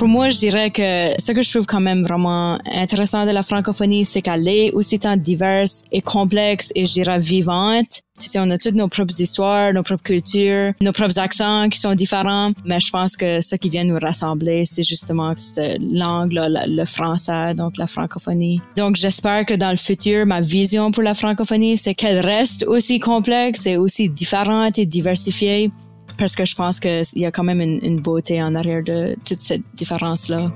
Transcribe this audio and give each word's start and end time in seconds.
Pour 0.00 0.08
moi, 0.08 0.30
je 0.30 0.38
dirais 0.38 0.70
que 0.70 1.12
ce 1.20 1.32
que 1.32 1.42
je 1.42 1.50
trouve 1.50 1.66
quand 1.66 1.78
même 1.78 2.02
vraiment 2.02 2.58
intéressant 2.72 3.26
de 3.26 3.32
la 3.32 3.42
francophonie, 3.42 4.06
c'est 4.06 4.22
qu'elle 4.22 4.48
est 4.48 4.72
aussi 4.72 4.98
tant 4.98 5.14
diverse 5.14 5.84
et 5.92 6.00
complexe 6.00 6.72
et 6.74 6.86
je 6.86 6.92
dirais 6.94 7.18
vivante. 7.18 8.00
Tu 8.18 8.26
sais, 8.26 8.38
on 8.38 8.48
a 8.48 8.56
toutes 8.56 8.76
nos 8.76 8.88
propres 8.88 9.20
histoires, 9.20 9.74
nos 9.74 9.82
propres 9.82 10.02
cultures, 10.02 10.72
nos 10.80 10.92
propres 10.92 11.18
accents 11.18 11.68
qui 11.68 11.78
sont 11.78 11.94
différents. 11.94 12.52
Mais 12.64 12.80
je 12.80 12.90
pense 12.90 13.14
que 13.14 13.42
ce 13.42 13.56
qui 13.56 13.68
vient 13.68 13.84
nous 13.84 13.98
rassembler, 13.98 14.64
c'est 14.64 14.84
justement 14.84 15.34
cette 15.36 15.82
langue, 15.82 16.32
le 16.32 16.84
français, 16.86 17.52
donc 17.52 17.76
la 17.76 17.86
francophonie. 17.86 18.58
Donc, 18.78 18.96
j'espère 18.96 19.44
que 19.44 19.52
dans 19.52 19.70
le 19.70 19.76
futur, 19.76 20.24
ma 20.24 20.40
vision 20.40 20.92
pour 20.92 21.02
la 21.02 21.12
francophonie, 21.12 21.76
c'est 21.76 21.94
qu'elle 21.94 22.20
reste 22.20 22.64
aussi 22.66 23.00
complexe 23.00 23.66
et 23.66 23.76
aussi 23.76 24.08
différente 24.08 24.78
et 24.78 24.86
diversifiée 24.86 25.70
parce 26.20 26.36
que 26.36 26.44
je 26.44 26.54
pense 26.54 26.80
qu'il 26.80 27.02
y 27.16 27.24
a 27.24 27.32
quand 27.32 27.42
même 27.42 27.62
une, 27.62 27.98
beauté 27.98 28.42
en 28.42 28.54
arrière 28.54 28.84
de 28.84 29.16
toute 29.24 29.40
cette 29.40 29.62
différence-là. 29.74 30.52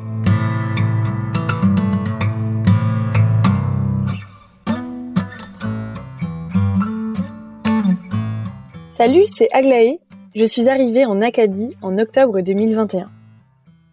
Salut, 8.91 9.25
c'est 9.25 9.49
Aglaé. 9.53 10.01
Je 10.35 10.45
suis 10.45 10.69
arrivée 10.69 11.07
en 11.07 11.23
Acadie 11.23 11.75
en 11.81 11.97
octobre 11.97 12.43
2021. 12.43 13.11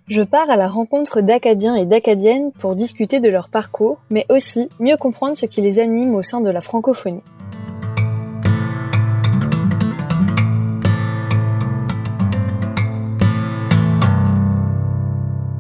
Je 0.10 0.24
pars 0.24 0.50
à 0.50 0.58
la 0.58 0.68
rencontre 0.68 1.22
d'Acadiens 1.22 1.76
et 1.76 1.86
d'Acadiennes 1.86 2.52
pour 2.52 2.76
discuter 2.76 3.22
de 3.22 3.30
leur 3.30 3.48
parcours, 3.48 4.02
mais 4.10 4.26
aussi 4.28 4.68
mieux 4.82 4.98
comprendre 4.98 5.38
ce 5.38 5.46
qui 5.46 5.62
les 5.62 5.80
anime 5.80 6.16
au 6.16 6.22
sein 6.22 6.42
de 6.42 6.50
la 6.50 6.60
francophonie. 6.60 7.24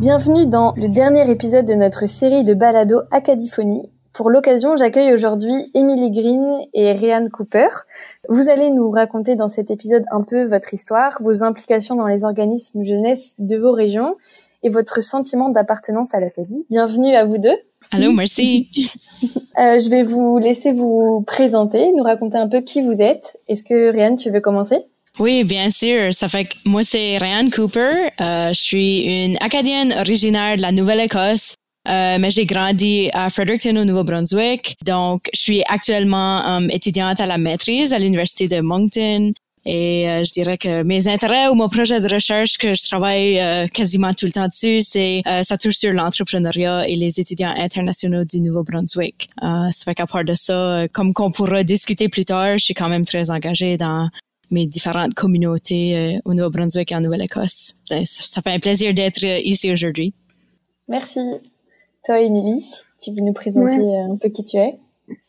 Bienvenue 0.01 0.47
dans 0.47 0.73
le 0.77 0.89
dernier 0.89 1.29
épisode 1.29 1.67
de 1.67 1.75
notre 1.75 2.07
série 2.07 2.43
de 2.43 2.55
balado 2.55 3.01
Acadiphonie. 3.11 3.91
Pour 4.13 4.31
l'occasion, 4.31 4.75
j'accueille 4.75 5.13
aujourd'hui 5.13 5.53
Emily 5.75 6.09
Green 6.09 6.57
et 6.73 6.91
Ryan 6.93 7.29
Cooper. 7.31 7.67
Vous 8.27 8.49
allez 8.49 8.71
nous 8.71 8.89
raconter 8.89 9.35
dans 9.35 9.47
cet 9.47 9.69
épisode 9.69 10.03
un 10.11 10.23
peu 10.23 10.43
votre 10.45 10.73
histoire, 10.73 11.21
vos 11.21 11.43
implications 11.43 11.93
dans 11.93 12.07
les 12.07 12.25
organismes 12.25 12.81
jeunesse 12.81 13.35
de 13.37 13.57
vos 13.57 13.73
régions 13.73 14.15
et 14.63 14.69
votre 14.69 15.03
sentiment 15.03 15.49
d'appartenance 15.49 16.15
à 16.15 16.19
l'Acadie. 16.19 16.65
Bienvenue 16.71 17.15
à 17.15 17.23
vous 17.23 17.37
deux. 17.37 17.57
Allô, 17.91 18.11
merci. 18.11 18.71
euh, 19.59 19.77
je 19.79 19.89
vais 19.91 20.01
vous 20.01 20.39
laisser 20.39 20.71
vous 20.71 21.23
présenter, 21.27 21.91
nous 21.95 22.03
raconter 22.03 22.39
un 22.39 22.47
peu 22.47 22.61
qui 22.61 22.81
vous 22.81 23.03
êtes. 23.03 23.37
Est-ce 23.47 23.63
que 23.63 23.91
Ryan, 23.91 24.15
tu 24.15 24.31
veux 24.31 24.41
commencer? 24.41 24.83
Oui, 25.19 25.43
bien 25.43 25.69
sûr. 25.69 26.13
Ça 26.13 26.27
fait 26.27 26.45
que 26.45 26.55
moi, 26.65 26.83
c'est 26.83 27.17
Ryan 27.17 27.49
Cooper. 27.49 28.09
Euh, 28.19 28.53
je 28.53 28.61
suis 28.61 28.99
une 28.99 29.37
Acadienne 29.41 29.93
originaire 29.99 30.57
de 30.57 30.61
la 30.61 30.71
Nouvelle-Écosse. 30.71 31.55
Euh, 31.87 32.17
mais 32.19 32.29
j'ai 32.29 32.45
grandi 32.45 33.09
à 33.11 33.29
Fredericton 33.31 33.75
au 33.75 33.85
Nouveau-Brunswick. 33.85 34.75
Donc, 34.85 35.29
je 35.33 35.41
suis 35.41 35.63
actuellement 35.67 36.45
um, 36.45 36.69
étudiante 36.69 37.19
à 37.19 37.25
la 37.25 37.39
maîtrise 37.39 37.91
à 37.91 37.97
l'Université 37.97 38.47
de 38.47 38.61
Moncton. 38.61 39.33
Et 39.65 40.09
euh, 40.09 40.23
je 40.23 40.31
dirais 40.31 40.57
que 40.57 40.81
mes 40.83 41.07
intérêts 41.07 41.47
ou 41.49 41.53
mon 41.53 41.69
projet 41.69 42.01
de 42.01 42.11
recherche 42.11 42.57
que 42.57 42.73
je 42.73 42.83
travaille 42.87 43.39
euh, 43.39 43.67
quasiment 43.67 44.13
tout 44.13 44.25
le 44.25 44.31
temps 44.31 44.47
dessus, 44.47 44.81
c'est 44.81 45.21
euh, 45.27 45.43
ça 45.43 45.57
touche 45.57 45.75
sur 45.75 45.91
l'entrepreneuriat 45.91 46.87
et 46.87 46.95
les 46.95 47.19
étudiants 47.19 47.53
internationaux 47.55 48.25
du 48.25 48.41
Nouveau-Brunswick. 48.41 49.29
ça 49.39 49.69
fait 49.85 49.93
qu'à 49.93 50.07
part 50.07 50.25
de 50.25 50.33
ça, 50.33 50.87
comme 50.91 51.13
qu'on 51.13 51.31
pourra 51.31 51.63
discuter 51.63 52.09
plus 52.09 52.25
tard, 52.25 52.57
je 52.57 52.63
suis 52.63 52.73
quand 52.73 52.89
même 52.89 53.05
très 53.05 53.29
engagée 53.29 53.77
dans 53.77 54.09
mes 54.51 54.67
différentes 54.67 55.13
communautés 55.13 55.97
euh, 55.97 56.19
au 56.25 56.33
Nouveau-Brunswick 56.33 56.91
et 56.91 56.95
en 56.95 57.01
Nouvelle-Écosse. 57.01 57.75
Ça, 57.85 58.41
fait 58.41 58.51
un 58.51 58.59
plaisir 58.59 58.93
d'être 58.93 59.25
euh, 59.25 59.39
ici 59.43 59.71
aujourd'hui. 59.71 60.13
Merci. 60.87 61.21
Toi, 62.05 62.19
Émilie, 62.19 62.65
tu 63.01 63.11
veux 63.11 63.21
nous 63.21 63.33
présenter 63.33 63.75
euh, 63.75 64.13
un 64.13 64.17
peu 64.17 64.29
qui 64.29 64.43
tu 64.43 64.57
es? 64.57 64.79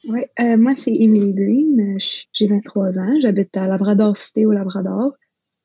Oui, 0.08 0.20
moi, 0.58 0.74
c'est 0.76 0.92
Émilie 0.92 1.34
Green. 1.34 1.98
J'ai 2.32 2.46
23 2.46 2.98
ans. 2.98 3.20
J'habite 3.20 3.56
à 3.56 3.66
Labrador 3.66 4.16
Cité 4.16 4.46
au 4.46 4.52
Labrador. 4.52 5.12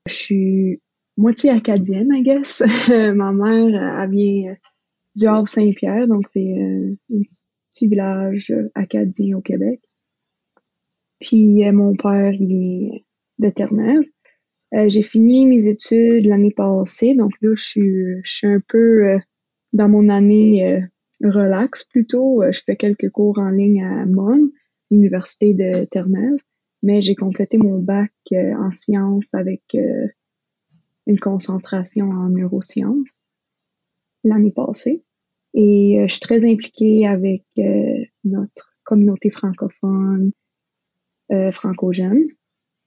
Je 0.08 0.14
suis 0.14 0.82
moitié 1.18 1.52
acadienne, 1.52 2.10
I 2.14 2.24
guess. 2.24 2.64
Ma 2.90 3.32
mère, 3.32 4.02
elle 4.02 4.10
vient 4.10 4.56
du 5.16 5.28
Havre-Saint-Pierre, 5.28 6.08
donc 6.08 6.28
c'est 6.28 6.54
un 6.54 7.22
petit 7.72 7.88
village 7.88 8.54
acadien 8.76 9.38
au 9.38 9.42
Québec. 9.42 9.82
Puis 11.20 11.70
mon 11.72 11.96
père, 11.96 12.34
il 12.34 12.54
est 12.54 13.07
de 13.40 13.50
Terre-Neuve. 13.50 14.04
Euh, 14.74 14.90
j'ai 14.90 15.04
fini 15.04 15.46
mes 15.46 15.68
études 15.68 16.26
l'année 16.26 16.52
passée, 16.52 17.16
donc 17.16 17.32
là, 17.42 17.52
je 17.54 17.64
suis, 17.64 18.22
je 18.24 18.32
suis 18.32 18.48
un 18.48 18.62
peu 18.68 19.08
euh, 19.08 19.20
dans 19.72 19.88
mon 19.88 20.10
année 20.10 20.66
euh, 20.66 20.82
relax 21.24 21.86
plutôt. 21.86 22.44
je 22.52 22.62
fais 22.66 22.76
quelques 22.76 23.10
cours 23.10 23.40
en 23.40 23.50
ligne 23.50 23.84
à 23.84 24.06
Mon, 24.06 24.50
l'université 24.92 25.54
de 25.54 25.86
Terre-Neuve, 25.86 26.40
mais 26.84 27.02
j'ai 27.02 27.16
complété 27.16 27.58
mon 27.58 27.80
bac 27.80 28.12
en 28.32 28.72
sciences 28.72 29.26
avec 29.34 29.76
une 31.08 31.20
concentration 31.20 32.10
en 32.12 32.30
neurosciences 32.30 33.24
l'année 34.24 34.52
passée. 34.52 35.04
Et 35.56 36.04
je 36.08 36.14
suis 36.14 36.20
très 36.20 36.46
impliquée 36.46 37.08
avec 37.08 37.44
notre 38.24 38.78
communauté 38.84 39.32
francophone, 39.32 40.32
franco-jeune. 41.52 42.28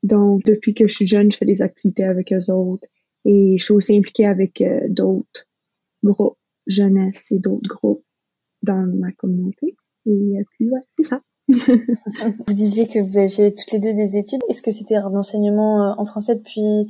Donc, 0.03 0.45
depuis 0.45 0.75
que 0.75 0.87
je 0.87 0.95
suis 0.95 1.07
jeune, 1.07 1.31
je 1.31 1.37
fais 1.37 1.45
des 1.45 1.63
activités 1.63 2.05
avec 2.05 2.33
eux 2.33 2.53
autres 2.53 2.89
et 3.25 3.59
je 3.59 3.65
suis 3.65 3.75
aussi 3.75 3.97
impliquée 3.97 4.27
avec 4.27 4.61
euh, 4.61 4.81
d'autres 4.89 5.47
groupes 6.03 6.39
jeunesse 6.67 7.33
et 7.33 7.39
d'autres 7.39 7.69
groupes 7.69 8.05
dans 8.63 8.87
ma 8.87 9.13
communauté. 9.13 9.67
Et 10.07 10.11
euh, 10.11 10.45
puis, 10.53 10.71
ouais, 10.71 10.81
c'est 10.99 11.07
ça. 11.07 11.21
vous 11.49 12.55
disiez 12.55 12.87
que 12.87 13.01
vous 13.01 13.19
avez 13.19 13.29
fait 13.29 13.53
toutes 13.53 13.73
les 13.73 13.81
deux 13.81 13.93
des 13.93 14.17
études. 14.17 14.41
Est-ce 14.49 14.63
que 14.63 14.71
c'était 14.71 14.97
un 14.97 15.15
enseignement 15.15 15.83
euh, 15.83 15.95
en 15.99 16.05
français 16.05 16.37
depuis 16.37 16.89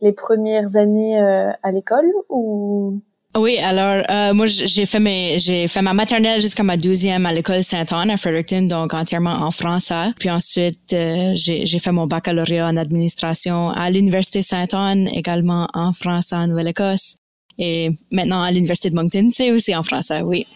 les 0.00 0.12
premières 0.12 0.76
années 0.76 1.16
à 1.18 1.70
l'école 1.70 2.10
ou 2.28 3.00
oui, 3.34 3.56
alors 3.58 4.04
euh, 4.10 4.34
moi 4.34 4.44
j'ai 4.44 4.84
fait 4.84 5.00
mes 5.00 5.38
j'ai 5.38 5.66
fait 5.66 5.80
ma 5.80 5.94
maternelle 5.94 6.40
jusqu'à 6.40 6.62
ma 6.62 6.76
douzième 6.76 7.24
à 7.24 7.32
l'école 7.32 7.62
Saint-Anne 7.62 8.10
à 8.10 8.18
Fredericton, 8.18 8.62
donc 8.62 8.92
entièrement 8.92 9.32
en 9.32 9.50
français. 9.50 10.12
Puis 10.18 10.28
ensuite 10.28 10.92
euh, 10.92 11.32
j'ai 11.34 11.78
fait 11.78 11.92
mon 11.92 12.06
baccalauréat 12.06 12.68
en 12.68 12.76
administration 12.76 13.70
à 13.70 13.88
l'université 13.88 14.42
Saint-Anne, 14.42 15.08
également 15.14 15.66
en 15.72 15.92
français 15.92 16.36
en 16.36 16.46
Nouvelle-Écosse. 16.46 17.16
Et 17.58 17.90
maintenant 18.10 18.42
à 18.42 18.50
l'université 18.50 18.90
de 18.90 18.96
Moncton, 18.96 19.28
c'est 19.30 19.50
aussi 19.50 19.74
en 19.74 19.82
français, 19.82 20.20
oui. 20.20 20.46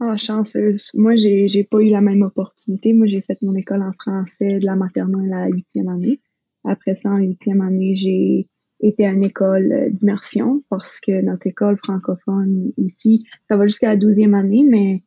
Oh, 0.00 0.16
chanceuse. 0.16 0.90
Moi, 0.94 1.16
j'ai 1.16 1.48
j'ai 1.48 1.64
pas 1.64 1.78
eu 1.78 1.90
la 1.90 2.00
même 2.00 2.22
opportunité. 2.22 2.92
Moi, 2.92 3.06
j'ai 3.08 3.20
fait 3.20 3.36
mon 3.42 3.54
école 3.56 3.82
en 3.82 3.92
français 3.92 4.58
de 4.60 4.64
la 4.64 4.76
maternelle 4.76 5.32
à 5.32 5.40
la 5.40 5.48
huitième 5.48 5.88
année. 5.88 6.20
Après 6.64 6.96
ça, 7.02 7.10
en 7.10 7.16
huitième 7.16 7.60
année, 7.60 7.94
j'ai 7.96 8.48
était 8.80 9.06
une 9.06 9.24
école 9.24 9.72
euh, 9.72 9.90
d'immersion 9.90 10.62
parce 10.70 11.00
que 11.00 11.20
notre 11.22 11.46
école 11.46 11.76
francophone 11.78 12.72
ici, 12.76 13.26
ça 13.48 13.56
va 13.56 13.66
jusqu'à 13.66 13.88
la 13.88 13.96
douzième 13.96 14.34
année, 14.34 14.64
mais 14.64 15.02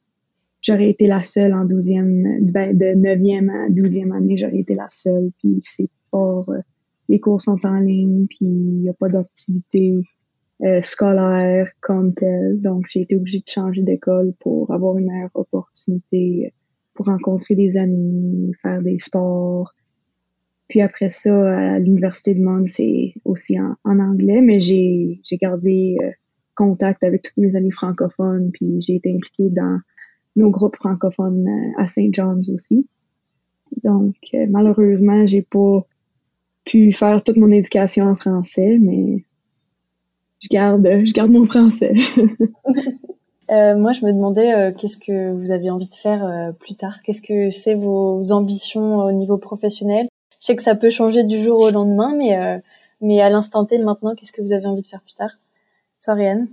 j'aurais 0.61 0.89
été 0.89 1.07
la 1.07 1.21
seule 1.21 1.53
en 1.53 1.65
douzième, 1.65 2.51
ben, 2.51 2.77
de 2.77 2.95
neuvième 2.95 3.49
à 3.49 3.69
douzième 3.69 4.11
année, 4.11 4.37
j'aurais 4.37 4.59
été 4.59 4.75
la 4.75 4.87
seule. 4.89 5.31
Puis 5.39 5.59
c'est 5.63 5.89
pas, 6.11 6.45
euh, 6.49 6.61
les 7.09 7.19
cours 7.19 7.41
sont 7.41 7.65
en 7.65 7.79
ligne, 7.79 8.27
puis 8.27 8.45
il 8.45 8.81
n'y 8.81 8.89
a 8.89 8.93
pas 8.93 9.09
d'activité 9.09 10.03
euh, 10.63 10.81
scolaire 10.81 11.69
comme 11.81 12.13
telle. 12.13 12.59
Donc 12.61 12.85
j'ai 12.89 13.01
été 13.01 13.15
obligée 13.15 13.39
de 13.39 13.49
changer 13.49 13.83
d'école 13.83 14.33
pour 14.39 14.71
avoir 14.71 14.97
une 14.97 15.07
meilleure 15.07 15.31
opportunité 15.33 16.53
pour 16.93 17.05
rencontrer 17.05 17.55
des 17.55 17.77
amis, 17.77 18.51
faire 18.61 18.81
des 18.81 18.99
sports, 18.99 19.73
puis 20.71 20.79
après 20.79 21.09
ça, 21.09 21.73
à 21.73 21.79
l'Université 21.79 22.33
de 22.33 22.41
Monde, 22.41 22.65
c'est 22.65 23.13
aussi 23.25 23.59
en, 23.59 23.75
anglais, 23.83 24.39
mais 24.41 24.61
j'ai, 24.61 25.19
gardé 25.33 25.97
euh, 26.01 26.11
contact 26.55 27.03
avec 27.03 27.23
tous 27.23 27.41
mes 27.41 27.57
amis 27.57 27.71
francophones, 27.71 28.51
puis 28.53 28.79
j'ai 28.79 28.95
été 28.95 29.13
impliquée 29.13 29.49
dans 29.49 29.81
nos 30.37 30.49
groupes 30.49 30.77
francophones 30.77 31.45
euh, 31.45 31.81
à 31.81 31.89
St. 31.89 32.13
John's 32.13 32.47
aussi. 32.47 32.87
Donc, 33.83 34.15
euh, 34.33 34.45
malheureusement, 34.49 35.25
j'ai 35.25 35.41
pas 35.41 35.85
pu 36.63 36.93
faire 36.93 37.21
toute 37.21 37.35
mon 37.35 37.51
éducation 37.51 38.05
en 38.05 38.15
français, 38.15 38.77
mais 38.79 39.25
je 40.41 40.47
garde, 40.49 40.87
je 40.87 41.11
garde 41.11 41.31
mon 41.31 41.43
français. 41.45 41.95
moi, 43.49 43.91
je 43.91 44.05
me 44.05 44.13
demandais 44.13 44.73
qu'est-ce 44.77 44.99
que 44.99 45.33
vous 45.33 45.51
avez 45.51 45.69
envie 45.69 45.89
de 45.89 45.95
faire 45.95 46.53
plus 46.61 46.75
tard? 46.75 47.01
Qu'est-ce 47.03 47.21
que 47.21 47.49
c'est 47.49 47.75
vos 47.75 48.31
ambitions 48.31 48.99
au 48.99 49.11
niveau 49.11 49.37
professionnel? 49.37 50.07
Je 50.41 50.47
sais 50.47 50.55
que 50.55 50.63
ça 50.63 50.75
peut 50.75 50.89
changer 50.89 51.23
du 51.23 51.41
jour 51.41 51.61
au 51.61 51.69
lendemain, 51.69 52.13
mais, 52.17 52.35
euh, 52.35 52.57
mais 52.99 53.21
à 53.21 53.29
l'instant 53.29 53.63
T, 53.65 53.77
maintenant, 53.77 54.15
qu'est-ce 54.15 54.31
que 54.31 54.41
vous 54.41 54.53
avez 54.53 54.65
envie 54.65 54.81
de 54.81 54.87
faire 54.87 55.01
plus 55.01 55.13
tard? 55.13 55.29
Soriane 55.99 56.47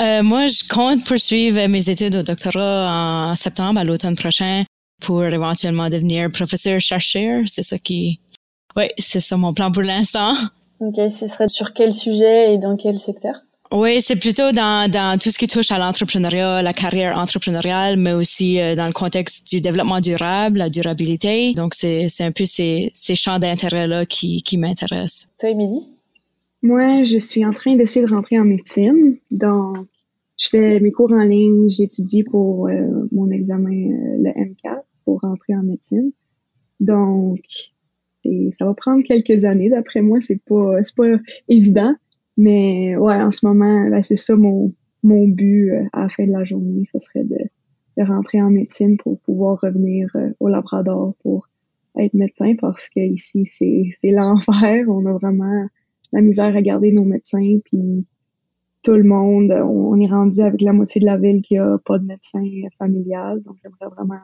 euh, 0.00 0.22
Moi, 0.22 0.46
je 0.46 0.68
compte 0.68 1.04
poursuivre 1.04 1.66
mes 1.66 1.90
études 1.90 2.14
au 2.14 2.22
doctorat 2.22 3.30
en 3.30 3.34
septembre, 3.34 3.80
à 3.80 3.84
l'automne 3.84 4.16
prochain, 4.16 4.64
pour 5.00 5.24
éventuellement 5.24 5.88
devenir 5.88 6.30
professeur-chercheur. 6.30 7.42
C'est 7.46 7.64
ça 7.64 7.78
qui... 7.78 8.20
Oui, 8.76 8.84
c'est 8.96 9.20
ça 9.20 9.36
mon 9.36 9.52
plan 9.52 9.72
pour 9.72 9.82
l'instant. 9.82 10.34
Ok, 10.78 10.96
ce 11.10 11.26
serait 11.26 11.48
sur 11.48 11.72
quel 11.74 11.92
sujet 11.92 12.54
et 12.54 12.58
dans 12.58 12.76
quel 12.76 12.98
secteur? 12.98 13.34
Oui, 13.72 14.02
c'est 14.02 14.16
plutôt 14.16 14.52
dans, 14.52 14.90
dans 14.90 15.18
tout 15.18 15.30
ce 15.30 15.38
qui 15.38 15.46
touche 15.46 15.70
à 15.70 15.78
l'entrepreneuriat, 15.78 16.60
la 16.60 16.74
carrière 16.74 17.16
entrepreneuriale, 17.16 17.96
mais 17.96 18.12
aussi 18.12 18.60
euh, 18.60 18.76
dans 18.76 18.86
le 18.86 18.92
contexte 18.92 19.48
du 19.48 19.62
développement 19.62 20.00
durable, 20.00 20.58
la 20.58 20.68
durabilité. 20.68 21.54
Donc, 21.54 21.72
c'est, 21.74 22.08
c'est 22.08 22.24
un 22.24 22.32
peu 22.32 22.44
ces, 22.44 22.90
ces 22.92 23.14
champs 23.14 23.38
d'intérêt-là 23.38 24.04
qui, 24.04 24.42
qui 24.42 24.58
m'intéressent. 24.58 25.30
Toi, 25.40 25.50
Émilie? 25.50 25.88
Moi, 26.62 27.02
je 27.02 27.18
suis 27.18 27.46
en 27.46 27.52
train 27.52 27.74
d'essayer 27.74 28.04
de 28.04 28.10
rentrer 28.10 28.38
en 28.38 28.44
médecine. 28.44 29.16
Donc, 29.30 29.86
je 30.38 30.48
fais 30.50 30.78
mes 30.80 30.92
cours 30.92 31.12
en 31.12 31.24
ligne, 31.24 31.70
j'étudie 31.70 32.24
pour 32.24 32.68
euh, 32.68 33.08
mon 33.10 33.30
examen, 33.30 33.70
euh, 33.70 34.18
le 34.18 34.30
M4, 34.30 34.82
pour 35.06 35.20
rentrer 35.20 35.54
en 35.54 35.62
médecine. 35.62 36.12
Donc, 36.78 37.40
ça 38.50 38.66
va 38.66 38.74
prendre 38.74 39.02
quelques 39.02 39.44
années, 39.46 39.70
d'après 39.70 40.02
moi, 40.02 40.18
c'est 40.20 40.40
pas, 40.44 40.82
c'est 40.82 40.94
pas 40.94 41.08
évident. 41.48 41.94
Mais 42.36 42.96
ouais, 42.96 43.16
en 43.16 43.30
ce 43.30 43.46
moment, 43.46 43.88
là, 43.88 44.02
c'est 44.02 44.16
ça 44.16 44.36
mon, 44.36 44.72
mon 45.02 45.28
but 45.28 45.70
euh, 45.70 45.84
à 45.92 46.02
la 46.02 46.08
fin 46.08 46.26
de 46.26 46.32
la 46.32 46.44
journée, 46.44 46.84
ce 46.90 46.98
serait 46.98 47.24
de, 47.24 47.38
de 47.98 48.04
rentrer 48.04 48.40
en 48.40 48.50
médecine 48.50 48.96
pour 48.96 49.20
pouvoir 49.20 49.60
revenir 49.60 50.08
euh, 50.14 50.30
au 50.40 50.48
Labrador 50.48 51.14
pour 51.22 51.48
être 51.98 52.14
médecin 52.14 52.54
parce 52.58 52.88
que 52.88 53.00
ici 53.00 53.44
c'est 53.46 54.10
l'enfer. 54.10 54.86
On 54.88 55.04
a 55.06 55.12
vraiment 55.12 55.66
la 56.12 56.22
misère 56.22 56.56
à 56.56 56.62
garder 56.62 56.92
nos 56.92 57.04
médecins 57.04 57.58
puis 57.64 58.06
tout 58.82 58.94
le 58.94 59.04
monde, 59.04 59.52
on, 59.52 60.00
est 60.00 60.08
rendu 60.08 60.40
avec 60.40 60.60
la 60.60 60.72
moitié 60.72 61.00
de 61.00 61.06
la 61.06 61.16
ville 61.16 61.40
qui 61.40 61.56
a 61.56 61.78
pas 61.84 61.98
de 61.98 62.04
médecin 62.04 62.42
familial. 62.78 63.40
Donc 63.42 63.56
j'aimerais 63.62 63.94
vraiment 63.94 64.20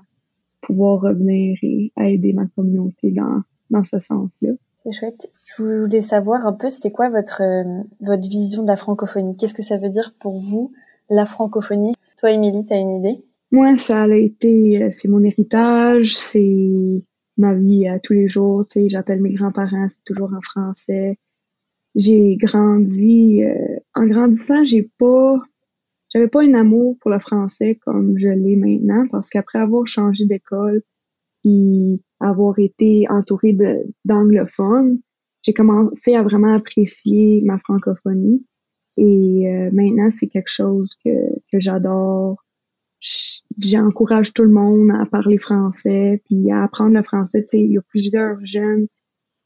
pouvoir 0.62 1.00
revenir 1.00 1.56
et 1.62 1.92
aider 1.96 2.32
ma 2.32 2.46
communauté 2.46 3.12
dans 3.12 3.42
dans 3.70 3.84
ce 3.84 3.98
sens-là. 3.98 4.52
C'est 4.78 4.92
chouette. 4.92 5.28
Je 5.56 5.64
voulais 5.64 6.00
savoir 6.00 6.46
un 6.46 6.52
peu, 6.52 6.68
c'était 6.68 6.92
quoi 6.92 7.08
votre 7.08 7.42
euh, 7.42 7.82
votre 8.00 8.28
vision 8.28 8.62
de 8.62 8.68
la 8.68 8.76
francophonie? 8.76 9.36
Qu'est-ce 9.36 9.54
que 9.54 9.62
ça 9.62 9.76
veut 9.76 9.90
dire 9.90 10.14
pour 10.20 10.38
vous 10.38 10.72
la 11.10 11.26
francophonie? 11.26 11.94
Toi, 12.16 12.30
Émilie, 12.30 12.64
t'as 12.64 12.78
une 12.78 12.98
idée? 12.98 13.24
Moi, 13.50 13.74
ça 13.74 14.04
a 14.04 14.14
été, 14.14 14.84
euh, 14.84 14.88
c'est 14.92 15.08
mon 15.08 15.20
héritage, 15.20 16.16
c'est 16.16 17.02
ma 17.36 17.54
vie 17.54 17.88
à 17.88 17.98
tous 17.98 18.12
les 18.12 18.28
jours. 18.28 18.66
Tu 18.68 18.82
sais, 18.82 18.88
j'appelle 18.88 19.20
mes 19.20 19.32
grands-parents, 19.32 19.88
c'est 19.88 20.04
toujours 20.04 20.32
en 20.32 20.40
français. 20.40 21.18
J'ai 21.96 22.36
grandi 22.36 23.42
euh, 23.42 23.78
en 23.96 24.06
grandissant, 24.06 24.64
j'ai 24.64 24.88
pas, 24.96 25.40
j'avais 26.12 26.28
pas 26.28 26.44
un 26.44 26.54
amour 26.54 26.96
pour 27.00 27.10
le 27.10 27.18
français 27.18 27.80
comme 27.84 28.16
je 28.16 28.28
l'ai 28.28 28.54
maintenant 28.54 29.08
parce 29.10 29.28
qu'après 29.28 29.58
avoir 29.58 29.88
changé 29.88 30.24
d'école, 30.24 30.82
avoir 32.20 32.58
été 32.58 33.06
entourée 33.08 33.56
d'anglophones, 34.04 35.00
j'ai 35.42 35.52
commencé 35.52 36.14
à 36.14 36.22
vraiment 36.22 36.54
apprécier 36.54 37.42
ma 37.44 37.58
francophonie. 37.58 38.44
Et 38.96 39.48
euh, 39.48 39.70
maintenant, 39.72 40.10
c'est 40.10 40.26
quelque 40.26 40.50
chose 40.50 40.96
que, 41.04 41.10
que 41.52 41.60
j'adore. 41.60 42.44
J'encourage 43.58 44.34
tout 44.34 44.42
le 44.42 44.50
monde 44.50 44.90
à 44.90 45.06
parler 45.06 45.38
français, 45.38 46.20
puis 46.26 46.50
à 46.50 46.64
apprendre 46.64 46.94
le 46.94 47.02
français. 47.02 47.42
Tu 47.42 47.48
sais, 47.48 47.60
il 47.60 47.72
y 47.72 47.78
a 47.78 47.82
plusieurs 47.82 48.44
jeunes. 48.44 48.88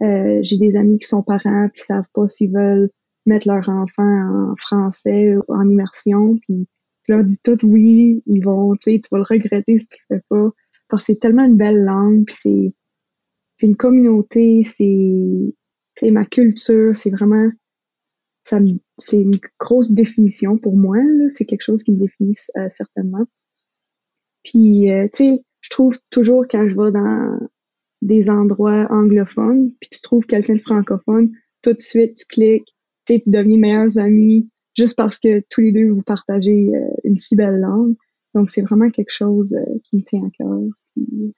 Euh, 0.03 0.39
j'ai 0.43 0.57
des 0.57 0.77
amis 0.77 0.99
qui 0.99 1.07
sont 1.07 1.23
parents, 1.23 1.69
puis 1.73 1.83
savent 1.83 2.09
pas 2.15 2.27
s'ils 2.29 2.53
veulent 2.53 2.91
mettre 3.27 3.47
leur 3.47 3.69
enfant 3.69 4.53
en 4.53 4.57
français 4.57 5.37
ou 5.37 5.43
en 5.49 5.69
immersion. 5.69 6.37
Puis 6.49 6.67
je 7.07 7.13
leur 7.13 7.25
dis 7.25 7.39
tout 7.45 7.59
oui, 7.67 8.23
ils 8.27 8.43
vont, 8.43 8.73
tu 8.75 8.93
sais, 8.93 9.01
vas 9.11 9.19
le 9.19 9.25
regretter 9.29 9.79
si 9.79 9.87
tu 9.87 9.99
le 10.09 10.17
fais 10.17 10.23
pas 10.29 10.51
c'est 11.01 11.17
tellement 11.17 11.45
une 11.45 11.57
belle 11.57 11.85
langue, 11.85 12.29
c'est 12.29 12.73
une 13.63 13.77
communauté, 13.77 14.63
c'est 14.65 16.11
ma 16.11 16.25
culture, 16.25 16.95
c'est 16.95 17.11
vraiment 17.11 17.51
une 19.13 19.39
grosse 19.61 19.93
définition 19.93 20.59
pour 20.59 20.77
moi 20.77 20.99
c'est 21.29 21.45
quelque 21.45 21.63
chose 21.63 21.83
qui 21.83 21.93
me 21.93 21.99
définit 21.99 22.35
euh, 22.57 22.67
certainement. 22.71 23.25
Puis 24.45 24.91
euh, 24.91 25.07
tu 25.13 25.25
sais, 25.25 25.45
je 25.61 25.71
trouve 25.71 25.97
toujours 26.11 26.45
quand 26.51 26.67
je 26.67 26.75
vais 26.75 26.91
dans 26.91 27.39
des 28.03 28.31
endroits 28.31 28.89
anglophones, 28.91 29.71
puis 29.81 29.91
tu 29.91 30.01
trouves 30.01 30.27
quelqu'un 30.27 30.55
de 30.55 30.61
francophone, 30.61 31.31
tout 31.63 31.73
de 31.73 31.81
suite 31.81 32.17
tu 32.17 32.27
cliques, 32.27 32.75
tu 33.07 33.19
deviens 33.27 33.59
meilleurs 33.59 33.99
amis 33.99 34.49
juste 34.77 34.97
parce 34.97 35.21
que 35.21 35.41
tous 35.51 35.61
les 35.61 35.73
deux 35.73 35.91
vous 35.91 36.03
partagez 36.03 36.71
euh, 36.75 36.95
une 37.05 37.17
si 37.17 37.37
belle 37.37 37.61
langue. 37.61 37.95
Donc 38.35 38.51
c'est 38.51 38.63
vraiment 38.63 38.91
quelque 38.91 39.13
chose 39.13 39.55
qui 39.85 39.97
me 39.97 40.03
tient 40.03 40.25
à 40.25 40.31
cœur 40.31 40.59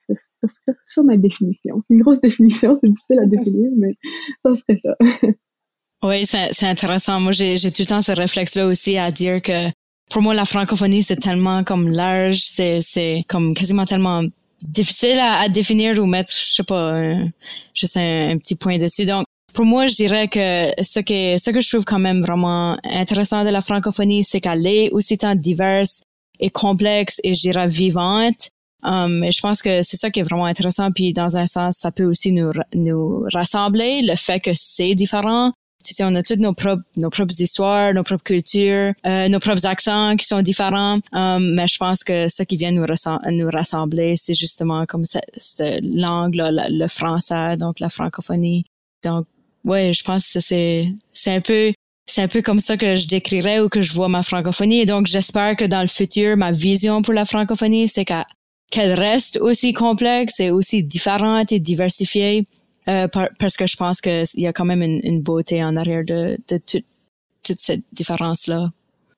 ça, 0.08 0.14
serait 0.48 0.76
ça 0.84 1.02
ma 1.02 1.16
définition. 1.16 1.82
C'est 1.86 1.94
une 1.94 2.02
grosse 2.02 2.20
définition, 2.20 2.74
c'est 2.74 2.88
difficile 2.88 3.18
à 3.20 3.26
définir, 3.26 3.70
mais 3.76 3.94
ça 4.44 4.54
serait 4.54 4.78
ça. 4.78 4.94
oui, 6.02 6.26
c'est 6.26 6.66
intéressant. 6.66 7.20
Moi, 7.20 7.32
j'ai 7.32 7.58
tout 7.58 7.82
le 7.82 7.86
temps 7.86 8.02
ce 8.02 8.12
réflexe-là 8.12 8.66
aussi 8.66 8.96
à 8.96 9.10
dire 9.10 9.42
que 9.42 9.70
pour 10.10 10.22
moi, 10.22 10.34
la 10.34 10.44
francophonie, 10.44 11.02
c'est 11.02 11.16
tellement 11.16 11.64
comme 11.64 11.90
large, 11.90 12.38
c'est 12.40 13.24
comme 13.28 13.54
quasiment 13.54 13.86
tellement 13.86 14.22
difficile 14.60 15.18
à, 15.20 15.48
définir 15.48 15.98
ou 15.98 16.06
mettre, 16.06 16.32
je 16.32 16.52
sais 16.54 16.62
pas, 16.62 17.14
juste 17.74 17.96
un, 17.96 18.38
petit 18.38 18.54
point 18.54 18.78
dessus. 18.78 19.04
Donc, 19.04 19.24
pour 19.52 19.64
moi, 19.64 19.86
je 19.86 19.94
dirais 19.94 20.28
que 20.28 20.72
ce 20.82 21.00
que 21.00 21.36
ce 21.38 21.50
que 21.50 21.60
je 21.60 21.68
trouve 21.68 21.84
quand 21.84 21.98
même 21.98 22.22
vraiment 22.22 22.76
intéressant 22.84 23.44
de 23.44 23.50
la 23.50 23.60
francophonie, 23.60 24.24
c'est 24.24 24.40
qu'elle 24.40 24.66
est 24.66 24.90
aussi 24.90 25.16
tant 25.16 25.34
diverse 25.34 26.02
et 26.40 26.50
complexe 26.50 27.20
et 27.22 27.34
je 27.34 27.40
dirais 27.40 27.68
vivante 27.68 28.50
Um, 28.84 29.24
je 29.30 29.40
pense 29.40 29.62
que 29.62 29.82
c'est 29.82 29.96
ça 29.96 30.10
qui 30.10 30.20
est 30.20 30.22
vraiment 30.22 30.44
intéressant. 30.44 30.90
Puis 30.92 31.12
dans 31.12 31.36
un 31.36 31.46
sens, 31.46 31.76
ça 31.78 31.90
peut 31.90 32.04
aussi 32.04 32.32
nous, 32.32 32.52
nous 32.74 33.24
rassembler, 33.32 34.02
le 34.02 34.16
fait 34.16 34.40
que 34.40 34.50
c'est 34.54 34.94
différent. 34.94 35.52
Tu 35.84 35.92
sais, 35.92 36.04
on 36.04 36.14
a 36.14 36.22
toutes 36.22 36.38
nos 36.38 36.54
propres, 36.54 36.82
nos 36.96 37.10
propres 37.10 37.38
histoires, 37.38 37.92
nos 37.92 38.02
propres 38.02 38.24
cultures, 38.24 38.94
euh, 39.06 39.28
nos 39.28 39.38
propres 39.38 39.66
accents 39.66 40.16
qui 40.16 40.24
sont 40.26 40.40
différents. 40.40 40.98
Um, 41.12 41.54
mais 41.54 41.66
je 41.68 41.76
pense 41.76 42.02
que 42.02 42.26
ce 42.28 42.42
qui 42.42 42.56
vient 42.56 42.72
nous, 42.72 42.86
rassembler, 43.50 44.14
c'est 44.16 44.34
justement 44.34 44.86
comme 44.86 45.04
cette, 45.04 45.80
langue, 45.82 46.36
là, 46.36 46.50
le 46.70 46.88
français, 46.88 47.58
donc 47.58 47.80
la 47.80 47.90
francophonie. 47.90 48.64
Donc, 49.04 49.26
ouais, 49.64 49.92
je 49.92 50.02
pense 50.02 50.32
que 50.32 50.40
c'est, 50.40 50.88
c'est 51.12 51.34
un 51.34 51.40
peu 51.42 51.72
c'est 52.06 52.22
un 52.22 52.28
peu 52.28 52.42
comme 52.42 52.60
ça 52.60 52.76
que 52.76 52.96
je 52.96 53.08
décrirais 53.08 53.60
ou 53.60 53.68
que 53.68 53.82
je 53.82 53.92
vois 53.92 54.08
ma 54.08 54.22
francophonie. 54.22 54.80
Et 54.80 54.86
donc, 54.86 55.06
j'espère 55.06 55.56
que 55.56 55.64
dans 55.64 55.80
le 55.80 55.86
futur, 55.86 56.36
ma 56.36 56.52
vision 56.52 57.02
pour 57.02 57.14
la 57.14 57.24
francophonie, 57.24 57.88
c'est 57.88 58.04
qu'à 58.04 58.26
qu'elle 58.70 58.94
reste 58.94 59.38
aussi 59.40 59.72
complexe 59.72 60.40
et 60.40 60.50
aussi 60.50 60.82
différente 60.82 61.52
et 61.52 61.60
diversifiée 61.60 62.44
euh, 62.88 63.08
parce 63.38 63.56
que 63.56 63.66
je 63.66 63.76
pense 63.76 64.00
qu'il 64.00 64.24
y 64.36 64.46
a 64.46 64.52
quand 64.52 64.64
même 64.64 64.82
une, 64.82 65.22
beauté 65.22 65.64
en 65.64 65.76
arrière 65.76 66.04
de, 66.04 66.36
de 66.48 66.58
toute 66.58 67.60
cette 67.60 67.82
différence-là. 67.92 68.70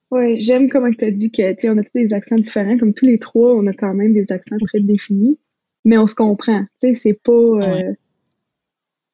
Oui, 0.09 0.41
j'aime 0.41 0.69
comment 0.69 0.89
tu 0.91 1.03
as 1.03 1.11
dit 1.11 1.31
que 1.31 1.53
tu 1.53 1.69
on 1.69 1.77
a 1.77 1.83
tous 1.83 1.91
des 1.93 2.13
accents 2.13 2.37
différents. 2.37 2.77
Comme 2.77 2.93
tous 2.93 3.05
les 3.05 3.19
trois, 3.19 3.53
on 3.55 3.67
a 3.67 3.73
quand 3.73 3.93
même 3.93 4.13
des 4.13 4.31
accents 4.31 4.55
très 4.65 4.79
définis, 4.79 5.37
mais 5.83 5.97
on 5.97 6.07
se 6.07 6.15
comprend. 6.15 6.61
Tu 6.81 6.89
sais, 6.89 6.95
c'est 6.95 7.19
pas. 7.21 7.31
Euh, 7.31 7.93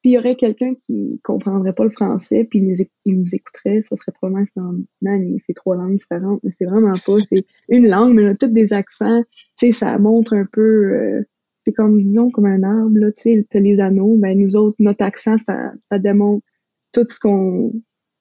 s'il 0.04 0.12
y 0.12 0.18
aurait 0.18 0.36
quelqu'un 0.36 0.74
qui 0.74 1.18
comprendrait 1.24 1.72
pas 1.72 1.84
le 1.84 1.90
français 1.90 2.44
puis 2.44 2.58
il 2.58 3.16
nous 3.16 3.34
écouterait, 3.34 3.80
ça 3.80 3.96
serait 3.96 4.12
probablement 4.12 4.44
comme 4.54 4.84
man, 5.00 5.34
c'est 5.38 5.54
trois 5.54 5.76
langues 5.76 5.96
différentes, 5.96 6.40
mais 6.44 6.50
c'est 6.52 6.66
vraiment 6.66 6.90
pas. 6.90 7.20
C'est 7.26 7.46
une 7.70 7.88
langue, 7.88 8.12
mais 8.12 8.28
on 8.28 8.32
a 8.32 8.48
des 8.48 8.74
accents. 8.74 9.22
Tu 9.58 9.66
sais, 9.66 9.72
ça 9.72 9.98
montre 9.98 10.34
un 10.34 10.44
peu. 10.44 10.60
Euh, 10.60 11.22
c'est 11.62 11.72
comme 11.72 12.02
disons 12.02 12.30
comme 12.30 12.44
un 12.44 12.62
arbre 12.64 12.98
là. 12.98 13.12
Tu 13.12 13.46
sais, 13.50 13.60
les 13.60 13.80
anneaux. 13.80 14.16
Ben 14.18 14.38
nous 14.38 14.56
autres, 14.56 14.76
notre 14.78 15.02
accent, 15.02 15.38
ça, 15.38 15.72
ça 15.88 15.98
démontre 15.98 16.44
tout 16.92 17.06
ce 17.08 17.18
qu'on, 17.18 17.72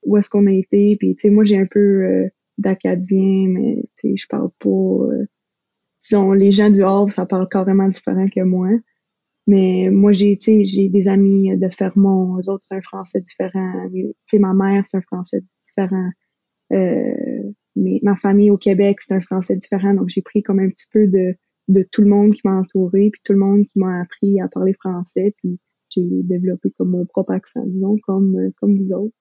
où 0.06 0.18
est-ce 0.18 0.30
qu'on 0.30 0.48
a 0.48 0.54
été. 0.54 0.96
Puis 0.98 1.16
tu 1.16 1.24
sais, 1.24 1.30
moi 1.32 1.44
j'ai 1.44 1.58
un 1.58 1.68
peu 1.70 1.80
euh, 1.80 2.30
d'acadien, 2.58 3.50
mais 3.50 3.84
tu 3.98 4.12
sais, 4.12 4.16
je 4.16 4.28
parle 4.30 4.52
pas. 4.58 4.70
Euh, 4.70 5.26
disons, 6.00 6.32
les 6.32 6.52
gens 6.52 6.70
du 6.70 6.82
Havre, 6.82 7.12
ça 7.12 7.26
parle 7.26 7.50
carrément 7.50 7.90
différent 7.90 8.26
que 8.34 8.42
moi. 8.42 8.70
Mais 9.46 9.90
moi, 9.92 10.12
j'ai, 10.12 10.38
j'ai 10.40 10.90
des 10.90 11.08
amis 11.08 11.58
de 11.58 11.70
Fermont, 11.70 12.38
eux 12.38 12.50
autres, 12.50 12.64
c'est 12.64 12.76
un 12.76 12.82
français 12.82 13.22
différent. 13.22 13.74
Sais, 14.26 14.40
ma 14.40 14.54
mère, 14.54 14.86
c'est 14.86 14.98
un 14.98 15.02
français 15.02 15.44
différent. 15.66 16.10
Euh, 16.72 17.52
mais 17.76 18.00
ma 18.04 18.16
famille 18.16 18.52
au 18.52 18.58
Québec, 18.58 19.02
c'est 19.02 19.14
un 19.14 19.22
français 19.22 19.56
différent. 19.56 19.94
Donc, 19.94 20.10
j'ai 20.10 20.22
pris 20.22 20.44
comme 20.44 20.60
un 20.60 20.70
petit 20.70 20.88
peu 20.92 21.08
de, 21.08 21.36
de 21.68 21.88
tout 21.92 22.02
le 22.02 22.10
monde 22.10 22.32
qui 22.32 22.42
m'a 22.46 22.58
entouré, 22.58 23.10
puis 23.12 23.22
tout 23.24 23.34
le 23.34 23.40
monde 23.40 23.66
qui 23.66 23.80
m'a 23.80 24.02
appris 24.02 24.40
à 24.40 24.48
parler 24.48 24.74
français, 24.74 25.34
puis 25.38 25.60
j'ai 25.90 26.08
développé 26.24 26.72
comme 26.78 26.92
mon 26.92 27.06
propre 27.06 27.32
accent, 27.34 27.66
disons, 27.66 27.98
comme, 28.06 28.52
comme 28.60 28.78
vous 28.78 28.94
autres. 28.94 29.16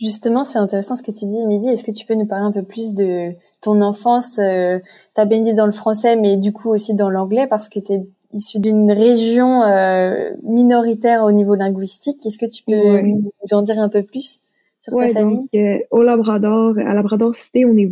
Justement, 0.00 0.42
c'est 0.42 0.58
intéressant 0.58 0.96
ce 0.96 1.02
que 1.02 1.12
tu 1.12 1.24
dis, 1.24 1.38
Émilie. 1.38 1.68
Est-ce 1.68 1.84
que 1.84 1.92
tu 1.92 2.04
peux 2.04 2.14
nous 2.14 2.26
parler 2.26 2.46
un 2.46 2.52
peu 2.52 2.64
plus 2.64 2.94
de 2.94 3.32
ton 3.60 3.80
enfance? 3.80 4.38
Euh, 4.40 4.80
T'as 5.14 5.24
baigné 5.24 5.54
dans 5.54 5.66
le 5.66 5.72
français, 5.72 6.16
mais 6.16 6.36
du 6.36 6.52
coup 6.52 6.70
aussi 6.70 6.94
dans 6.94 7.10
l'anglais, 7.10 7.46
parce 7.46 7.68
que 7.68 7.78
t'es 7.78 8.04
issu 8.34 8.58
d'une 8.58 8.90
région 8.90 9.62
euh, 9.62 10.30
minoritaire 10.42 11.24
au 11.24 11.32
niveau 11.32 11.54
linguistique. 11.54 12.26
Est-ce 12.26 12.38
que 12.38 12.50
tu 12.50 12.64
peux 12.64 13.00
nous 13.00 13.30
en 13.52 13.62
dire 13.62 13.78
un 13.78 13.88
peu 13.88 14.02
plus 14.02 14.40
sur 14.80 14.92
ta 14.96 15.08
famille 15.08 15.38
donc, 15.38 15.48
euh, 15.54 15.78
Au 15.90 16.02
Labrador, 16.02 16.74
à 16.78 16.94
Labrador 16.94 17.34
Cité, 17.34 17.64
on 17.64 17.76
est 17.76 17.90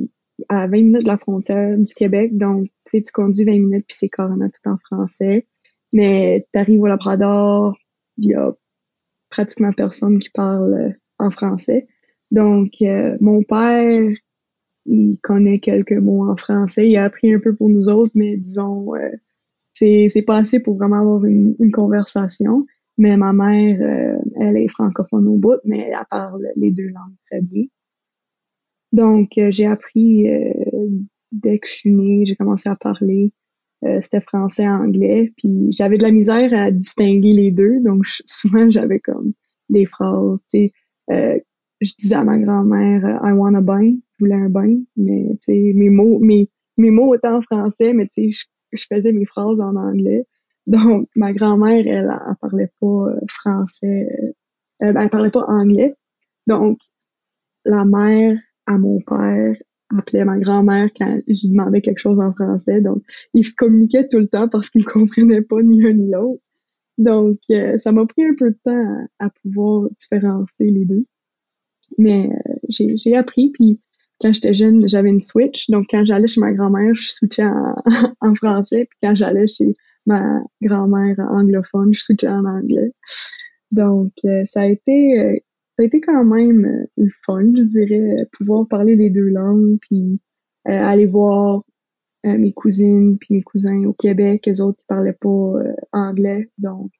à 0.48 0.66
20 0.66 0.70
minutes 0.70 1.02
de 1.02 1.08
la 1.08 1.16
frontière 1.16 1.78
du 1.78 1.94
Québec. 1.94 2.36
Donc, 2.36 2.64
tu 2.84 2.90
sais, 2.90 3.02
tu 3.02 3.12
conduis 3.12 3.44
20 3.44 3.52
minutes 3.52 3.84
puis 3.86 3.96
c'est 3.96 4.08
carrément 4.08 4.46
tout 4.46 4.68
en 4.68 4.76
français. 4.78 5.46
Mais 5.92 6.46
tu 6.52 6.58
arrives 6.58 6.82
au 6.82 6.86
Labrador, 6.86 7.76
il 8.18 8.30
y 8.30 8.34
a 8.34 8.52
pratiquement 9.30 9.72
personne 9.72 10.18
qui 10.18 10.30
parle 10.30 10.74
euh, 10.74 10.90
en 11.18 11.30
français. 11.30 11.86
Donc, 12.30 12.82
mon 13.20 13.42
père, 13.42 14.10
il 14.86 15.18
connaît 15.22 15.58
quelques 15.58 15.92
mots 15.92 16.30
en 16.30 16.34
français. 16.34 16.88
Il 16.88 16.96
a 16.96 17.04
appris 17.04 17.32
un 17.34 17.38
peu 17.38 17.54
pour 17.54 17.68
nous 17.68 17.90
autres, 17.90 18.12
mais 18.14 18.38
disons, 18.38 18.94
c'est, 20.08 20.22
pas 20.22 20.38
assez 20.38 20.60
pour 20.60 20.76
vraiment 20.76 21.00
avoir 21.00 21.24
une, 21.24 21.54
une 21.58 21.72
conversation. 21.72 22.66
Mais 22.98 23.16
ma 23.16 23.32
mère, 23.32 23.78
euh, 23.80 24.18
elle 24.40 24.56
est 24.56 24.68
francophone 24.68 25.26
au 25.26 25.36
bout, 25.36 25.58
mais 25.64 25.90
elle 25.90 26.06
parle 26.10 26.46
les 26.56 26.70
deux 26.70 26.88
langues 26.88 27.16
très 27.30 27.40
bien. 27.40 27.64
Donc, 28.92 29.38
euh, 29.38 29.50
j'ai 29.50 29.66
appris 29.66 30.28
euh, 30.28 30.52
dès 31.30 31.58
que 31.58 31.66
je 31.66 31.72
suis 31.72 31.90
née, 31.90 32.24
j'ai 32.26 32.36
commencé 32.36 32.68
à 32.68 32.76
parler. 32.76 33.32
c'était 34.00 34.20
français, 34.20 34.68
anglais, 34.68 35.32
puis 35.36 35.66
j'avais 35.76 35.98
de 35.98 36.04
la 36.04 36.12
misère 36.12 36.52
à 36.52 36.70
distinguer 36.70 37.32
les 37.32 37.50
deux. 37.50 37.80
Donc, 37.80 38.04
souvent, 38.26 38.70
j'avais 38.70 39.00
comme 39.00 39.32
des 39.70 39.86
phrases, 39.86 40.44
tu 40.48 40.70
sais, 41.08 41.44
je 41.80 41.92
disais 41.98 42.14
à 42.14 42.22
ma 42.22 42.38
grand-mère 42.38 43.20
I 43.24 43.32
want 43.32 43.54
a 43.54 43.60
bain, 43.60 43.90
je 44.12 44.24
voulais 44.24 44.36
un 44.36 44.48
bain, 44.48 44.78
mais 44.96 45.26
tu 45.32 45.38
sais 45.40 45.72
mes 45.74 45.90
mots 45.90 46.20
mes 46.20 46.48
mes 46.76 46.90
mots 46.90 47.12
étaient 47.14 47.26
en 47.26 47.40
français, 47.40 47.92
mais 47.92 48.06
tu 48.06 48.30
sais 48.30 48.46
je, 48.72 48.84
faisais 48.88 49.12
mes 49.12 49.26
phrases 49.26 49.60
en 49.60 49.76
anglais. 49.76 50.26
Donc 50.66 51.08
ma 51.16 51.32
grand-mère 51.32 51.84
elle, 51.86 52.10
elle, 52.10 52.36
parlait 52.40 52.70
pas 52.80 52.86
euh, 52.86 53.20
français, 53.28 54.08
elle, 54.78 54.96
euh, 54.96 55.00
elle 55.00 55.10
parlait 55.10 55.30
pas 55.30 55.44
anglais. 55.48 55.94
Donc 56.46 56.78
la 57.64 57.84
mère 57.84 58.38
à 58.66 58.78
mon 58.78 59.00
père 59.00 59.56
appelait 59.98 60.24
ma 60.24 60.38
grand-mère 60.38 60.88
quand 60.96 61.20
je 61.26 61.48
demandais 61.48 61.80
quelque 61.80 61.98
chose 61.98 62.20
en 62.20 62.32
français. 62.32 62.80
Donc, 62.80 63.02
ils 63.34 63.44
se 63.44 63.54
communiquaient 63.54 64.08
tout 64.08 64.18
le 64.18 64.28
temps 64.28 64.48
parce 64.48 64.70
qu'ils 64.70 64.82
ne 64.82 64.86
comprenaient 64.90 65.42
pas 65.42 65.62
ni 65.62 65.84
un 65.84 65.92
ni 65.92 66.10
l'autre. 66.10 66.42
Donc, 66.98 67.38
euh, 67.50 67.76
ça 67.78 67.92
m'a 67.92 68.06
pris 68.06 68.24
un 68.24 68.34
peu 68.38 68.50
de 68.50 68.58
temps 68.62 69.06
à, 69.18 69.30
pouvoir 69.42 69.88
différencier 69.98 70.70
les 70.70 70.84
deux. 70.84 71.04
Mais 71.98 72.30
j'ai 72.68 73.16
appris, 73.16 73.50
puis 73.50 73.80
quand 74.22 74.32
j'étais 74.32 74.54
jeune, 74.54 74.88
j'avais 74.88 75.10
une 75.10 75.20
Switch. 75.20 75.68
Donc, 75.70 75.86
quand 75.90 76.04
j'allais 76.04 76.28
chez 76.28 76.40
ma 76.40 76.52
grand-mère, 76.52 76.94
je 76.94 77.08
switchais 77.08 77.44
en, 77.44 77.74
en, 78.20 78.34
français. 78.34 78.86
Puis 78.88 78.98
quand 79.02 79.14
j'allais 79.14 79.46
chez 79.46 79.74
ma 80.06 80.40
grand-mère 80.62 81.18
anglophone, 81.18 81.92
je 81.92 82.02
switchais 82.02 82.28
en 82.28 82.44
anglais. 82.44 82.92
Donc, 83.70 84.12
euh, 84.24 84.42
ça 84.44 84.62
a 84.62 84.66
été 84.66 85.18
euh, 85.18 85.36
ça 85.76 85.84
a 85.84 85.86
été 85.86 86.00
quand 86.00 86.24
même 86.24 86.86
le 86.96 87.10
fun, 87.24 87.50
je 87.56 87.62
dirais, 87.62 88.26
pouvoir 88.32 88.66
parler 88.68 88.94
les 88.94 89.10
deux 89.10 89.28
langues, 89.28 89.78
puis 89.80 90.20
aller 90.66 91.06
voir 91.06 91.62
mes 92.24 92.52
cousines 92.52 93.16
puis 93.18 93.34
mes 93.34 93.42
cousins 93.42 93.84
au 93.86 93.94
Québec, 93.94 94.44
les 94.46 94.60
autres, 94.60 94.78
ils 94.82 94.86
parlaient 94.86 95.16
pas 95.18 95.54
anglais. 95.92 96.50
Donc, 96.58 96.90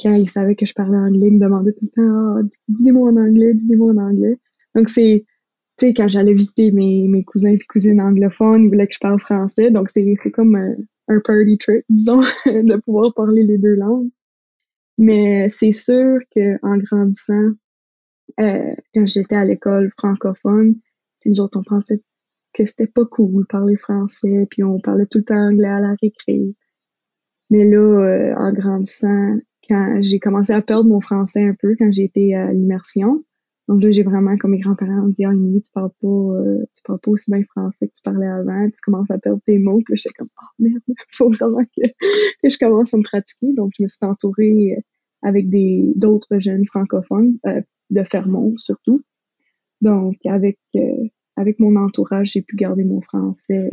quand 0.00 0.14
ils 0.14 0.28
savaient 0.28 0.56
que 0.56 0.66
je 0.66 0.74
parlais 0.74 0.96
anglais, 0.96 1.28
ils 1.28 1.34
me 1.34 1.40
demandaient 1.40 1.72
tout 1.72 1.84
le 1.84 1.88
temps, 1.88 2.36
ah, 2.38 2.56
dis-moi 2.68 3.10
en 3.10 3.16
anglais, 3.16 3.54
dis-moi 3.54 3.92
en 3.92 3.98
anglais. 3.98 4.38
Donc, 4.74 4.88
c'est, 4.88 5.24
tu 5.76 5.86
sais, 5.86 5.94
quand 5.94 6.08
j'allais 6.08 6.34
visiter 6.34 6.70
mes, 6.70 7.08
mes 7.08 7.24
cousins 7.24 7.50
et 7.50 7.58
cousines 7.58 8.00
anglophones, 8.00 8.64
ils 8.64 8.68
voulaient 8.68 8.86
que 8.86 8.94
je 8.94 9.00
parle 9.00 9.20
français. 9.20 9.70
Donc, 9.70 9.90
c'est 9.90 10.16
comme 10.32 10.54
un, 10.54 10.76
un, 11.08 11.20
party 11.20 11.58
trick, 11.58 11.84
disons, 11.88 12.20
de 12.46 12.76
pouvoir 12.80 13.12
parler 13.14 13.42
les 13.42 13.58
deux 13.58 13.74
langues. 13.74 14.10
Mais 14.98 15.48
c'est 15.48 15.72
sûr 15.72 16.20
que 16.34 16.58
en 16.62 16.76
grandissant, 16.78 17.50
euh, 18.40 18.74
quand 18.94 19.06
j'étais 19.06 19.36
à 19.36 19.44
l'école 19.44 19.90
francophone, 19.98 20.76
nous 21.26 21.40
autres, 21.40 21.58
on 21.58 21.64
pensait 21.64 22.02
que 22.52 22.66
c'était 22.66 22.86
pas 22.86 23.04
cool 23.04 23.46
parler 23.46 23.76
français, 23.76 24.46
puis 24.50 24.62
on 24.62 24.78
parlait 24.78 25.06
tout 25.06 25.18
le 25.18 25.24
temps 25.24 25.48
anglais 25.48 25.68
à 25.68 25.80
la 25.80 25.94
récré. 26.00 26.54
Mais 27.50 27.64
là, 27.64 27.78
euh, 27.78 28.34
en 28.36 28.52
grandissant, 28.52 29.38
quand 29.68 29.98
j'ai 30.02 30.20
commencé 30.20 30.52
à 30.52 30.62
perdre 30.62 30.88
mon 30.88 31.00
français 31.00 31.46
un 31.46 31.54
peu 31.54 31.74
quand 31.78 31.90
été 31.96 32.34
à 32.34 32.52
l'immersion. 32.52 33.24
Donc 33.68 33.82
là, 33.82 33.90
j'ai 33.90 34.02
vraiment, 34.02 34.36
comme 34.36 34.50
mes 34.50 34.58
grands-parents, 34.58 35.08
dit, 35.08 35.24
ah, 35.24 35.32
oh, 35.34 35.60
tu 35.60 35.72
parles 35.72 35.90
pas, 36.00 36.08
euh, 36.08 36.64
tu 36.74 36.82
parles 36.84 37.00
pas 37.00 37.10
aussi 37.10 37.30
bien 37.30 37.42
français 37.44 37.88
que 37.88 37.92
tu 37.94 38.02
parlais 38.02 38.26
avant, 38.26 38.68
tu 38.68 38.80
commences 38.82 39.10
à 39.10 39.18
perdre 39.18 39.40
tes 39.46 39.58
mots. 39.58 39.80
Puis 39.84 39.96
j'étais 39.96 40.14
comme, 40.18 40.28
oh 40.42 40.46
merde, 40.58 40.82
faut 41.10 41.30
vraiment 41.30 41.64
que, 41.64 41.86
que, 42.42 42.50
je 42.50 42.58
commence 42.58 42.92
à 42.92 42.98
me 42.98 43.02
pratiquer. 43.02 43.52
Donc, 43.54 43.72
je 43.78 43.82
me 43.82 43.88
suis 43.88 43.98
entourée 44.02 44.76
euh, 44.76 44.80
avec 45.22 45.48
des, 45.48 45.92
d'autres 45.96 46.38
jeunes 46.38 46.66
francophones, 46.66 47.38
euh, 47.46 47.62
de 47.90 48.02
Fermont 48.04 48.54
surtout. 48.56 49.02
Donc, 49.80 50.16
avec, 50.26 50.58
avec 51.36 51.58
mon 51.60 51.76
entourage, 51.76 52.32
j'ai 52.32 52.42
pu 52.42 52.56
garder 52.56 52.84
mon 52.84 53.02
français 53.02 53.70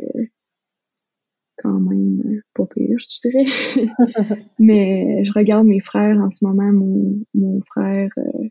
quand 1.62 1.80
même 1.80 2.22
euh, 2.26 2.42
pas 2.54 2.66
pire, 2.66 2.98
je 3.00 3.30
dirais. 3.30 3.88
Mais 4.60 5.24
je 5.24 5.32
regarde 5.34 5.68
mes 5.68 5.80
frères 5.80 6.20
en 6.20 6.30
ce 6.30 6.46
moment. 6.46 6.72
Mon, 6.72 7.24
mon 7.34 7.62
frère, 7.62 8.10
euh, 8.18 8.48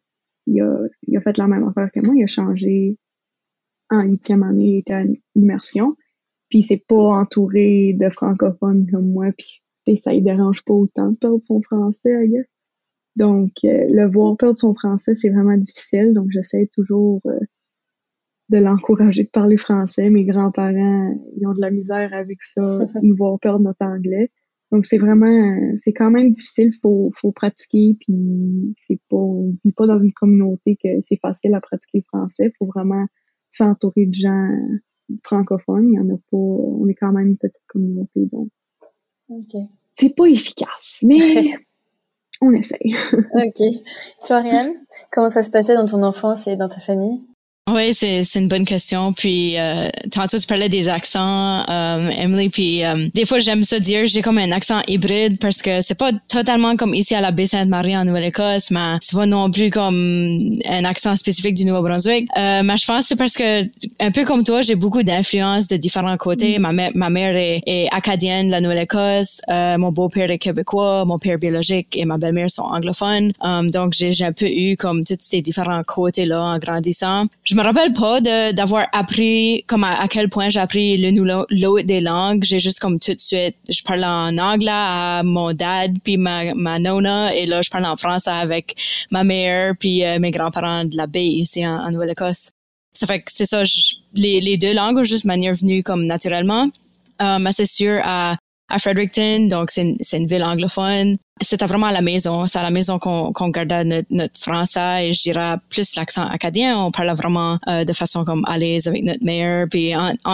il, 0.50 0.60
a, 0.62 0.78
il 1.06 1.16
a 1.16 1.20
fait 1.20 1.38
la 1.38 1.46
même 1.46 1.66
affaire 1.68 1.90
que 1.92 2.00
moi. 2.00 2.14
Il 2.16 2.22
a 2.22 2.26
changé 2.26 2.96
en 3.90 4.02
huitième 4.02 4.42
année, 4.42 4.66
il 4.66 4.78
était 4.78 4.94
à 4.94 5.04
l'immersion. 5.34 5.96
Puis 6.48 6.62
c'est 6.62 6.84
pas 6.86 7.20
entouré 7.20 7.96
de 7.98 8.08
francophones 8.10 8.88
comme 8.90 9.10
moi. 9.10 9.26
Puis 9.36 9.96
ça 9.96 10.12
ne 10.12 10.20
dérange 10.20 10.64
pas 10.64 10.74
autant 10.74 11.10
de 11.10 11.16
perdre 11.16 11.40
son 11.42 11.62
français, 11.62 12.10
I 12.24 12.28
guess. 12.28 12.56
Donc, 13.16 13.50
euh, 13.64 13.86
le 13.88 14.08
voir 14.08 14.36
perdre 14.36 14.56
son 14.56 14.74
français, 14.74 15.14
c'est 15.14 15.30
vraiment 15.30 15.56
difficile. 15.56 16.12
Donc, 16.14 16.28
j'essaie 16.30 16.70
toujours 16.72 17.20
de 18.50 18.58
l'encourager 18.58 19.24
de 19.24 19.28
parler 19.28 19.56
français. 19.56 20.10
Mes 20.10 20.24
grands-parents, 20.24 21.14
ils 21.36 21.46
ont 21.46 21.54
de 21.54 21.60
la 21.60 21.70
misère 21.70 22.12
avec 22.12 22.42
ça, 22.42 22.80
nous 23.02 23.16
voir 23.16 23.38
perdre 23.38 23.60
notre 23.60 23.84
anglais. 23.84 24.30
Donc 24.72 24.86
c'est 24.86 24.98
vraiment, 24.98 25.74
c'est 25.76 25.92
quand 25.92 26.10
même 26.10 26.30
difficile, 26.30 26.72
faut, 26.80 27.10
faut 27.14 27.32
pratiquer, 27.32 27.96
puis 28.00 28.74
c'est 28.78 29.00
pas, 29.08 29.16
on 29.16 29.56
vit 29.64 29.72
pas 29.72 29.86
dans 29.86 29.98
une 29.98 30.12
communauté 30.12 30.76
que 30.76 30.88
c'est 31.00 31.18
facile 31.20 31.54
à 31.54 31.60
pratiquer 31.60 31.98
le 31.98 32.04
français. 32.04 32.52
Faut 32.58 32.66
vraiment 32.66 33.06
s'entourer 33.48 34.06
de 34.06 34.14
gens 34.14 34.48
francophones. 35.24 35.88
Il 35.92 35.96
y 35.96 35.98
en 35.98 36.14
a 36.14 36.18
pas, 36.30 36.36
on 36.36 36.86
est 36.88 36.94
quand 36.94 37.12
même 37.12 37.28
une 37.28 37.36
petite 37.36 37.66
communauté, 37.66 38.26
donc. 38.32 38.48
C'est 39.94 40.14
pas 40.14 40.26
efficace, 40.26 41.04
mais 41.06 41.54
on 42.40 42.52
essaye. 42.52 42.94
ok. 43.34 43.62
Floriane, 44.24 44.72
comment 45.10 45.28
ça 45.28 45.42
se 45.42 45.50
passait 45.50 45.74
dans 45.74 45.86
ton 45.86 46.02
enfance 46.02 46.46
et 46.46 46.56
dans 46.56 46.68
ta 46.68 46.80
famille? 46.80 47.20
Oui, 47.68 47.94
c'est 47.94 48.24
c'est 48.24 48.40
une 48.40 48.48
bonne 48.48 48.64
question. 48.64 49.12
Puis 49.12 49.56
euh, 49.58 49.88
tantôt 50.10 50.38
tu 50.38 50.46
parlais 50.46 50.68
des 50.68 50.88
accents, 50.88 51.64
euh, 51.68 52.10
Emily. 52.10 52.48
Puis 52.48 52.84
euh, 52.84 53.08
des 53.14 53.24
fois 53.24 53.38
j'aime 53.38 53.62
ça 53.62 53.78
dire 53.78 54.06
j'ai 54.06 54.22
comme 54.22 54.38
un 54.38 54.50
accent 54.50 54.80
hybride 54.88 55.38
parce 55.38 55.62
que 55.62 55.80
c'est 55.80 55.94
pas 55.94 56.10
totalement 56.28 56.74
comme 56.76 56.94
ici 56.94 57.14
à 57.14 57.20
la 57.20 57.30
baie 57.30 57.46
Sainte-Marie 57.46 57.96
en 57.96 58.04
Nouvelle-Écosse, 58.04 58.70
mais 58.72 58.96
c'est 59.00 59.14
pas 59.16 59.26
non 59.26 59.50
plus 59.52 59.70
comme 59.70 60.50
un 60.68 60.84
accent 60.84 61.14
spécifique 61.14 61.54
du 61.54 61.64
Nouveau-Brunswick. 61.64 62.28
Euh, 62.36 62.62
mais 62.64 62.76
je 62.76 62.86
pense 62.86 63.02
que 63.02 63.06
c'est 63.08 63.16
parce 63.16 63.34
que 63.34 63.62
un 64.00 64.10
peu 64.10 64.24
comme 64.24 64.42
toi, 64.42 64.62
j'ai 64.62 64.74
beaucoup 64.74 65.04
d'influence 65.04 65.68
de 65.68 65.76
différents 65.76 66.16
côtés. 66.16 66.58
Mm. 66.58 66.62
Ma 66.62 66.72
mère 66.72 66.90
ma 66.94 67.10
mère 67.10 67.36
est, 67.36 67.62
est 67.66 67.88
acadienne 67.92 68.46
de 68.46 68.50
la 68.50 68.60
Nouvelle-Écosse, 68.60 69.42
euh, 69.48 69.78
mon 69.78 69.92
beau-père 69.92 70.30
est 70.30 70.38
québécois, 70.38 71.04
mon 71.04 71.20
père 71.20 71.38
biologique 71.38 71.96
et 71.96 72.04
ma 72.04 72.18
belle-mère 72.18 72.50
sont 72.50 72.62
anglophones. 72.62 73.32
Um, 73.42 73.70
donc 73.70 73.92
j'ai 73.94 74.12
j'ai 74.12 74.24
un 74.24 74.32
peu 74.32 74.46
eu 74.48 74.76
comme 74.76 75.04
tous 75.04 75.16
ces 75.20 75.40
différents 75.40 75.84
côtés 75.84 76.24
là 76.24 76.42
en 76.42 76.58
grandissant. 76.58 77.26
Je 77.50 77.56
me 77.56 77.64
rappelle 77.64 77.92
pas 77.92 78.20
d'avoir 78.52 78.86
appris 78.92 79.64
comme 79.66 79.82
à, 79.82 80.06
quel 80.06 80.28
point 80.28 80.50
j'ai 80.50 80.60
appris 80.60 80.96
le 80.96 81.10
l'autre 81.50 81.84
des 81.84 81.98
langues. 81.98 82.44
J'ai 82.44 82.60
juste 82.60 82.78
comme 82.78 83.00
tout 83.00 83.12
de 83.12 83.20
suite, 83.20 83.56
je 83.68 83.82
parle 83.82 84.04
en 84.04 84.38
anglais 84.38 84.70
à 84.70 85.22
mon 85.24 85.52
dad 85.52 85.96
puis 86.04 86.16
ma, 86.16 86.54
ma 86.54 86.78
nonna 86.78 87.34
et 87.34 87.46
là 87.46 87.60
je 87.60 87.68
parle 87.68 87.86
en 87.86 87.96
français 87.96 88.30
avec 88.30 88.76
ma 89.10 89.24
mère 89.24 89.74
puis 89.80 90.04
euh, 90.04 90.20
mes 90.20 90.30
grands-parents 90.30 90.84
de 90.84 90.96
la 90.96 91.08
baie 91.08 91.26
ici 91.26 91.66
en, 91.66 91.90
Nouvelle-Écosse. 91.90 92.52
Ça 92.92 93.08
fait 93.08 93.20
que 93.22 93.32
c'est 93.32 93.46
ça, 93.46 93.64
les, 94.14 94.40
les 94.40 94.56
deux 94.56 94.72
langues 94.72 95.02
juste 95.02 95.24
manière 95.24 95.54
venue 95.54 95.82
comme 95.82 96.06
naturellement. 96.06 96.68
Euh, 97.20 97.38
mais 97.40 97.50
c'est 97.50 97.66
sûr 97.66 98.00
à 98.04 98.36
à 98.70 98.78
Fredericton, 98.78 99.48
donc 99.48 99.70
c'est 99.70 99.82
une, 99.82 99.96
une, 100.12 100.26
ville 100.26 100.44
anglophone. 100.44 101.16
C'était 101.42 101.66
vraiment 101.66 101.86
à 101.86 101.92
la 101.92 102.02
maison. 102.02 102.46
C'est 102.46 102.58
à 102.58 102.62
la 102.62 102.70
maison 102.70 102.98
qu'on 102.98 103.32
qu'on 103.32 103.48
gardait 103.48 103.84
notre, 103.84 104.06
notre, 104.10 104.38
français 104.38 105.08
et 105.08 105.12
je 105.12 105.22
dirais 105.22 105.56
plus 105.70 105.96
l'accent 105.96 106.26
acadien. 106.26 106.78
On 106.78 106.90
parlait 106.90 107.14
vraiment 107.14 107.58
euh, 107.66 107.84
de 107.84 107.92
façon 107.92 108.24
comme 108.24 108.44
à 108.46 108.58
l'aise 108.58 108.86
avec 108.86 109.02
notre 109.04 109.24
mère. 109.24 109.66
Puis 109.70 109.92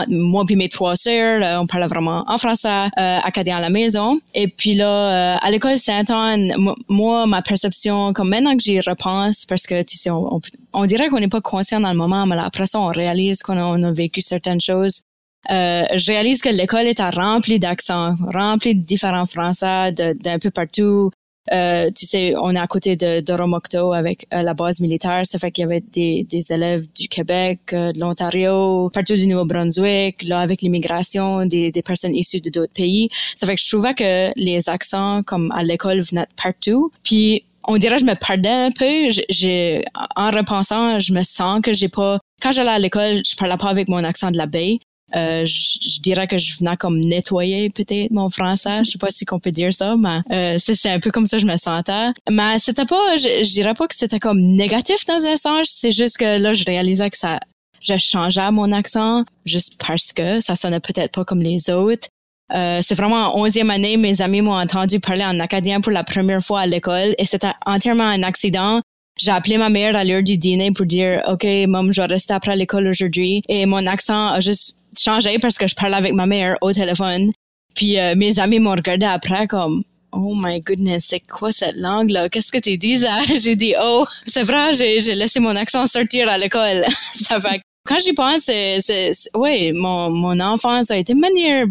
moi 0.08 0.44
puis 0.46 0.56
mes 0.56 0.68
trois 0.68 0.96
sœurs, 0.96 1.60
on 1.62 1.66
parlait 1.66 1.86
vraiment 1.86 2.24
en 2.26 2.36
français 2.38 2.88
euh, 2.98 3.18
acadien 3.22 3.56
à 3.56 3.60
la 3.60 3.70
maison. 3.70 4.18
Et 4.34 4.48
puis 4.48 4.74
là, 4.74 5.34
euh, 5.34 5.38
à 5.40 5.50
l'école 5.50 5.78
Saint-Anne, 5.78 6.52
moi, 6.88 7.26
ma 7.26 7.40
perception, 7.40 8.12
comme 8.12 8.28
maintenant 8.28 8.56
que 8.56 8.62
j'y 8.62 8.80
repense, 8.80 9.46
parce 9.46 9.66
que 9.66 9.82
tu 9.82 9.96
sais, 9.96 10.10
on, 10.10 10.40
on, 10.72 10.86
dirait 10.86 11.08
qu'on 11.08 11.20
n'est 11.20 11.28
pas 11.28 11.40
conscient 11.40 11.80
dans 11.80 11.92
le 11.92 11.96
moment, 11.96 12.26
mais 12.26 12.36
après 12.38 12.66
ça, 12.66 12.80
on 12.80 12.88
réalise 12.88 13.42
qu'on 13.42 13.56
a, 13.56 13.88
a 13.88 13.92
vécu 13.92 14.20
certaines 14.20 14.60
choses. 14.60 15.02
Euh, 15.50 15.84
je 15.94 16.06
réalise 16.06 16.42
que 16.42 16.48
l'école 16.48 16.86
est 16.86 17.00
remplie 17.00 17.58
d'accents, 17.58 18.14
remplie 18.32 18.74
de 18.74 18.84
différents 18.84 19.26
français 19.26 19.92
d'un 19.92 20.38
peu 20.38 20.50
partout. 20.50 21.10
Euh, 21.52 21.90
tu 21.94 22.06
sais, 22.06 22.34
on 22.36 22.54
est 22.54 22.58
à 22.58 22.66
côté 22.66 22.96
de, 22.96 23.20
de 23.20 23.32
Romocto 23.32 23.92
avec 23.92 24.26
euh, 24.34 24.42
la 24.42 24.54
base 24.54 24.80
militaire. 24.80 25.22
Ça 25.24 25.38
fait 25.38 25.52
qu'il 25.52 25.62
y 25.62 25.64
avait 25.64 25.80
des, 25.80 26.24
des 26.24 26.52
élèves 26.52 26.82
du 26.92 27.08
Québec, 27.08 27.60
euh, 27.72 27.92
de 27.92 28.00
l'Ontario, 28.00 28.90
partout 28.92 29.14
du 29.14 29.26
Nouveau-Brunswick. 29.28 30.24
Là, 30.24 30.40
avec 30.40 30.62
l'immigration, 30.62 31.46
des, 31.46 31.70
des 31.70 31.82
personnes 31.82 32.14
issues 32.16 32.40
de 32.40 32.50
d'autres 32.50 32.72
pays. 32.72 33.10
Ça 33.36 33.46
fait 33.46 33.54
que 33.54 33.62
je 33.62 33.68
trouvais 33.68 33.94
que 33.94 34.32
les 34.36 34.68
accents, 34.68 35.22
comme 35.22 35.52
à 35.52 35.62
l'école, 35.62 36.00
venaient 36.00 36.26
partout. 36.42 36.90
Puis 37.04 37.44
on 37.68 37.76
dirait 37.76 37.96
que 37.96 38.02
je 38.02 38.06
me 38.06 38.14
perdais 38.14 38.48
un 38.48 38.70
peu. 38.72 39.08
J'ai, 39.28 39.84
en 40.16 40.30
repensant, 40.30 40.98
je 40.98 41.12
me 41.12 41.22
sens 41.22 41.60
que 41.60 41.72
j'ai 41.72 41.88
pas 41.88 42.18
quand 42.42 42.52
j'allais 42.52 42.70
à 42.70 42.78
l'école, 42.78 43.22
je 43.24 43.34
parlais 43.36 43.56
pas 43.56 43.68
avec 43.68 43.88
mon 43.88 44.04
accent 44.04 44.30
de 44.30 44.36
la 44.36 44.46
baie. 44.46 44.78
Euh, 45.14 45.44
je, 45.44 46.00
dirais 46.00 46.26
que 46.26 46.36
je 46.36 46.58
venais 46.58 46.76
comme 46.76 46.98
nettoyer 46.98 47.70
peut-être 47.70 48.10
mon 48.10 48.28
français. 48.28 48.82
Je 48.84 48.90
sais 48.90 48.98
pas 48.98 49.10
si 49.10 49.24
qu'on 49.24 49.38
peut 49.38 49.52
dire 49.52 49.72
ça, 49.72 49.94
mais 49.96 50.18
euh, 50.32 50.56
c'est 50.58 50.90
un 50.90 50.98
peu 50.98 51.10
comme 51.10 51.26
ça 51.26 51.36
que 51.36 51.42
je 51.42 51.46
me 51.46 51.56
sentais. 51.56 52.10
Mais 52.28 52.58
c'était 52.58 52.86
pas, 52.86 53.16
je, 53.16 53.44
je 53.44 53.52
dirais 53.52 53.74
pas 53.74 53.86
que 53.86 53.94
c'était 53.94 54.18
comme 54.18 54.40
négatif 54.40 55.04
dans 55.06 55.24
un 55.24 55.36
sens. 55.36 55.68
C'est 55.70 55.92
juste 55.92 56.16
que 56.16 56.38
là, 56.38 56.52
je 56.54 56.64
réalisais 56.64 57.08
que 57.08 57.16
ça, 57.16 57.38
je 57.80 57.96
changeais 57.98 58.50
mon 58.50 58.72
accent 58.72 59.24
juste 59.44 59.80
parce 59.86 60.12
que 60.12 60.40
ça 60.40 60.56
sonnait 60.56 60.80
peut-être 60.80 61.12
pas 61.12 61.24
comme 61.24 61.42
les 61.42 61.70
autres. 61.70 62.08
Euh, 62.54 62.80
c'est 62.82 62.94
vraiment 62.94 63.34
en 63.34 63.44
onzième 63.44 63.70
année, 63.70 63.96
mes 63.96 64.22
amis 64.22 64.40
m'ont 64.40 64.58
entendu 64.58 65.00
parler 65.00 65.24
en 65.24 65.40
acadien 65.40 65.80
pour 65.80 65.92
la 65.92 66.04
première 66.04 66.40
fois 66.40 66.60
à 66.60 66.66
l'école 66.66 67.14
et 67.18 67.24
c'était 67.24 67.50
entièrement 67.64 68.04
un 68.04 68.22
accident. 68.22 68.80
J'ai 69.18 69.30
appelé 69.30 69.56
ma 69.56 69.68
mère 69.68 69.96
à 69.96 70.04
l'heure 70.04 70.22
du 70.22 70.36
dîner 70.36 70.70
pour 70.72 70.86
dire, 70.86 71.22
OK, 71.26 71.44
maman, 71.66 71.90
je 71.90 72.02
vais 72.02 72.06
rester 72.06 72.34
après 72.34 72.54
l'école 72.54 72.86
aujourd'hui. 72.86 73.42
Et 73.48 73.64
mon 73.64 73.84
accent 73.86 74.28
a 74.28 74.40
juste 74.40 74.76
changé 75.02 75.38
parce 75.38 75.58
que 75.58 75.66
je 75.66 75.74
parlais 75.74 75.96
avec 75.96 76.14
ma 76.14 76.26
mère 76.26 76.56
au 76.60 76.72
téléphone. 76.72 77.30
Puis 77.74 77.98
euh, 77.98 78.14
mes 78.16 78.38
amis 78.38 78.58
m'ont 78.58 78.70
regardé 78.70 79.06
après 79.06 79.46
comme, 79.46 79.82
Oh 80.12 80.34
my 80.34 80.60
goodness, 80.60 81.06
c'est 81.08 81.20
quoi 81.20 81.52
cette 81.52 81.76
langue-là? 81.76 82.28
Qu'est-ce 82.28 82.50
que 82.50 82.58
tu 82.58 82.78
dis? 82.78 83.04
J'ai 83.38 83.54
dit, 83.54 83.74
oh, 83.80 84.06
c'est 84.26 84.44
vrai, 84.44 84.72
j'ai 84.72 85.14
laissé 85.14 85.40
mon 85.40 85.54
accent 85.54 85.86
sortir 85.86 86.28
à 86.28 86.38
l'école. 86.38 86.84
ça 86.88 87.38
fait 87.38 87.60
quand 87.86 87.98
j'y 88.00 88.12
pense, 88.12 88.42
c'est, 88.42 89.12
oui, 89.34 89.72
mon, 89.72 90.10
mon 90.10 90.40
enfance 90.40 90.90
a 90.90 90.96
été 90.96 91.14
manière 91.14 91.66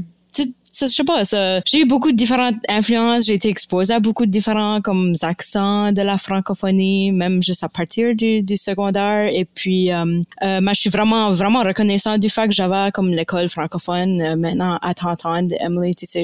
je 0.80 0.86
sais 0.88 1.04
pas, 1.04 1.24
j'ai 1.66 1.80
eu 1.80 1.86
beaucoup 1.86 2.12
de 2.12 2.18
différentes 2.18 2.58
influences, 2.68 3.26
j'ai 3.26 3.34
été 3.34 3.50
exposée 3.50 3.94
à 3.94 4.00
beaucoup 4.00 4.26
de 4.26 4.32
différents 4.32 4.82
comme 4.82 5.16
accents 5.22 5.92
de 5.92 6.02
la 6.02 6.18
francophonie, 6.18 7.12
même 7.12 7.42
juste 7.42 7.64
à 7.64 7.70
partir 7.70 8.16
du, 8.16 8.44
du 8.44 8.58
secondaire. 8.58 9.30
Et 9.32 9.46
puis, 9.46 9.92
euh, 9.92 10.04
euh, 10.44 10.60
je 10.68 10.80
suis 10.80 10.90
vraiment, 10.90 11.32
vraiment 11.32 11.64
reconnaissante 11.64 12.20
du 12.20 12.30
fait 12.30 12.48
que 12.48 12.54
j'avais 12.54 12.92
comme 12.92 13.10
l'école 13.10 13.50
francophone. 13.50 14.22
Euh, 14.22 14.36
maintenant, 14.36 14.78
à 14.82 14.94
t'entendre, 14.94 15.54
Emily, 15.60 15.96
tu 15.96 16.06
sais, 16.06 16.24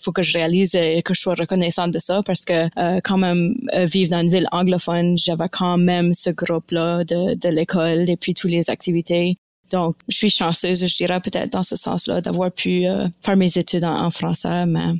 faut 0.00 0.12
que 0.12 0.22
je 0.22 0.32
réalise 0.32 0.74
et 0.74 1.02
que 1.02 1.14
je 1.14 1.20
sois 1.20 1.34
reconnaissante 1.34 1.92
de 1.92 1.98
ça 1.98 2.22
parce 2.24 2.44
que 2.44 2.68
euh, 2.78 3.00
quand 3.02 3.18
même 3.18 3.54
euh, 3.74 3.84
vivre 3.84 4.10
dans 4.10 4.20
une 4.20 4.30
ville 4.30 4.48
anglophone, 4.52 5.18
j'avais 5.18 5.48
quand 5.48 5.76
même 5.76 6.14
ce 6.14 6.30
groupe-là 6.30 7.04
de, 7.04 7.34
de 7.34 7.48
l'école 7.48 8.08
et 8.08 8.16
puis 8.16 8.34
toutes 8.34 8.50
les 8.50 8.70
activités. 8.70 9.38
Donc, 9.70 9.96
je 10.08 10.16
suis 10.16 10.30
chanceuse, 10.30 10.86
je 10.86 10.96
dirais 10.96 11.20
peut-être 11.20 11.52
dans 11.52 11.62
ce 11.62 11.76
sens-là, 11.76 12.20
d'avoir 12.20 12.50
pu 12.50 12.86
euh, 12.86 13.06
faire 13.22 13.36
mes 13.36 13.58
études 13.58 13.84
en, 13.84 14.10
français, 14.10 14.66
mais 14.66 14.92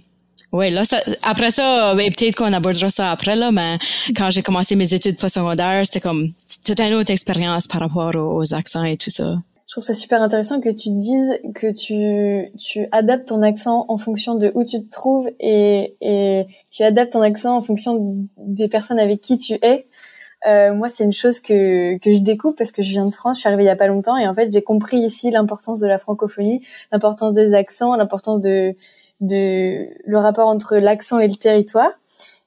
oui, 0.52 0.70
là, 0.70 0.84
ça, 0.84 0.98
après 1.22 1.50
ça, 1.50 1.94
peut-être 1.96 2.36
qu'on 2.36 2.52
abordera 2.52 2.88
ça 2.88 3.10
après, 3.10 3.34
là, 3.34 3.50
mais 3.50 3.78
quand 4.16 4.30
j'ai 4.30 4.42
commencé 4.42 4.76
mes 4.76 4.94
études 4.94 5.16
postsecondaires, 5.18 5.84
c'était 5.84 6.00
comme 6.00 6.32
toute 6.64 6.80
une 6.80 6.94
autre 6.94 7.10
expérience 7.10 7.66
par 7.66 7.80
rapport 7.80 8.14
aux, 8.16 8.54
accents 8.54 8.84
et 8.84 8.96
tout 8.96 9.10
ça. 9.10 9.36
Je 9.66 9.72
trouve 9.72 9.84
ça 9.84 9.92
super 9.92 10.22
intéressant 10.22 10.62
que 10.62 10.70
tu 10.70 10.88
dises 10.90 11.38
que 11.54 11.70
tu, 11.72 12.50
tu 12.58 12.86
adaptes 12.90 13.28
ton 13.28 13.42
accent 13.42 13.84
en 13.88 13.98
fonction 13.98 14.36
de 14.36 14.50
où 14.54 14.64
tu 14.64 14.82
te 14.82 14.90
trouves 14.90 15.28
et, 15.38 15.94
et 16.00 16.46
tu 16.70 16.82
adaptes 16.82 17.12
ton 17.12 17.20
accent 17.20 17.54
en 17.54 17.60
fonction 17.60 18.26
des 18.38 18.68
personnes 18.68 18.98
avec 18.98 19.20
qui 19.20 19.36
tu 19.36 19.54
es. 19.60 19.84
Euh, 20.46 20.72
moi, 20.72 20.88
c'est 20.88 21.04
une 21.04 21.12
chose 21.12 21.40
que, 21.40 21.98
que 21.98 22.12
je 22.12 22.20
découvre 22.20 22.54
parce 22.54 22.70
que 22.70 22.82
je 22.82 22.90
viens 22.90 23.06
de 23.08 23.14
France, 23.14 23.38
je 23.38 23.40
suis 23.40 23.48
arrivée 23.48 23.64
il 23.64 23.66
y 23.66 23.70
a 23.70 23.76
pas 23.76 23.88
longtemps 23.88 24.16
et 24.16 24.28
en 24.28 24.34
fait, 24.34 24.52
j'ai 24.52 24.62
compris 24.62 24.98
ici 24.98 25.30
l'importance 25.30 25.80
de 25.80 25.88
la 25.88 25.98
francophonie, 25.98 26.64
l'importance 26.92 27.32
des 27.32 27.54
accents, 27.54 27.96
l'importance 27.96 28.40
de, 28.40 28.74
de 29.20 29.88
le 30.06 30.18
rapport 30.18 30.48
entre 30.48 30.76
l'accent 30.76 31.18
et 31.18 31.28
le 31.28 31.34
territoire. 31.34 31.90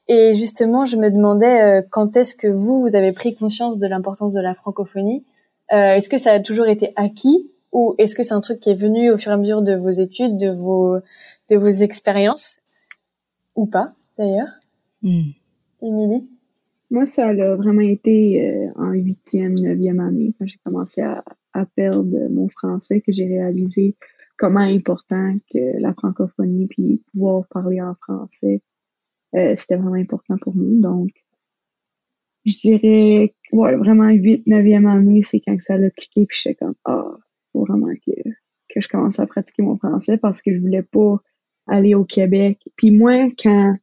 Et 0.08 0.34
justement, 0.34 0.84
je 0.84 0.96
me 0.96 1.10
demandais 1.10 1.62
euh, 1.62 1.82
quand 1.90 2.16
est-ce 2.16 2.34
que 2.34 2.48
vous, 2.48 2.80
vous 2.80 2.96
avez 2.96 3.12
pris 3.12 3.36
conscience 3.36 3.78
de 3.78 3.86
l'importance 3.86 4.32
de 4.32 4.40
la 4.40 4.54
francophonie? 4.54 5.24
Euh, 5.72 5.94
est-ce 5.94 6.08
que 6.08 6.18
ça 6.18 6.32
a 6.32 6.40
toujours 6.40 6.66
été 6.66 6.92
acquis 6.96 7.50
ou 7.72 7.94
est-ce 7.98 8.14
que 8.14 8.22
c'est 8.22 8.34
un 8.34 8.40
truc 8.40 8.60
qui 8.60 8.70
est 8.70 8.74
venu 8.74 9.10
au 9.10 9.16
fur 9.16 9.30
et 9.30 9.34
à 9.34 9.38
mesure 9.38 9.62
de 9.62 9.74
vos 9.74 9.90
études, 9.90 10.36
de 10.36 10.50
vos, 10.50 10.98
de 11.48 11.56
vos 11.56 11.68
expériences? 11.68 12.58
Ou 13.54 13.66
pas 13.66 13.92
d'ailleurs? 14.18 14.48
Mmh. 15.02 15.32
Moi, 16.92 17.06
ça 17.06 17.28
a 17.28 17.56
vraiment 17.56 17.80
été 17.80 18.46
euh, 18.46 18.70
en 18.76 18.90
huitième, 18.92 19.54
neuvième 19.54 19.98
année, 19.98 20.34
quand 20.38 20.44
j'ai 20.44 20.58
commencé 20.62 21.00
à, 21.00 21.24
perdre 21.74 22.28
mon 22.28 22.50
français, 22.50 23.00
que 23.00 23.12
j'ai 23.12 23.26
réalisé 23.26 23.96
comment 24.36 24.60
important 24.60 25.38
que 25.50 25.80
la 25.80 25.94
francophonie, 25.94 26.66
puis 26.66 27.02
pouvoir 27.10 27.46
parler 27.48 27.80
en 27.80 27.94
français, 27.94 28.60
euh, 29.34 29.54
c'était 29.56 29.76
vraiment 29.76 29.94
important 29.94 30.36
pour 30.42 30.54
nous. 30.54 30.82
Donc, 30.82 31.08
je 32.44 32.60
dirais, 32.60 33.34
ouais, 33.52 33.76
vraiment 33.76 34.10
huit, 34.10 34.46
neuvième 34.46 34.86
année, 34.86 35.22
c'est 35.22 35.40
quand 35.40 35.58
ça 35.62 35.76
a 35.76 35.90
cliqué, 35.90 36.26
puis 36.26 36.38
j'étais 36.42 36.56
comme, 36.56 36.74
ah, 36.84 37.06
oh, 37.06 37.16
faut 37.52 37.64
vraiment 37.64 37.94
que, 38.06 38.12
que 38.68 38.80
je 38.82 38.88
commence 38.88 39.18
à 39.18 39.26
pratiquer 39.26 39.62
mon 39.62 39.78
français 39.78 40.18
parce 40.18 40.42
que 40.42 40.52
je 40.52 40.60
voulais 40.60 40.82
pas 40.82 41.16
aller 41.66 41.94
au 41.94 42.04
Québec. 42.04 42.58
Puis 42.76 42.90
moi, 42.90 43.30
quand 43.42 43.78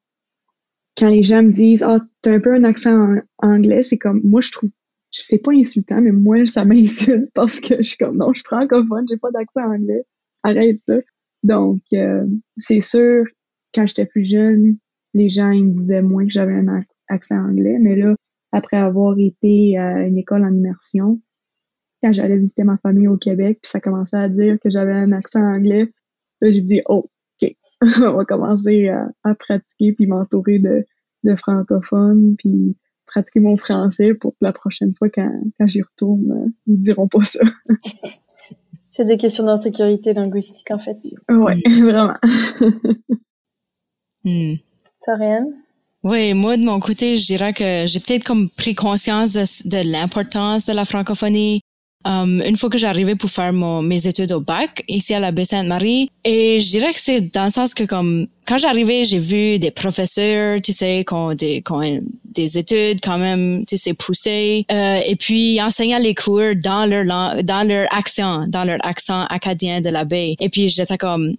quand 0.99 1.09
les 1.09 1.23
gens 1.23 1.41
me 1.41 1.51
disent 1.51 1.83
ah 1.83 1.99
t'as 2.21 2.33
un 2.33 2.39
peu 2.39 2.53
un 2.53 2.65
accent 2.65 3.15
anglais 3.39 3.83
c'est 3.83 3.97
comme 3.97 4.21
moi 4.23 4.41
je 4.41 4.51
trouve 4.51 4.69
c'est 5.11 5.41
pas 5.41 5.53
insultant 5.53 6.01
mais 6.01 6.11
moi 6.11 6.45
ça 6.45 6.65
m'insulte 6.65 7.31
parce 7.33 7.59
que 7.59 7.77
je 7.77 7.89
suis 7.89 7.97
comme 7.97 8.17
non 8.17 8.33
je 8.33 8.39
suis 8.39 8.45
francophone 8.45 9.05
j'ai 9.09 9.17
pas 9.17 9.31
d'accent 9.31 9.63
anglais. 9.63 10.03
Arrête 10.43 10.79
ça. 10.79 10.95
Donc 11.43 11.81
euh, 11.93 12.25
c'est 12.57 12.81
sûr 12.81 13.25
quand 13.73 13.87
j'étais 13.87 14.05
plus 14.05 14.23
jeune 14.23 14.77
les 15.13 15.29
gens 15.29 15.51
ils 15.51 15.65
me 15.65 15.71
disaient 15.71 16.01
moins 16.01 16.25
que 16.25 16.31
j'avais 16.33 16.53
un 16.53 16.83
accent 17.07 17.37
anglais. 17.37 17.77
Mais 17.79 17.95
là 17.95 18.15
après 18.51 18.77
avoir 18.77 19.15
été 19.17 19.77
à 19.77 20.05
une 20.05 20.17
école 20.17 20.43
en 20.43 20.53
immersion 20.53 21.21
quand 22.03 22.11
j'allais 22.11 22.37
visiter 22.37 22.63
ma 22.63 22.77
famille 22.77 23.07
au 23.07 23.17
Québec 23.17 23.59
puis 23.61 23.71
ça 23.71 23.79
commençait 23.79 24.17
à 24.17 24.27
dire 24.27 24.57
que 24.61 24.69
j'avais 24.69 24.93
un 24.93 25.11
accent 25.13 25.41
anglais 25.41 25.87
là 26.41 26.51
j'ai 26.51 26.61
dit 26.61 26.81
oh 26.89 27.09
on 28.01 28.13
va 28.13 28.25
commencer 28.25 28.89
à, 28.89 29.35
pratiquer 29.35 29.93
puis 29.93 30.07
m'entourer 30.07 30.59
de, 30.59 30.85
de 31.23 31.35
francophones 31.35 32.35
puis 32.37 32.75
pratiquer 33.05 33.39
mon 33.39 33.57
français 33.57 34.13
pour 34.13 34.31
que 34.31 34.37
la 34.41 34.53
prochaine 34.53 34.93
fois 34.95 35.09
quand, 35.09 35.31
quand 35.59 35.67
j'y 35.67 35.81
retourne, 35.81 36.31
euh, 36.31 36.49
ils 36.67 36.73
ne 36.73 36.81
diront 36.81 37.07
pas 37.07 37.23
ça. 37.23 37.39
C'est 38.87 39.05
des 39.05 39.17
questions 39.17 39.45
d'insécurité 39.45 40.13
linguistique 40.13 40.71
en 40.71 40.79
fait. 40.79 40.97
Ouais, 41.29 41.55
vraiment. 41.81 42.15
hmm. 44.25 44.55
Oui, 46.03 46.33
moi 46.33 46.57
de 46.57 46.63
mon 46.63 46.79
côté, 46.79 47.17
je 47.17 47.25
dirais 47.25 47.53
que 47.53 47.85
j'ai 47.85 47.99
peut-être 47.99 48.23
comme 48.23 48.49
pris 48.57 48.73
conscience 48.73 49.33
de, 49.33 49.69
de 49.69 49.91
l'importance 49.91 50.65
de 50.65 50.73
la 50.73 50.85
francophonie 50.85 51.61
Um, 52.05 52.41
une 52.45 52.55
fois 52.55 52.69
que 52.69 52.77
j'arrivais 52.77 53.15
pour 53.15 53.29
faire 53.29 53.51
mon, 53.51 53.81
mes 53.81 54.07
études 54.07 54.31
au 54.31 54.39
bac 54.39 54.85
ici 54.87 55.13
à 55.13 55.19
la 55.19 55.33
baie 55.33 55.43
Sainte-Marie. 55.43 56.09
Et 56.23 56.59
je 56.61 56.69
dirais 56.69 56.93
que 56.93 56.99
c'est 56.99 57.19
dans 57.19 57.45
le 57.45 57.49
sens 57.49 57.73
que 57.73 57.83
comme 57.83 58.27
quand 58.47 58.57
j'arrivais, 58.57 59.03
j'ai 59.03 59.19
vu 59.19 59.59
des 59.59 59.69
professeurs, 59.69 60.61
tu 60.61 60.71
sais, 60.71 61.03
qui 61.05 61.13
ont 61.13 61.33
des, 61.33 61.61
qui 61.61 61.71
ont 61.73 61.99
des 62.23 62.57
études 62.57 63.01
quand 63.03 63.17
même, 63.17 63.65
tu 63.67 63.75
sais, 63.77 63.93
poussées, 63.93 64.65
euh, 64.71 65.01
et 65.05 65.17
puis 65.17 65.55
ils 65.55 65.61
enseignaient 65.61 65.99
les 65.99 66.15
cours 66.15 66.55
dans 66.55 66.85
leur 66.85 67.43
dans 67.43 67.67
leur 67.67 67.93
accent, 67.93 68.47
dans 68.47 68.63
leur 68.63 68.79
accent 68.81 69.25
acadien 69.25 69.81
de 69.81 69.89
la 69.89 70.05
baie. 70.05 70.35
Et 70.39 70.47
puis 70.47 70.69
j'étais 70.69 70.97
comme, 70.97 71.35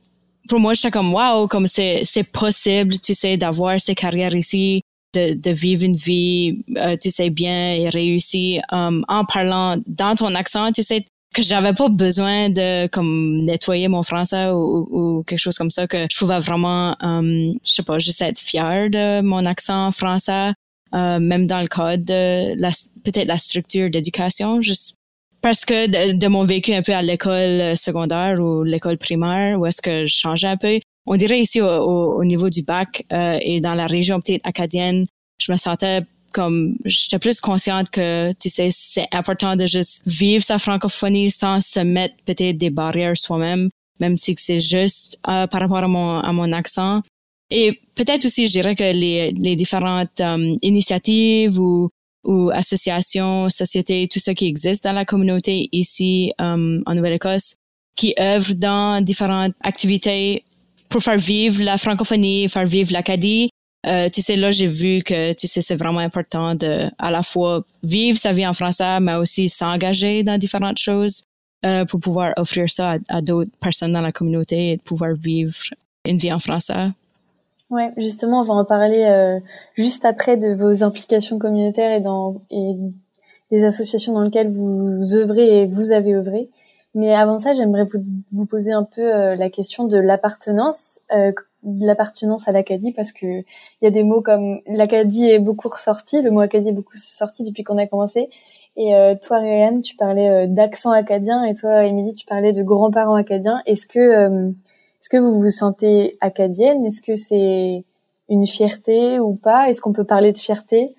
pour 0.49 0.61
moi, 0.61 0.75
j'étais 0.75 0.91
comme, 0.91 1.15
wow, 1.15 1.49
comme 1.49 1.69
c'est, 1.69 2.03
c'est 2.05 2.31
possible, 2.31 2.99
tu 2.99 3.15
sais, 3.15 3.39
d'avoir 3.39 3.81
ces 3.81 3.95
carrières 3.95 4.35
ici 4.35 4.83
de, 5.15 5.35
de 5.35 5.51
vivre 5.51 5.85
une 5.85 5.97
vie, 5.97 6.63
euh, 6.77 6.97
tu 7.01 7.11
sais, 7.11 7.31
bien 7.31 7.75
et 7.75 7.89
réussie 7.89 8.61
um, 8.71 9.05
en 9.09 9.25
parlant 9.25 9.77
dans 9.87 10.15
ton 10.15 10.35
accent, 10.35 10.73
tu 10.73 10.83
sais, 10.83 11.05
que 11.35 11.43
j'avais 11.43 11.73
pas 11.73 11.89
besoin 11.89 12.51
de 12.51 12.89
comme 12.89 13.37
nettoyer 13.45 13.89
mon 13.89 14.03
français 14.03 14.51
ou, 14.51 14.87
ou, 14.91 15.23
quelque 15.25 15.39
chose 15.39 15.57
comme 15.57 15.71
ça, 15.71 15.87
que 15.87 16.07
je 16.11 16.19
pouvais 16.19 16.41
vraiment, 16.41 16.97
um, 17.01 17.53
je 17.65 17.73
sais 17.73 17.83
pas, 17.83 17.99
juste 17.99 18.21
être 18.23 18.39
fière 18.39 18.91
de 18.91 19.21
mon 19.23 19.47
accent 19.47 19.91
français, 19.93 20.53
euh, 20.95 21.19
même 21.21 21.47
dans 21.47 21.61
le 21.61 21.69
cadre 21.69 22.05
de 22.05 22.61
la, 22.61 22.71
peut-être 23.05 23.29
la 23.29 23.39
structure 23.39 23.91
d'éducation, 23.91 24.61
juste 24.61 24.97
parce 25.41 25.65
que 25.65 25.87
de, 25.87 26.19
de, 26.19 26.29
mon 26.29 26.45
vécu 26.45 26.73
un 26.73 26.83
peu 26.83 26.93
à 26.93 27.01
l'école 27.01 27.77
secondaire 27.77 28.39
ou 28.41 28.63
l'école 28.63 28.99
primaire, 28.99 29.59
où 29.59 29.67
est-ce 29.67 29.81
que 29.81 30.05
je 30.07 30.15
changeais 30.15 30.49
un 30.49 30.57
peu, 30.57 30.81
on 31.07 31.17
dirait 31.17 31.41
ici 31.41 31.61
au, 31.61 32.25
niveau 32.25 32.51
du 32.51 32.63
bac 32.63 33.05
euh, 33.13 33.39
et 33.41 33.61
dans 33.61 33.75
la 33.75 33.87
région 33.87 34.21
peut-être 34.21 34.47
acadienne, 34.47 35.07
je 35.39 35.53
me 35.53 35.57
sentais 35.57 36.03
comme 36.33 36.77
j'étais 36.85 37.19
plus 37.19 37.41
consciente 37.41 37.91
que 37.91 38.33
tu 38.35 38.49
sais 38.49 38.69
c'est 38.71 39.09
important 39.11 39.57
de 39.57 39.67
juste 39.67 40.03
vivre 40.07 40.45
sa 40.45 40.59
francophonie 40.59 41.31
sans 41.31 41.61
se 41.61 41.81
mettre 41.81 42.15
peut-être 42.25 42.57
des 42.57 42.71
barrières 42.71 43.17
soi-même 43.17 43.69
même 43.99 44.17
si 44.17 44.35
c'est 44.39 44.61
juste 44.61 45.19
euh, 45.29 45.47
par 45.47 45.61
rapport 45.61 45.79
à 45.79 45.89
mon 45.89 46.19
à 46.21 46.33
mon 46.33 46.53
accent. 46.53 47.03
Et 47.51 47.81
peut-être 47.97 48.25
aussi 48.25 48.47
je 48.47 48.53
dirais 48.53 48.77
que 48.77 48.93
les 48.93 49.33
les 49.33 49.57
différentes 49.57 50.21
euh, 50.21 50.57
initiatives 50.63 51.59
ou 51.59 51.91
ou 52.25 52.51
associations, 52.51 53.49
sociétés, 53.49 54.07
tout 54.07 54.21
ce 54.21 54.31
qui 54.31 54.47
existe 54.47 54.85
dans 54.85 54.93
la 54.93 55.07
communauté 55.07 55.71
ici 55.73 56.33
en 56.39 56.95
Nouvelle-Écosse, 56.95 57.55
qui 57.97 58.15
œuvrent 58.21 58.57
dans 58.57 59.03
différentes 59.03 59.55
activités 59.63 60.45
pour 60.91 61.03
faire 61.03 61.17
vivre 61.17 61.63
la 61.63 61.79
francophonie, 61.79 62.49
faire 62.49 62.67
vivre 62.67 62.93
l'Acadie. 62.93 63.51
Euh, 63.87 64.11
tu 64.11 64.21
sais, 64.21 64.37
là, 64.37 64.51
j'ai 64.51 64.67
vu 64.67 65.03
que, 65.03 65.33
tu 65.33 65.47
sais, 65.47 65.63
c'est 65.63 65.77
vraiment 65.77 66.01
important 66.01 66.55
de, 66.55 66.91
à 66.99 67.11
la 67.11 67.23
fois 67.23 67.65
vivre 67.83 68.19
sa 68.19 68.33
vie 68.33 68.47
en 68.47 68.53
français, 68.53 69.01
mais 69.01 69.15
aussi 69.15 69.49
s'engager 69.49 70.23
dans 70.23 70.37
différentes 70.37 70.79
choses 70.79 71.23
euh, 71.65 71.87
pour 71.87 72.01
pouvoir 72.01 72.35
offrir 72.37 72.69
ça 72.69 72.97
à, 73.09 73.23
d'autres 73.23 73.51
personnes 73.61 73.93
dans 73.93 74.03
la 74.03 74.13
communauté 74.13 74.73
et 74.73 74.77
de 74.77 74.83
pouvoir 74.83 75.13
vivre 75.15 75.55
une 76.05 76.19
vie 76.19 76.33
en 76.33 76.39
français. 76.39 76.89
Ouais, 77.71 77.93
justement, 77.97 78.41
on 78.41 78.45
va 78.45 78.55
en 78.55 78.65
parler 78.65 79.05
euh, 79.05 79.39
juste 79.77 80.05
après 80.05 80.37
de 80.37 80.53
vos 80.55 80.83
implications 80.83 81.39
communautaires 81.39 81.93
et 81.93 82.01
dans 82.01 82.43
et 82.51 82.75
les 83.51 83.65
associations 83.65 84.13
dans 84.13 84.23
lesquelles 84.23 84.53
vous 84.53 85.15
œuvrez 85.15 85.63
et 85.63 85.67
vous 85.67 85.93
avez 85.93 86.15
œuvré. 86.15 86.51
Mais 86.95 87.15
avant 87.15 87.39
ça, 87.39 87.53
j'aimerais 87.53 87.85
vous, 87.85 88.05
vous 88.33 88.47
poser 88.47 88.73
un 88.73 88.83
peu 88.85 89.15
euh, 89.15 89.37
la 89.37 89.49
question 89.49 89.85
de 89.85 89.97
l'appartenance, 89.97 91.01
euh, 91.13 91.33
de 91.63 91.87
l'appartenance 91.87 92.49
à 92.49 92.53
l'Acadie, 92.53 92.93
parce 92.93 93.13
que 93.13 93.27
il 93.27 93.45
y 93.83 93.87
a 93.87 93.91
des 93.91 94.03
mots 94.03 94.23
comme 94.23 94.61
l'Acadie 94.67 95.31
est 95.31 95.39
beaucoup 95.39 95.69
ressorti, 95.69 96.21
le 96.21 96.31
mot 96.31 96.41
Acadie 96.41 96.69
est 96.69 96.73
beaucoup 96.73 96.97
sorti 96.97 97.45
depuis 97.45 97.63
qu'on 97.63 97.79
a 97.79 97.87
commencé. 97.87 98.29
Et 98.77 98.97
euh, 98.97 99.15
toi, 99.21 99.39
Réanne, 99.39 99.83
tu 99.83 99.97
parlais 99.97 100.47
d'accent 100.49 100.91
acadien, 100.91 101.45
et 101.45 101.55
toi, 101.55 101.85
Émilie, 101.85 102.15
tu 102.15 102.27
parlais 102.27 102.53
de 102.53 102.63
grands-parents 102.63 103.15
acadiens. 103.15 103.63
Est-ce 103.67 103.87
que, 103.87 104.51
est-ce 104.51 105.11
que 105.11 105.17
vous 105.19 105.41
vous 105.41 105.49
sentez 105.49 106.17
acadienne? 106.21 106.85
Est-ce 106.87 107.03
que 107.03 107.15
c'est 107.15 107.85
une 108.29 108.47
fierté 108.47 109.19
ou 109.21 109.35
pas? 109.35 109.69
Est-ce 109.69 109.81
qu'on 109.81 109.93
peut 109.93 110.05
parler 110.05 110.33
de 110.33 110.39
fierté? 110.39 110.95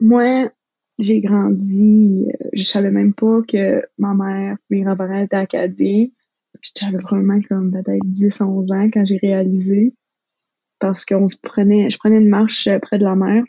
Moi, 0.00 0.50
j'ai 1.00 1.20
grandi, 1.20 2.26
euh, 2.28 2.48
je 2.52 2.62
savais 2.62 2.90
même 2.90 3.14
pas 3.14 3.40
que 3.48 3.82
ma 3.98 4.14
mère, 4.14 4.56
mes 4.68 4.82
grands-parents 4.82 5.22
étaient 5.22 5.36
acadiens. 5.36 6.06
J'avais 6.76 6.98
probablement 6.98 7.40
comme 7.48 7.72
peut-être 7.72 8.04
10, 8.04 8.40
11 8.40 8.72
ans 8.72 8.90
quand 8.92 9.04
j'ai 9.04 9.16
réalisé. 9.16 9.94
Parce 10.78 11.04
qu'on 11.04 11.28
prenait, 11.42 11.90
je 11.90 11.98
prenais 11.98 12.20
une 12.20 12.28
marche 12.28 12.68
près 12.82 12.98
de 12.98 13.04
la 13.04 13.16
mer, 13.16 13.44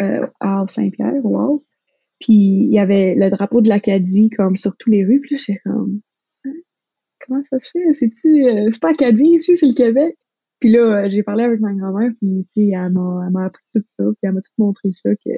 euh, 0.00 0.26
à 0.40 0.64
Saint-Pierre, 0.68 1.24
wow. 1.24 1.60
Puis 2.20 2.32
il 2.32 2.72
y 2.72 2.78
avait 2.78 3.14
le 3.16 3.30
drapeau 3.30 3.60
de 3.60 3.68
l'Acadie 3.68 4.30
comme 4.30 4.56
sur 4.56 4.76
tous 4.76 4.90
les 4.90 5.04
rues. 5.04 5.20
Puis 5.20 5.38
j'étais 5.38 5.60
comme, 5.64 6.00
hein? 6.44 6.52
comment 7.20 7.42
ça 7.44 7.58
se 7.58 7.70
fait? 7.70 7.92
C'est-tu, 7.92 8.44
euh, 8.44 8.68
c'est 8.70 8.80
pas 8.80 8.90
Acadie 8.90 9.26
ici, 9.26 9.56
c'est 9.56 9.66
le 9.66 9.74
Québec? 9.74 10.16
Puis 10.60 10.70
là, 10.70 11.08
j'ai 11.08 11.22
parlé 11.22 11.44
avec 11.44 11.60
ma 11.60 11.72
grand-mère, 11.74 12.10
puis 12.20 12.46
tu 12.46 12.52
sais, 12.52 12.70
elle 12.74 12.92
m'a, 12.92 13.24
elle 13.26 13.32
m'a 13.32 13.44
appris 13.46 13.64
tout 13.74 13.82
ça, 13.84 14.04
puis 14.04 14.18
elle 14.22 14.32
m'a 14.32 14.40
tout 14.40 14.52
montré 14.58 14.90
ça, 14.92 15.10
que 15.16 15.30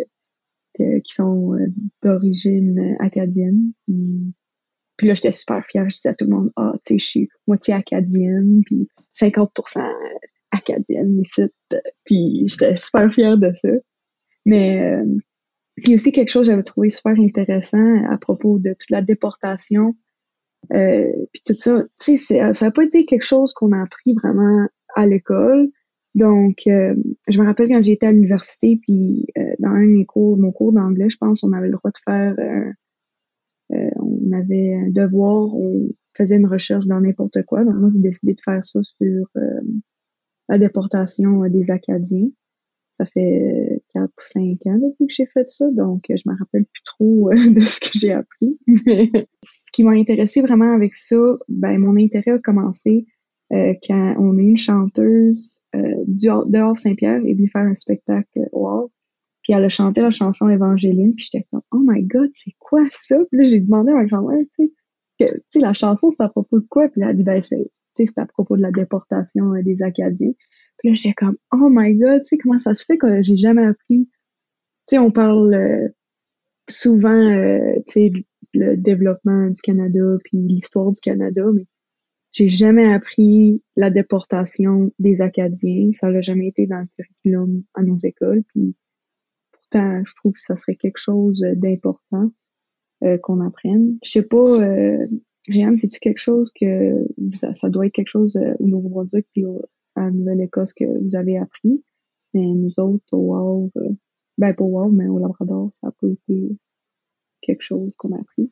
qui 0.77 1.15
sont 1.15 1.55
euh, 1.55 1.67
d'origine 2.03 2.79
euh, 2.79 3.05
acadienne. 3.05 3.73
Puis, 3.87 5.09
là, 5.09 5.15
j'étais 5.15 5.33
super 5.33 5.65
fière. 5.67 5.89
Je 5.89 5.95
disais 5.95 6.09
à 6.11 6.15
tout 6.15 6.25
le 6.25 6.35
monde, 6.35 6.53
ah, 6.57 6.73
tu 6.85 6.95
sais, 6.95 6.99
je 6.99 7.05
suis 7.05 7.29
moitié 7.47 7.75
acadienne, 7.75 8.63
puis 8.65 8.89
50% 9.15 9.81
acadienne 10.53 11.21
ici. 11.21 11.43
Puis 12.05 12.45
j'étais 12.47 12.77
super 12.77 13.13
fière 13.13 13.37
de 13.37 13.51
ça. 13.55 13.69
Mais 14.45 14.81
euh, 14.81 15.05
puis 15.77 15.95
aussi 15.95 16.13
quelque 16.13 16.31
chose 16.31 16.47
que 16.47 16.53
j'avais 16.53 16.63
trouvé 16.63 16.89
super 16.89 17.19
intéressant 17.19 18.05
à 18.11 18.17
propos 18.17 18.59
de 18.59 18.71
toute 18.71 18.91
la 18.91 19.03
déportation. 19.03 19.95
Euh, 20.73 21.13
puis 21.33 21.43
tout 21.45 21.55
ça, 21.55 21.83
tu 22.01 22.17
sais, 22.17 22.53
ça 22.53 22.67
n'a 22.67 22.71
pas 22.71 22.85
été 22.85 23.05
quelque 23.05 23.25
chose 23.25 23.53
qu'on 23.53 23.73
a 23.73 23.83
appris 23.83 24.15
vraiment 24.15 24.67
à 24.95 25.07
l'école. 25.07 25.69
Donc, 26.17 26.67
euh, 26.67 26.95
je 27.29 27.41
me 27.41 27.47
rappelle 27.47 27.69
quand 27.69 27.83
j'étais 27.83 28.07
à 28.07 28.13
l'université, 28.13 28.81
puis 28.81 29.27
euh, 29.37 29.53
dans 29.59 29.69
un 29.69 29.83
de 29.83 29.93
mes 29.93 30.07
cours, 30.07 30.39
mon 30.39 30.51
cours 30.51 30.73
d'anglais, 30.73 31.11
je 31.11 31.19
pense, 31.19 31.45
on 31.45 31.53
avait 31.53 31.67
le 31.69 31.75
droit 31.77 31.91
de 31.91 31.99
faire, 32.03 32.35
euh, 32.41 33.91
on 34.01 34.33
avait 34.33 34.75
un 34.77 34.89
devoir, 34.89 35.55
on 35.55 35.91
faisait 36.17 36.39
une 36.39 36.47
recherche 36.47 36.87
dans 36.87 37.03
n'importe 37.03 37.43
quoi. 37.43 37.65
Donc, 37.65 37.75
moi, 37.75 37.91
j'ai 37.95 38.01
décidé 38.01 38.33
de 38.33 38.41
faire 38.43 38.65
ça 38.65 38.81
sur 38.83 39.27
la 40.49 40.59
déportation 40.59 41.47
des 41.51 41.71
Acadiens. 41.71 42.31
Ça 42.91 43.05
fait 43.05 43.83
4-5 43.95 44.71
ans 44.71 44.79
depuis 44.79 45.09
que 45.09 45.13
j'ai 45.13 45.27
fait 45.27 45.51
ça, 45.51 45.71
donc 45.71 46.05
je 46.09 46.23
me 46.25 46.35
rappelle 46.39 46.65
plus 46.65 46.83
trop 46.83 47.29
de 47.51 47.61
ce 47.61 47.79
que 47.79 47.99
j'ai 47.99 48.13
appris. 48.13 48.59
Mais 48.87 49.11
ce 49.43 49.71
qui 49.71 49.85
m'a 49.85 49.91
intéressé 49.91 50.41
vraiment 50.41 50.73
avec 50.73 50.95
ça, 50.95 51.19
ben 51.49 51.77
mon 51.77 51.99
intérêt 51.99 52.31
a 52.31 52.39
commencé 52.39 53.05
euh, 53.05 53.16
quand 53.51 54.17
on 54.19 54.37
a 54.39 54.41
une 54.41 54.57
chanteuse 54.57 55.61
euh, 55.75 55.81
du 56.07 56.27
dehors 56.27 56.79
Saint-Pierre 56.79 57.21
est 57.25 57.35
venue 57.35 57.49
faire 57.49 57.63
un 57.63 57.75
spectacle 57.75 58.49
wow. 58.53 58.91
Puis 59.43 59.53
elle 59.53 59.65
a 59.65 59.69
chanté 59.69 60.01
la 60.01 60.11
chanson 60.11 60.49
Évangéline, 60.49 61.15
puis 61.15 61.29
j'étais 61.31 61.47
comme 61.51 61.63
Oh 61.71 61.81
my 61.81 62.03
god, 62.03 62.31
c'est 62.33 62.55
quoi 62.59 62.83
ça? 62.91 63.17
Puis 63.31 63.39
là, 63.39 63.45
j'ai 63.45 63.61
demandé 63.61 63.93
à 63.93 63.95
ma 63.95 64.05
grand-mère, 64.05 64.45
tu 64.59 64.73
sais, 65.19 65.33
la 65.55 65.73
chanson, 65.73 66.11
c'est 66.11 66.23
à 66.23 66.29
propos 66.29 66.59
de 66.59 66.67
quoi? 66.69 66.89
Puis 66.89 67.01
elle 67.01 67.09
a 67.09 67.15
dit 67.15 67.23
ben 67.23 67.41
c'est 67.41 67.71
c'est 67.95 68.19
à 68.19 68.27
propos 68.27 68.57
de 68.57 68.63
la 68.63 68.71
déportation 68.71 69.55
euh, 69.55 69.63
des 69.63 69.83
Acadiens. 69.83 70.33
Puis 70.79 70.89
là, 70.89 70.95
j'étais 70.95 71.15
comme 71.15 71.37
Oh 71.53 71.69
my 71.71 71.95
god, 71.95 72.21
tu 72.21 72.29
sais, 72.29 72.39
comment 72.39 72.59
ça 72.59 72.75
se 72.75 72.85
fait 72.85 72.99
que 72.99 73.23
j'ai 73.23 73.37
jamais 73.37 73.65
appris? 73.65 74.07
Tu 74.07 74.97
sais, 74.97 74.99
on 74.99 75.11
parle 75.11 75.55
euh, 75.55 75.89
souvent, 76.69 77.09
euh, 77.11 77.77
tu 77.87 78.11
sais, 78.11 78.11
le 78.55 78.77
développement 78.77 79.49
du 79.49 79.61
Canada, 79.63 80.19
puis 80.25 80.39
l'histoire 80.39 80.91
du 80.93 81.01
Canada, 81.01 81.45
mais 81.55 81.67
j'ai 82.37 82.49
jamais 82.49 82.93
appris 82.93 83.63
la 83.77 83.89
déportation 83.89 84.93
des 84.99 85.23
Acadiens. 85.23 85.91
Ça 85.93 86.11
n'a 86.11 86.21
jamais 86.21 86.49
été 86.49 86.67
dans 86.67 86.81
le 86.81 86.89
curriculum 86.95 87.63
à 87.73 87.83
nos 87.83 87.97
écoles. 87.97 88.43
Puis 88.49 88.77
pourtant, 89.53 90.03
je 90.05 90.15
trouve 90.15 90.35
que 90.35 90.41
ça 90.41 90.55
serait 90.55 90.77
quelque 90.77 90.99
chose 90.99 91.41
d'important 91.55 92.31
euh, 93.05 93.17
qu'on 93.17 93.41
apprenne. 93.41 93.97
Je 94.05 94.11
sais 94.11 94.23
pas, 94.23 94.61
euh, 94.61 95.07
Rianne, 95.49 95.79
c'est-tu 95.79 95.99
quelque 95.99 96.19
chose 96.19 96.53
que 96.55 97.07
ça, 97.33 97.71
doit 97.71 97.87
être 97.87 97.95
quelque 97.95 98.09
chose 98.09 98.37
euh, 98.37 98.53
au 98.59 98.67
Nouveau-Brunswick 98.67 99.27
puis 99.33 99.45
à 99.95 100.11
Nouvelle-Écosse 100.11 100.75
que 100.75 100.85
vous 100.85 101.17
avez 101.17 101.39
appris. 101.39 101.83
Mais 102.35 102.53
nous 102.53 102.79
autres, 102.81 103.07
au 103.13 103.33
WOW, 103.33 103.71
euh, 103.77 103.95
ben 104.37 104.55
pas 104.55 104.65
au 104.65 104.79
WOW, 104.79 104.91
mais 104.91 105.09
au 105.09 105.19
Labrador, 105.19 105.73
ça 105.73 105.87
n'a 105.87 105.93
pas 105.99 106.09
été 106.09 106.59
quelque 107.41 107.63
chose 107.63 107.97
qu'on 107.97 108.13
a 108.13 108.21
appris. 108.21 108.51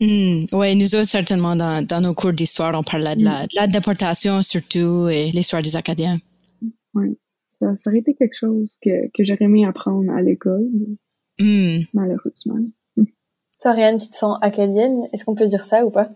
Hmm, 0.00 0.44
oui, 0.52 0.76
nous 0.76 0.94
autres, 0.94 1.08
certainement, 1.08 1.56
dans, 1.56 1.84
dans 1.86 2.00
nos 2.02 2.12
cours 2.12 2.32
d'histoire, 2.32 2.78
on 2.78 2.82
parlait 2.82 3.16
de 3.16 3.24
la, 3.24 3.44
hmm. 3.44 3.46
de 3.46 3.56
la 3.56 3.66
déportation 3.66 4.42
surtout 4.42 5.08
et 5.08 5.30
l'histoire 5.30 5.62
des 5.62 5.76
Acadiens. 5.76 6.18
Oui, 6.94 7.18
ça, 7.48 7.74
ça 7.76 7.90
aurait 7.90 8.00
été 8.00 8.14
quelque 8.14 8.36
chose 8.36 8.76
que, 8.82 9.08
que 9.14 9.24
j'aurais 9.24 9.44
aimé 9.44 9.64
apprendre 9.64 10.12
à 10.12 10.20
l'école, 10.20 10.68
hmm. 11.38 11.78
malheureusement. 11.94 12.58
Toi, 13.60 13.72
Rianne, 13.72 13.98
tu 13.98 14.08
te 14.08 14.16
sens 14.16 14.38
acadienne? 14.42 15.04
Est-ce 15.12 15.24
qu'on 15.24 15.34
peut 15.34 15.48
dire 15.48 15.64
ça 15.64 15.84
ou 15.86 15.90
pas? 15.90 16.10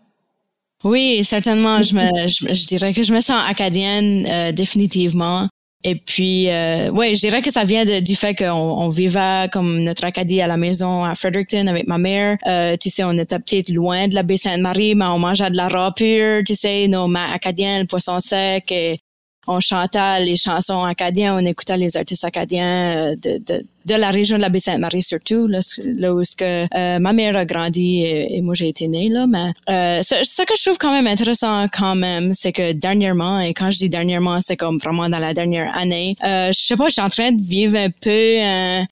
Oui, 0.84 1.24
certainement. 1.24 1.82
je, 1.82 1.94
me, 1.94 2.28
je, 2.28 2.66
dirais 2.66 2.92
que 2.92 3.02
je 3.02 3.14
me 3.14 3.20
sens 3.20 3.40
acadienne 3.48 4.26
euh, 4.26 4.52
définitivement. 4.52 5.48
Et 5.82 5.94
puis, 5.94 6.50
euh, 6.50 6.90
ouais, 6.90 7.14
je 7.14 7.20
dirais 7.20 7.40
que 7.40 7.50
ça 7.50 7.64
vient 7.64 7.86
de, 7.86 8.00
du 8.00 8.14
fait 8.14 8.34
qu'on 8.34 8.50
on 8.50 8.88
vivait 8.90 9.48
comme 9.50 9.80
notre 9.80 10.04
Acadie 10.04 10.42
à 10.42 10.46
la 10.46 10.58
maison 10.58 11.04
à 11.04 11.14
Fredericton 11.14 11.66
avec 11.68 11.86
ma 11.86 11.96
mère. 11.96 12.36
Euh, 12.46 12.76
tu 12.78 12.90
sais, 12.90 13.02
on 13.02 13.12
était 13.12 13.38
peut-être 13.38 13.70
loin 13.70 14.06
de 14.06 14.14
la 14.14 14.22
baie 14.22 14.36
Sainte-Marie, 14.36 14.94
mais 14.94 15.06
on 15.06 15.18
mangeait 15.18 15.50
de 15.50 15.56
la 15.56 15.68
pure, 15.96 16.42
tu 16.46 16.54
sais, 16.54 16.86
nos 16.86 17.06
mains 17.06 17.32
acadiens, 17.32 17.80
le 17.80 17.86
poisson 17.86 18.20
sec 18.20 18.70
et 18.70 18.98
on 19.46 19.60
chantait 19.60 20.24
les 20.24 20.36
chansons 20.36 20.82
acadiennes, 20.84 21.32
on 21.32 21.46
écoutait 21.46 21.76
les 21.76 21.96
artistes 21.96 22.24
acadiens 22.24 23.12
euh, 23.12 23.16
de, 23.16 23.38
de, 23.38 23.64
de 23.86 23.94
la 23.94 24.10
région 24.10 24.36
de 24.36 24.42
la 24.42 24.48
Baie-Sainte-Marie 24.48 25.02
surtout, 25.02 25.46
là, 25.46 25.60
là 25.84 26.14
où 26.14 26.22
ce 26.22 26.36
que 26.36 26.64
euh, 26.74 26.98
ma 26.98 27.12
mère 27.12 27.36
a 27.36 27.44
grandi 27.44 28.02
et, 28.02 28.40
moi 28.42 28.54
j'ai 28.54 28.68
été 28.68 28.88
née 28.88 29.08
là. 29.08 29.26
Mais 29.26 29.52
euh, 29.68 30.02
ce, 30.02 30.44
que 30.44 30.54
je 30.56 30.64
trouve 30.64 30.78
quand 30.78 30.92
même 30.92 31.06
intéressant 31.06 31.66
quand 31.72 31.94
même, 31.94 32.32
c'est 32.34 32.52
que 32.52 32.72
dernièrement, 32.72 33.40
et 33.40 33.54
quand 33.54 33.70
je 33.70 33.78
dis 33.78 33.88
dernièrement, 33.88 34.40
c'est 34.40 34.56
comme 34.56 34.78
vraiment 34.78 35.08
dans 35.08 35.18
la 35.18 35.34
dernière 35.34 35.76
année, 35.76 36.16
euh, 36.24 36.50
je 36.52 36.60
sais 36.60 36.76
pas, 36.76 36.88
je 36.88 36.94
suis 36.94 37.02
en 37.02 37.08
train 37.08 37.32
de 37.32 37.42
vivre 37.42 37.76
un 37.76 37.90
peu 37.90 38.86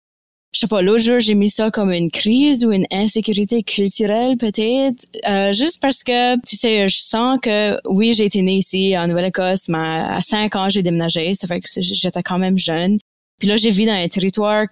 je 0.53 0.61
sais 0.61 0.67
pas, 0.67 0.81
l'autre 0.81 1.03
jour, 1.03 1.21
j'ai 1.21 1.35
mis 1.35 1.51
ça 1.51 1.71
comme 1.71 1.93
une 1.93 2.11
crise 2.11 2.65
ou 2.65 2.73
une 2.73 2.87
insécurité 2.91 3.63
culturelle, 3.63 4.39
peut-être. 4.39 5.05
Euh, 5.29 5.53
juste 5.53 5.81
parce 5.83 6.03
que, 6.03 6.37
tu 6.47 6.57
sais, 6.57 6.89
je 6.89 6.99
sens 6.99 7.39
que, 7.41 7.79
oui, 7.87 8.15
j'ai 8.15 8.25
été 8.25 8.41
née 8.41 8.57
ici, 8.57 8.97
en 8.97 9.09
Nouvelle-Écosse, 9.09 9.69
mais 9.69 9.79
à 9.79 10.21
cinq 10.23 10.57
ans, 10.57 10.71
j'ai 10.71 10.83
déménagé. 10.83 11.35
Ça 11.35 11.47
fait 11.47 11.61
que 11.61 11.69
j'étais 11.81 12.23
quand 12.23 12.39
même 12.39 12.59
jeune. 12.59 12.99
Puis 13.39 13.49
là, 13.49 13.57
j'ai 13.57 13.71
vécu 13.71 13.87
dans 13.87 13.93
un 13.93 14.09
territoire 14.09 14.67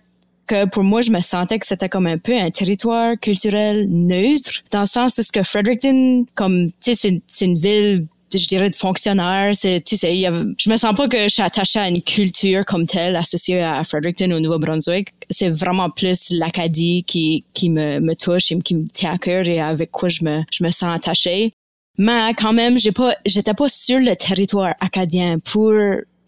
que 0.46 0.66
pour 0.66 0.82
moi, 0.82 1.02
je 1.02 1.10
me 1.10 1.20
sentais 1.20 1.58
que 1.58 1.66
c'était 1.66 1.88
comme 1.88 2.06
un 2.06 2.18
peu 2.18 2.34
un 2.34 2.50
territoire 2.50 3.18
culturel 3.20 3.86
neutre, 3.90 4.62
dans 4.70 4.82
le 4.82 4.86
sens 4.86 5.18
où 5.18 5.22
ce 5.22 5.32
que 5.32 5.42
Fredericton, 5.42 6.24
comme, 6.34 6.68
tu 6.82 6.94
sais, 6.94 7.20
c'est 7.26 7.44
une 7.44 7.58
ville 7.58 8.06
je 8.36 8.46
dirais 8.46 8.70
de 8.70 8.76
fonctionnaire. 8.76 9.54
C'est, 9.54 9.80
tu 9.84 9.96
sais, 9.96 10.22
je 10.22 10.70
me 10.70 10.76
sens 10.76 10.94
pas 10.94 11.08
que 11.08 11.22
je 11.24 11.28
suis 11.28 11.42
attachée 11.42 11.78
à 11.78 11.88
une 11.88 12.02
culture 12.02 12.64
comme 12.64 12.86
telle 12.86 13.16
associée 13.16 13.62
à 13.62 13.82
Fredericton 13.84 14.30
au 14.32 14.40
Nouveau-Brunswick. 14.40 15.12
C'est 15.30 15.50
vraiment 15.50 15.90
plus 15.90 16.30
l'Acadie 16.30 17.04
qui, 17.04 17.44
qui 17.54 17.70
me, 17.70 18.14
touche 18.14 18.52
et 18.52 18.58
qui 18.58 18.74
me 18.74 18.86
tient 18.88 19.12
à 19.12 19.18
cœur 19.18 19.46
et 19.46 19.60
avec 19.60 19.90
quoi 19.90 20.08
je 20.08 20.24
me, 20.24 20.42
je 20.50 20.64
me 20.64 20.70
sens 20.70 20.94
attachée. 20.94 21.50
Mais 21.98 22.34
quand 22.34 22.52
même, 22.52 22.78
j'ai 22.78 22.92
pas, 22.92 23.14
j'étais 23.24 23.54
pas 23.54 23.68
sur 23.68 23.98
le 23.98 24.14
territoire 24.16 24.74
acadien 24.80 25.38
pour 25.38 25.72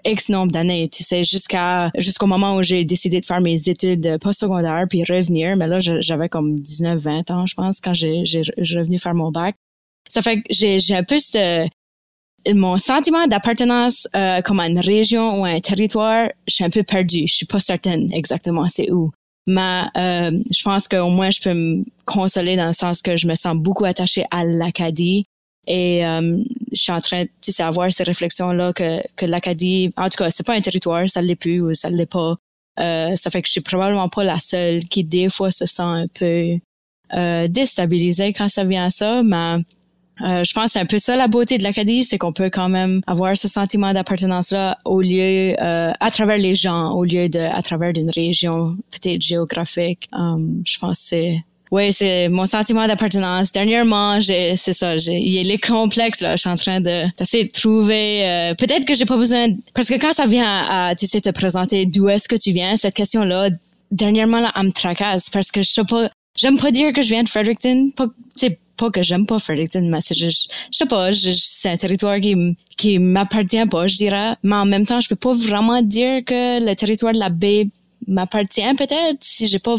X 0.05 0.29
nombre 0.31 0.53
d'années, 0.53 0.89
tu 0.89 1.03
sais, 1.03 1.25
jusqu'à 1.25 1.91
jusqu'au 1.99 2.27
moment 2.27 2.57
où 2.57 2.63
j'ai 2.63 2.85
décidé 2.85 3.21
de 3.21 3.25
faire 3.25 3.41
mes 3.41 3.69
études 3.69 4.19
postsecondaires 4.21 4.87
puis 4.89 5.05
revenir. 5.05 5.57
Mais 5.57 5.67
là, 5.67 5.79
j'avais 5.81 6.29
comme 6.29 6.61
19, 6.61 6.99
20 6.99 7.31
ans, 7.31 7.47
je 7.47 7.55
pense, 7.55 7.81
quand 7.81 7.95
j'ai, 7.95 8.25
j'ai 8.25 8.43
revenu 8.79 8.99
faire 8.99 9.15
mon 9.15 9.31
bac. 9.31 9.57
Ça 10.09 10.23
fait 10.23 10.41
que 10.41 10.43
j'ai 10.51 10.95
un 10.95 11.05
peu 11.05 11.19
ce, 11.19 11.69
mon 12.55 12.79
sentiment 12.79 13.27
d'appartenance 13.27 14.09
euh, 14.17 14.41
comme 14.43 14.61
à 14.61 14.69
une 14.69 14.79
région 14.79 15.41
ou 15.41 15.45
à 15.45 15.49
un 15.49 15.61
territoire, 15.61 16.29
je 16.47 16.55
suis 16.55 16.65
un 16.65 16.71
peu 16.71 16.83
perdue. 16.83 17.27
Je 17.27 17.35
suis 17.35 17.47
pas 17.47 17.61
certaine 17.61 18.13
exactement 18.13 18.69
c'est 18.69 18.91
où. 18.91 19.11
Mais 19.47 19.85
euh, 19.97 20.31
je 20.51 20.63
pense 20.63 20.89
qu'au 20.89 21.09
moins 21.09 21.31
je 21.31 21.41
peux 21.41 21.55
me 21.55 21.85
consoler 22.05 22.57
dans 22.57 22.69
le 22.69 22.75
sens 22.75 23.01
que 23.01 23.17
je 23.17 23.27
me 23.27 23.35
sens 23.35 23.57
beaucoup 23.57 23.85
attachée 23.85 24.25
à 24.31 24.45
l'Acadie 24.45 25.25
et 25.69 26.05
euh, 26.05 26.43
je 26.73 26.81
suis 26.81 26.93
en 26.93 27.01
train 27.01 27.25
de 27.25 27.31
tu 27.43 27.53
sais, 27.53 27.63
avoir 27.63 27.93
ces 27.93 28.03
réflexions 28.03 28.53
là 28.53 28.73
que, 28.73 29.01
que 29.17 29.27
l'Acadie, 29.27 29.93
en 29.99 30.09
tout 30.09 30.17
cas, 30.17 30.31
c'est 30.31 30.47
pas 30.47 30.55
un 30.55 30.61
territoire, 30.63 31.09
ça 31.09 31.21
l'est 31.21 31.37
plus 31.37 31.61
ou 31.61 31.75
ça 31.75 31.91
l'est 31.91 32.11
pas. 32.11 32.37
Euh, 32.81 33.15
ça 33.17 33.31
fait 33.31 33.43
que 33.43 33.49
je 33.49 33.53
suis 33.53 33.61
probablement 33.61 34.09
pas 34.09 34.25
la 34.25 34.39
seule 34.39 34.83
qui 34.85 35.05
des 35.05 35.29
fois 35.29 35.51
se 35.51 35.67
sent 35.67 35.83
un 35.83 36.07
peu 36.09 36.59
euh, 37.13 37.49
déstabilisée 37.49 38.33
quand 38.33 38.49
ça 38.49 38.65
vient 38.65 38.87
à 38.87 38.91
ça, 38.91 39.23
mais 39.23 39.57
euh, 40.21 40.45
je 40.45 40.53
pense 40.53 40.73
c'est 40.73 40.81
un 40.81 40.87
peu 40.87 40.99
ça 40.99 41.17
la 41.17 41.29
beauté 41.29 41.59
de 41.59 41.63
l'Acadie, 41.63 42.05
c'est 42.05 42.19
qu'on 42.19 42.33
peut 42.33 42.51
quand 42.51 42.69
même 42.69 43.01
avoir 43.07 43.37
ce 43.37 43.49
sentiment 43.49 43.93
d'appartenance-là 43.93 44.79
au 44.85 45.01
lieu, 45.01 45.55
euh, 45.61 45.93
à 46.01 46.11
travers 46.11 46.39
les 46.39 46.55
gens, 46.55 46.93
au 46.93 47.05
lieu 47.05 47.29
de, 47.29 47.39
à 47.39 47.63
travers 47.63 47.93
une 47.97 48.11
région 48.11 48.77
peut-être 48.91 49.23
géographique. 49.23 50.09
Um, 50.13 50.63
je 50.67 50.79
pense 50.79 50.99
c'est, 50.99 51.37
oui, 51.71 51.93
c'est 51.93 52.29
mon 52.29 52.47
sentiment 52.47 52.87
d'appartenance. 52.87 53.53
Dernièrement, 53.53 54.21
j'ai, 54.21 54.57
c'est 54.57 54.73
ça, 54.73 54.97
j'ai, 54.97 55.19
il 55.19 55.51
est 55.51 55.65
complexe 55.65 56.23
là. 56.23 56.37
Je 56.37 56.41
suis 56.41 56.51
en 56.51 56.57
train 56.57 56.81
de 56.81 57.05
d'essayer 57.19 57.45
de 57.45 57.53
trouver. 57.53 58.27
Euh, 58.27 58.55
peut-être 58.55 58.87
que 58.87 58.95
j'ai 58.95 59.05
pas 59.05 59.17
besoin, 59.17 59.49
parce 59.75 59.89
que 59.89 59.95
quand 59.95 60.13
ça 60.13 60.27
vient 60.27 60.47
à, 60.47 60.95
tu 60.97 61.07
sais, 61.07 61.21
te 61.21 61.31
présenter 61.31 61.87
d'où 61.87 62.09
est-ce 62.09 62.29
que 62.29 62.37
tu 62.37 62.53
viens, 62.53 62.77
cette 62.77 62.95
question-là, 62.95 63.51
dernièrement 63.91 64.41
là, 64.41 64.53
elle 64.57 64.67
me 64.67 64.73
tracasse 64.73 65.31
parce 65.31 65.51
que 65.51 65.63
je 65.63 65.71
sais 65.71 65.85
pas, 65.85 66.11
j'aime 66.37 66.59
pas 66.59 66.71
dire 66.71 66.93
que 66.93 67.03
je 67.03 67.09
viens 67.09 67.23
de 67.23 67.29
Fredericton, 67.29 67.91
pas, 67.97 68.07
que 68.91 69.03
j'aime 69.03 69.27
pas 69.27 69.39
Fredericton, 69.39 69.89
mais 69.91 70.01
juste, 70.11 70.51
je 70.73 70.79
sais 70.79 70.87
pas, 70.87 71.11
c'est 71.13 71.71
un 71.71 71.77
territoire 71.77 72.19
qui, 72.21 72.35
qui 72.77 72.99
m'appartient 72.99 73.67
pas, 73.67 73.87
je 73.87 73.97
dirais. 73.97 74.35
Mais 74.43 74.57
en 74.57 74.65
même 74.65 74.87
temps, 74.87 75.01
je 75.01 75.09
peux 75.09 75.17
pas 75.17 75.33
vraiment 75.33 75.83
dire 75.83 76.25
que 76.25 76.65
le 76.65 76.75
territoire 76.75 77.13
de 77.13 77.19
la 77.19 77.29
baie 77.29 77.67
m'appartient 78.07 78.75
peut-être 78.77 79.19
si 79.21 79.49
j'ai 79.49 79.59
pas 79.59 79.75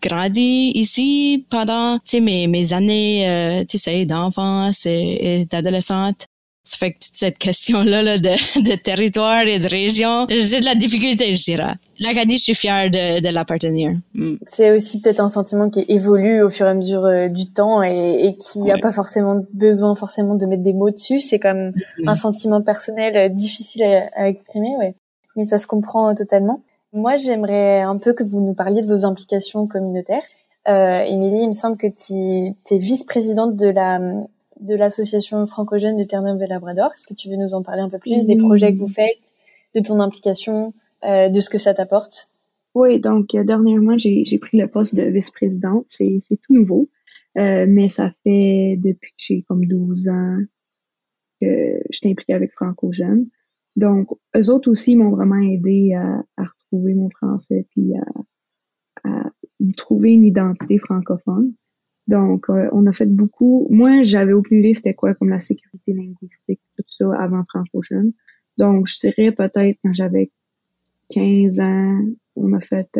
grandi 0.00 0.72
ici 0.74 1.44
pendant, 1.50 1.98
mes, 2.20 2.46
mes 2.46 2.72
années, 2.72 3.28
euh, 3.28 3.64
tu 3.68 3.78
sais, 3.78 4.04
d'enfance 4.06 4.86
et 4.86 5.46
d'adolescente. 5.50 6.26
Ça 6.64 6.78
fait 6.78 6.92
que 6.92 6.98
toute 6.98 7.14
cette 7.14 7.38
question-là 7.38 8.00
là, 8.00 8.18
de, 8.18 8.30
de 8.70 8.74
territoire 8.74 9.44
et 9.44 9.58
de 9.58 9.68
région, 9.68 10.26
j'ai 10.30 10.60
de 10.60 10.64
la 10.64 10.74
difficulté, 10.74 11.34
je 11.34 11.42
dirais. 11.42 11.74
L'Acadie, 12.00 12.38
je 12.38 12.42
suis 12.42 12.54
fière 12.54 12.90
de, 12.90 13.20
de 13.20 13.28
l'appartenir. 13.28 13.92
Mm. 14.14 14.36
C'est 14.46 14.70
aussi 14.70 15.02
peut-être 15.02 15.20
un 15.20 15.28
sentiment 15.28 15.68
qui 15.68 15.84
évolue 15.88 16.42
au 16.42 16.48
fur 16.48 16.66
et 16.66 16.70
à 16.70 16.74
mesure 16.74 17.04
euh, 17.04 17.28
du 17.28 17.52
temps 17.52 17.82
et, 17.82 18.16
et 18.20 18.36
qui 18.36 18.60
n'a 18.60 18.78
pas 18.78 18.92
forcément 18.92 19.44
besoin 19.52 19.94
forcément 19.94 20.34
de 20.36 20.46
mettre 20.46 20.62
des 20.62 20.72
mots 20.72 20.90
dessus. 20.90 21.20
C'est 21.20 21.38
comme 21.38 21.72
mm. 21.98 22.08
un 22.08 22.14
sentiment 22.14 22.62
personnel 22.62 23.16
euh, 23.16 23.28
difficile 23.28 23.84
à, 23.84 24.08
à, 24.16 24.28
exprimer, 24.28 24.74
ouais. 24.78 24.94
Mais 25.36 25.44
ça 25.44 25.58
se 25.58 25.66
comprend 25.66 26.14
totalement. 26.14 26.62
Moi, 26.94 27.16
j'aimerais 27.16 27.82
un 27.82 27.98
peu 27.98 28.14
que 28.14 28.24
vous 28.24 28.40
nous 28.40 28.54
parliez 28.54 28.80
de 28.80 28.86
vos 28.86 29.04
implications 29.04 29.66
communautaires. 29.66 30.22
Euh, 30.66 31.02
Émilie, 31.02 31.42
il 31.42 31.48
me 31.48 31.52
semble 31.52 31.76
que 31.76 31.88
tu 31.88 32.74
es 32.74 32.78
vice-présidente 32.78 33.54
de 33.56 33.66
la 33.66 33.98
de 34.64 34.74
l'association 34.74 35.44
franco-jeune 35.46 35.96
de 35.96 36.04
Terre-Neuve 36.04 36.42
et 36.42 36.46
Labrador. 36.46 36.90
Est-ce 36.94 37.06
que 37.06 37.14
tu 37.14 37.28
veux 37.28 37.36
nous 37.36 37.54
en 37.54 37.62
parler 37.62 37.82
un 37.82 37.90
peu 37.90 37.98
plus 37.98 38.26
des 38.26 38.36
projets 38.36 38.72
que 38.72 38.78
vous 38.78 38.88
faites, 38.88 39.18
de 39.74 39.80
ton 39.80 40.00
implication, 40.00 40.72
euh, 41.04 41.28
de 41.28 41.40
ce 41.40 41.50
que 41.50 41.58
ça 41.58 41.74
t'apporte? 41.74 42.28
Oui, 42.74 42.98
donc 42.98 43.34
euh, 43.34 43.44
dernièrement, 43.44 43.96
j'ai 43.98 44.38
pris 44.38 44.58
le 44.58 44.66
poste 44.66 44.96
de 44.96 45.02
vice-présidente. 45.02 45.84
C'est 45.86 46.20
tout 46.42 46.54
nouveau, 46.54 46.88
euh, 47.38 47.66
mais 47.68 47.88
ça 47.88 48.10
fait 48.24 48.78
depuis 48.82 49.10
que 49.10 49.18
j'ai 49.18 49.42
comme 49.42 49.66
12 49.66 50.08
ans 50.08 50.38
que 51.40 51.80
je 51.90 51.96
suis 51.96 52.10
impliquée 52.10 52.34
avec 52.34 52.52
Franco-Jeune. 52.52 53.28
Donc, 53.76 54.08
eux 54.36 54.50
autres 54.50 54.70
aussi 54.70 54.96
m'ont 54.96 55.10
vraiment 55.10 55.40
aidé 55.40 55.94
à, 55.94 56.22
à, 56.36 56.44
retrouver 56.44 56.94
mon 56.94 57.10
français 57.10 57.66
puis 57.70 57.92
à, 57.96 59.10
à 59.10 59.30
trouver 59.76 60.12
une 60.12 60.24
identité 60.24 60.78
francophone. 60.78 61.52
Donc, 62.06 62.50
euh, 62.50 62.68
on 62.72 62.86
a 62.86 62.92
fait 62.92 63.06
beaucoup. 63.06 63.66
Moi, 63.70 64.02
j'avais 64.02 64.32
aucune 64.32 64.58
idée 64.58 64.74
c'était 64.74 64.94
quoi 64.94 65.14
comme 65.14 65.30
la 65.30 65.40
sécurité 65.40 65.92
linguistique, 65.94 66.60
tout 66.76 66.84
ça 66.86 67.06
avant 67.18 67.44
franco-jeune. 67.48 68.12
Donc, 68.58 68.86
je 68.86 68.98
dirais 69.00 69.32
peut-être 69.32 69.78
quand 69.82 69.92
j'avais 69.92 70.30
15 71.10 71.60
ans, 71.60 72.00
on 72.36 72.52
a 72.52 72.60
fait 72.60 72.98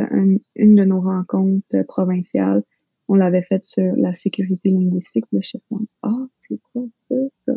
une 0.56 0.74
de 0.74 0.84
nos 0.84 1.00
rencontres 1.00 1.82
provinciales. 1.86 2.62
On 3.08 3.14
l'avait 3.14 3.42
faite 3.42 3.64
sur 3.64 3.94
la 3.96 4.14
sécurité 4.14 4.70
linguistique. 4.70 5.26
Le 5.32 5.40
chef 5.42 5.60
ah, 6.02 6.26
c'est 6.36 6.58
quoi 6.72 6.84
ça? 7.08 7.52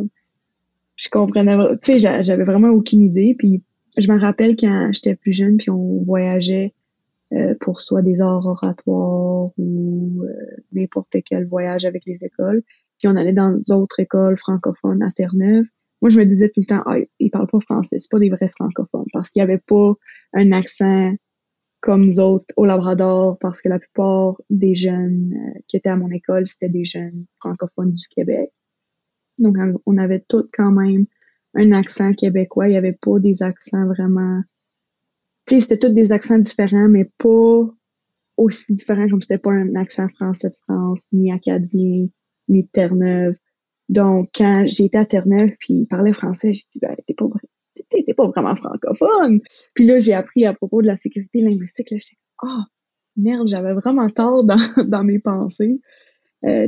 Je 0.96 1.10
comprenais, 1.10 1.56
tu 1.82 2.00
sais, 2.00 2.24
j'avais 2.24 2.44
vraiment 2.44 2.70
aucune 2.70 3.02
idée. 3.02 3.36
Puis, 3.38 3.64
je 3.98 4.12
me 4.12 4.20
rappelle 4.20 4.56
quand 4.56 4.90
j'étais 4.92 5.16
plus 5.16 5.32
jeune, 5.32 5.58
puis 5.58 5.70
on 5.70 6.04
voyageait 6.04 6.74
euh, 7.34 7.56
pour 7.60 7.82
soit 7.82 8.02
des 8.02 8.22
arts 8.22 8.46
oratoires 8.46 9.50
ou 9.58 10.24
euh, 10.24 10.32
n'importe 10.72 11.18
quel 11.26 11.46
voyage 11.48 11.86
avec 11.86 12.04
les 12.06 12.24
écoles. 12.24 12.64
Puis 13.00 13.08
on 13.08 13.16
allait 13.16 13.34
dans 13.34 13.56
d'autres 13.68 14.00
écoles 14.00 14.38
francophones 14.38 15.04
à 15.04 15.12
Terre-Neuve. 15.12 15.66
Moi, 16.02 16.10
je 16.10 16.20
me 16.20 16.26
disais 16.26 16.50
tout 16.50 16.62
le 16.62 16.66
temps, 16.66 16.84
ah, 16.86 16.98
ils 17.20 17.30
parlent 17.30 17.48
pas 17.48 17.60
français, 17.60 18.00
c'est 18.00 18.10
pas 18.10 18.20
des 18.20 18.30
vrais 18.30 18.50
francophones, 18.50 19.08
parce 19.12 19.30
qu'il 19.32 19.42
y 19.42 19.44
avait 19.44 19.58
pas 19.58 19.94
un 20.34 20.52
accent 20.52 21.14
comme 21.82 22.06
nous 22.06 22.20
autres 22.20 22.46
au 22.56 22.66
Labrador, 22.66 23.38
parce 23.40 23.62
que 23.62 23.70
la 23.70 23.80
plupart 23.80 24.36
des 24.50 24.76
jeunes 24.76 25.34
euh, 25.36 25.60
qui 25.68 25.78
étaient 25.78 25.90
à 25.90 25.96
mon 25.96 26.10
école, 26.12 26.48
c'était 26.48 26.70
des 26.70 26.86
jeunes 26.86 27.26
francophones 27.40 27.94
du 27.94 28.08
Québec. 28.08 28.52
Donc, 29.38 29.58
on 29.86 29.98
avait 29.98 30.24
tous 30.28 30.48
quand 30.54 30.72
même 30.72 31.06
un 31.54 31.72
accent 31.72 32.14
québécois. 32.14 32.68
Il 32.68 32.74
y 32.74 32.78
avait 32.78 32.98
pas 33.00 33.20
des 33.20 33.44
accents 33.44 33.86
vraiment 33.86 34.42
sais, 35.56 35.62
c'était 35.62 35.78
tous 35.78 35.94
des 35.94 36.14
accents 36.14 36.40
différents, 36.40 36.88
mais 36.88 37.10
pas 37.18 37.68
aussi 38.38 38.76
différents 38.76 39.10
comme 39.10 39.22
c'était 39.22 39.38
pas 39.38 39.52
un 39.52 39.76
accent 39.76 40.08
français 40.10 40.50
de 40.50 40.56
France, 40.68 41.08
ni 41.12 41.32
acadien, 41.32 42.08
ni 42.48 42.64
de 42.64 42.68
Terre-Neuve. 42.72 43.36
Donc, 43.90 44.30
quand 44.36 44.64
j'étais 44.66 44.98
à 44.98 45.06
Terre-Neuve, 45.06 45.52
puis 45.60 45.74
il 45.74 45.88
parlait 45.88 46.14
français, 46.14 46.54
j'ai 46.54 46.64
dit, 46.72 46.80
ben, 46.82 46.96
t'es 47.06 47.14
pas, 47.14 48.28
vraiment 48.28 48.56
francophone. 48.56 49.40
Puis 49.74 49.86
là, 49.86 50.00
j'ai 50.00 50.14
appris 50.14 50.46
à 50.46 50.54
propos 50.54 50.82
de 50.82 50.88
la 50.88 50.96
sécurité 50.96 51.42
linguistique, 51.42 51.92
là, 51.92 51.98
j'étais, 52.00 52.18
ah, 52.44 52.66
merde, 53.16 53.48
j'avais 53.48 53.74
vraiment 53.74 54.10
tort 54.10 54.44
dans, 54.44 54.58
mes 55.04 55.20
pensées. 55.20 55.82
Euh, 56.46 56.68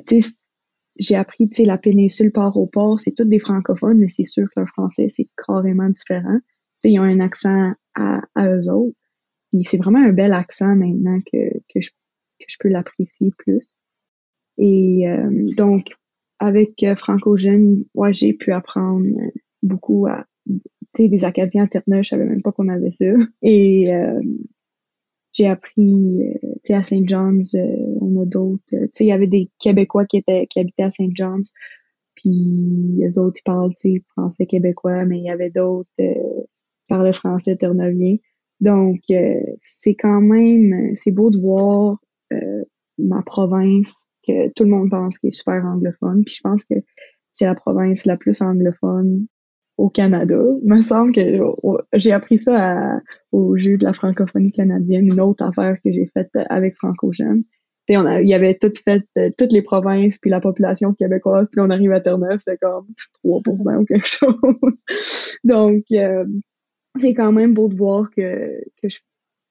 j'ai 0.97 1.15
appris, 1.15 1.49
tu 1.49 1.63
la 1.63 1.77
péninsule 1.77 2.31
par 2.31 2.57
au 2.57 2.67
port, 2.67 2.99
c'est 2.99 3.13
toutes 3.13 3.29
des 3.29 3.39
francophones, 3.39 3.99
mais 3.99 4.09
c'est 4.09 4.23
sûr 4.23 4.47
que 4.47 4.59
leur 4.59 4.67
français, 4.69 5.07
c'est 5.09 5.29
carrément 5.45 5.89
différent. 5.89 6.39
Tu 6.81 6.89
sais, 6.89 6.91
ils 6.91 6.99
ont 6.99 7.03
un 7.03 7.19
accent 7.19 7.73
à, 7.95 8.21
à 8.35 8.47
eux 8.49 8.69
autres. 8.69 8.95
Puis 9.51 9.63
c'est 9.63 9.77
vraiment 9.77 9.99
un 9.99 10.13
bel 10.13 10.33
accent 10.33 10.75
maintenant 10.75 11.19
que, 11.21 11.57
que, 11.73 11.81
je, 11.81 11.89
que 11.89 12.45
je 12.47 12.57
peux 12.59 12.69
l'apprécier 12.69 13.31
plus. 13.37 13.77
Et 14.57 15.07
euh, 15.07 15.29
donc, 15.55 15.87
avec 16.37 16.83
euh, 16.83 16.95
Franco 16.95 17.37
Jeune, 17.37 17.85
ouais, 17.95 18.13
j'ai 18.13 18.33
pu 18.33 18.51
apprendre 18.51 19.07
beaucoup 19.63 20.05
à, 20.07 20.25
tu 20.47 20.59
sais, 20.89 21.07
des 21.07 21.25
Acadiens 21.25 21.67
à 21.71 22.01
je 22.01 22.09
savais 22.09 22.25
même 22.25 22.41
pas 22.41 22.51
qu'on 22.51 22.67
avait 22.67 22.91
ça. 22.91 23.05
Et 23.41 23.93
euh, 23.93 24.21
j'ai 25.33 25.47
appris, 25.47 26.19
tu 26.41 26.49
sais, 26.63 26.73
à 26.73 26.83
St. 26.83 27.07
John's, 27.07 27.55
on 28.01 28.21
a 28.21 28.25
d'autres, 28.25 28.63
tu 28.69 28.89
sais, 28.91 29.05
il 29.05 29.07
y 29.07 29.13
avait 29.13 29.27
des 29.27 29.49
Québécois 29.59 30.05
qui 30.05 30.17
étaient, 30.17 30.45
qui 30.47 30.59
habitaient 30.59 30.83
à 30.83 30.91
St. 30.91 31.15
John's, 31.15 31.53
puis 32.15 32.95
les 32.97 33.17
autres, 33.17 33.39
ils 33.39 33.43
parlent, 33.43 33.73
tu 33.75 33.93
sais, 33.93 34.03
français 34.09 34.45
québécois, 34.45 35.05
mais 35.05 35.19
il 35.19 35.23
y 35.23 35.29
avait 35.29 35.51
d'autres 35.51 35.89
par 36.89 37.03
le 37.03 37.13
français 37.13 37.55
terneuvien. 37.55 38.17
Donc, 38.59 38.99
euh, 39.11 39.39
c'est 39.55 39.95
quand 39.95 40.21
même, 40.21 40.91
c'est 40.95 41.11
beau 41.11 41.29
de 41.29 41.39
voir 41.39 41.97
euh, 42.33 42.63
ma 42.97 43.21
province 43.21 44.09
que 44.27 44.49
tout 44.53 44.65
le 44.65 44.69
monde 44.69 44.89
pense 44.89 45.17
qu'elle 45.17 45.29
est 45.29 45.31
super 45.31 45.63
anglophone. 45.65 46.23
Puis 46.25 46.35
je 46.35 46.41
pense 46.41 46.65
que 46.65 46.75
c'est 47.31 47.45
la 47.45 47.55
province 47.55 48.05
la 48.05 48.17
plus 48.17 48.41
anglophone 48.41 49.27
au 49.77 49.89
Canada. 49.89 50.41
Il 50.61 50.69
me 50.69 50.81
semble 50.81 51.13
que 51.13 51.21
j'ai 51.93 52.11
appris 52.11 52.37
ça 52.37 52.99
au 53.31 53.55
jeu 53.55 53.77
de 53.77 53.85
la 53.85 53.93
francophonie 53.93 54.51
canadienne, 54.51 55.07
une 55.07 55.21
autre 55.21 55.45
affaire 55.45 55.77
que 55.81 55.91
j'ai 55.91 56.07
faite 56.13 56.31
avec 56.49 56.75
Franco 56.75 57.13
Jeune. 57.13 57.43
Il 57.87 58.27
y 58.27 58.35
avait 58.35 58.55
tout 58.55 58.71
fait, 58.83 59.03
euh, 59.17 59.31
toutes 59.35 59.51
les 59.51 59.63
provinces, 59.63 60.19
puis 60.19 60.29
la 60.29 60.39
population 60.39 60.93
québécoise, 60.93 61.47
puis 61.51 61.59
on 61.59 61.71
arrive 61.71 61.91
à 61.91 61.99
Terre-Neuve, 61.99 62.37
c'était 62.37 62.57
comme 62.57 62.85
3% 63.25 63.77
ou 63.77 63.85
quelque 63.85 64.05
chose. 64.05 64.83
Donc, 65.43 65.85
c'est 66.99 67.13
quand 67.13 67.31
même 67.31 67.53
beau 67.53 67.69
de 67.69 67.75
voir 67.75 68.09
que, 68.11 68.61
que 68.81 68.89
je 68.89 68.99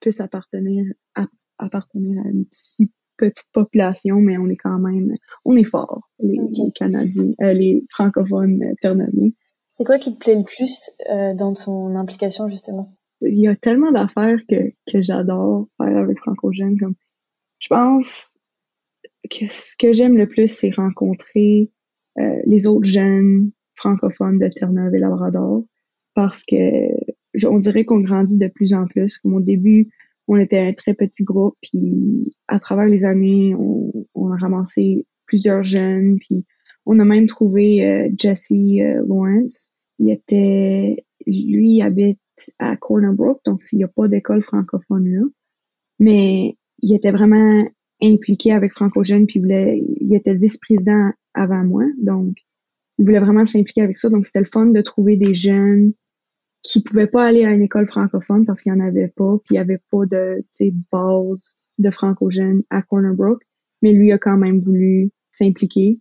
puisse 0.01 0.21
appartenir 0.21 0.85
à, 1.15 1.27
appartenir 1.59 2.23
à 2.25 2.29
une 2.29 2.47
si 2.51 2.91
petite 3.17 3.51
population, 3.53 4.21
mais 4.21 4.39
on 4.39 4.49
est 4.49 4.57
quand 4.57 4.79
même, 4.79 5.15
on 5.45 5.57
est 5.57 5.65
fort, 5.65 6.09
les, 6.21 6.39
Canadiens, 6.75 7.33
euh, 7.43 7.53
les 7.53 7.85
francophones 7.91 8.63
euh, 8.63 9.31
C'est 9.69 9.85
quoi 9.85 9.99
qui 9.99 10.15
te 10.15 10.19
plaît 10.19 10.37
le 10.37 10.45
plus 10.45 10.91
euh, 11.11 11.35
dans 11.35 11.53
ton 11.53 11.97
implication, 11.97 12.49
justement? 12.49 12.95
Il 13.21 13.41
y 13.41 13.49
a 13.49 13.57
tellement 13.57 13.91
d'affaires 13.91 14.39
que, 14.49 14.71
que 14.91 15.03
j'adore 15.03 15.67
faire 15.77 15.97
avec 15.97 16.19
franco 16.21 16.53
Comme, 16.79 16.95
je 17.59 17.69
pense 17.69 18.39
que 19.29 19.47
ce 19.49 19.77
que 19.77 19.93
j'aime 19.93 20.17
le 20.17 20.29
plus, 20.29 20.49
c'est 20.49 20.71
rencontrer 20.71 21.73
euh, 22.19 22.41
les 22.47 22.67
autres 22.69 22.89
jeunes 22.89 23.51
francophones 23.75 24.39
de 24.39 24.49
Terre-Neuve 24.49 24.95
et 24.95 24.99
Labrador 24.99 25.65
parce 26.15 26.45
que 26.45 26.57
on 27.47 27.59
dirait 27.59 27.85
qu'on 27.85 28.01
grandit 28.01 28.39
de 28.39 28.49
plus 28.49 28.75
en 28.75 28.87
plus. 28.87 29.19
Comme 29.19 29.35
au 29.35 29.41
début, 29.41 29.91
on 30.29 30.37
était 30.37 30.59
un 30.59 30.73
très 30.73 30.95
petit 30.95 31.25
groupe, 31.25 31.57
puis 31.63 32.37
à 32.49 32.59
travers 32.59 32.87
les 32.87 33.05
années, 33.05 33.55
on, 33.55 34.31
a 34.31 34.37
ramassé 34.37 35.07
plusieurs 35.27 35.63
jeunes, 35.63 36.19
puis 36.19 36.45
on 36.85 36.99
a 37.01 37.05
même 37.05 37.27
trouvé 37.27 37.85
euh, 37.85 38.09
Jesse 38.17 38.53
euh, 38.53 39.03
Lawrence. 39.07 39.71
Il 39.99 40.11
était, 40.11 41.05
lui, 41.27 41.81
habite 41.83 42.21
à 42.59 42.77
Corner 42.77 43.13
Brook, 43.13 43.41
donc 43.47 43.63
s'il 43.63 43.79
n'y 43.79 43.85
a 43.85 43.89
pas 43.89 44.07
d'école 44.07 44.43
francophone 44.43 45.09
là, 45.09 45.23
mais 45.99 46.57
il 46.83 46.95
était 46.95 47.11
vraiment 47.11 47.67
impliqué 48.03 48.53
avec 48.53 48.73
Franco 48.73 49.03
Jeune, 49.03 49.27
puis 49.27 49.39
il, 49.39 49.43
voulait, 49.43 49.83
il 50.01 50.15
était 50.15 50.35
vice-président 50.35 51.11
avant 51.35 51.65
moi, 51.65 51.85
donc 52.01 52.37
il 52.99 53.05
voulait 53.05 53.21
vraiment 53.21 53.47
s'impliquer 53.47 53.83
avec 53.83 53.97
ça. 53.97 54.09
Donc 54.11 54.27
c'était 54.27 54.41
le 54.41 54.45
fun 54.45 54.67
de 54.67 54.81
trouver 54.83 55.17
des 55.17 55.35
jeunes 55.35 55.93
qui 56.63 56.83
pouvaient 56.83 57.07
pas 57.07 57.27
aller 57.27 57.45
à 57.45 57.53
une 57.53 57.63
école 57.63 57.87
francophone 57.87 58.45
parce 58.45 58.63
qu'il 58.63 58.73
y 58.73 58.75
en 58.75 58.81
avait 58.81 59.09
pas, 59.09 59.39
puis 59.45 59.55
il 59.55 59.57
y 59.57 59.61
avait 59.61 59.81
pas 59.91 60.07
de 60.07 60.45
base 60.93 61.65
de 61.79 61.91
franco 61.91 62.31
jeune 62.31 62.63
à 62.71 62.83
Corner 62.83 63.15
Brook, 63.15 63.43
mais 63.83 63.93
lui 63.93 64.13
a 64.13 64.19
quand 64.19 64.37
même 64.37 64.61
voulu 64.61 65.11
s'impliquer. 65.31 66.01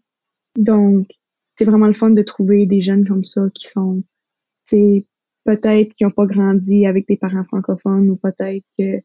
Donc, 0.57 1.07
c'est 1.55 1.65
vraiment 1.65 1.87
le 1.87 1.93
fun 1.93 2.09
de 2.09 2.21
trouver 2.21 2.65
des 2.65 2.81
jeunes 2.81 3.07
comme 3.07 3.23
ça 3.23 3.41
qui 3.53 3.67
sont, 3.67 4.03
c'est 4.63 5.05
peut-être 5.45 5.93
qui 5.93 6.03
n'ont 6.03 6.11
pas 6.11 6.25
grandi 6.25 6.85
avec 6.85 7.07
des 7.07 7.17
parents 7.17 7.45
francophones 7.45 8.09
ou 8.09 8.17
peut-être 8.17 8.65
qu'ils 8.75 9.03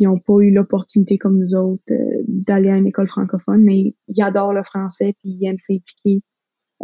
n'ont 0.00 0.18
pas 0.18 0.38
eu 0.40 0.50
l'opportunité 0.50 1.18
comme 1.18 1.38
nous 1.38 1.54
autres 1.54 1.82
euh, 1.92 2.22
d'aller 2.26 2.70
à 2.70 2.76
une 2.76 2.86
école 2.86 3.08
francophone, 3.08 3.62
mais 3.62 3.94
ils 4.08 4.22
adorent 4.22 4.54
le 4.54 4.62
français 4.62 5.14
puis 5.20 5.30
ils 5.30 5.46
aiment 5.46 5.58
s'impliquer 5.58 6.22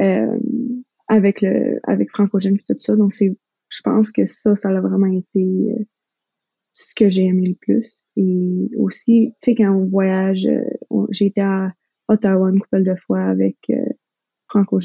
euh, 0.01 0.39
avec 1.09 1.41
le 1.41 1.81
avec 1.85 2.11
franco 2.11 2.39
jeune 2.39 2.59
tout 2.59 2.75
ça. 2.79 2.95
Donc 2.95 3.15
c'est 3.15 3.37
je 3.71 3.81
pense 3.83 4.13
que 4.13 4.27
ça, 4.27 4.57
ça 4.57 4.69
a 4.69 4.81
vraiment 4.81 5.07
été 5.07 5.41
euh, 5.41 5.85
ce 6.73 6.95
que 6.95 7.09
j'ai 7.09 7.25
aimé 7.25 7.49
le 7.49 7.55
plus. 7.55 8.07
Et 8.17 8.69
aussi, 8.77 9.33
tu 9.41 9.51
sais, 9.51 9.55
quand 9.55 9.73
on 9.73 9.87
voyage, 9.87 10.47
euh, 10.47 11.07
j'ai 11.11 11.27
été 11.27 11.41
à 11.41 11.73
Ottawa 12.09 12.51
une 12.51 12.61
couple 12.61 12.83
de 12.83 12.95
fois 12.97 13.23
avec 13.23 13.57
euh, 13.71 13.77
Franco 14.49 14.79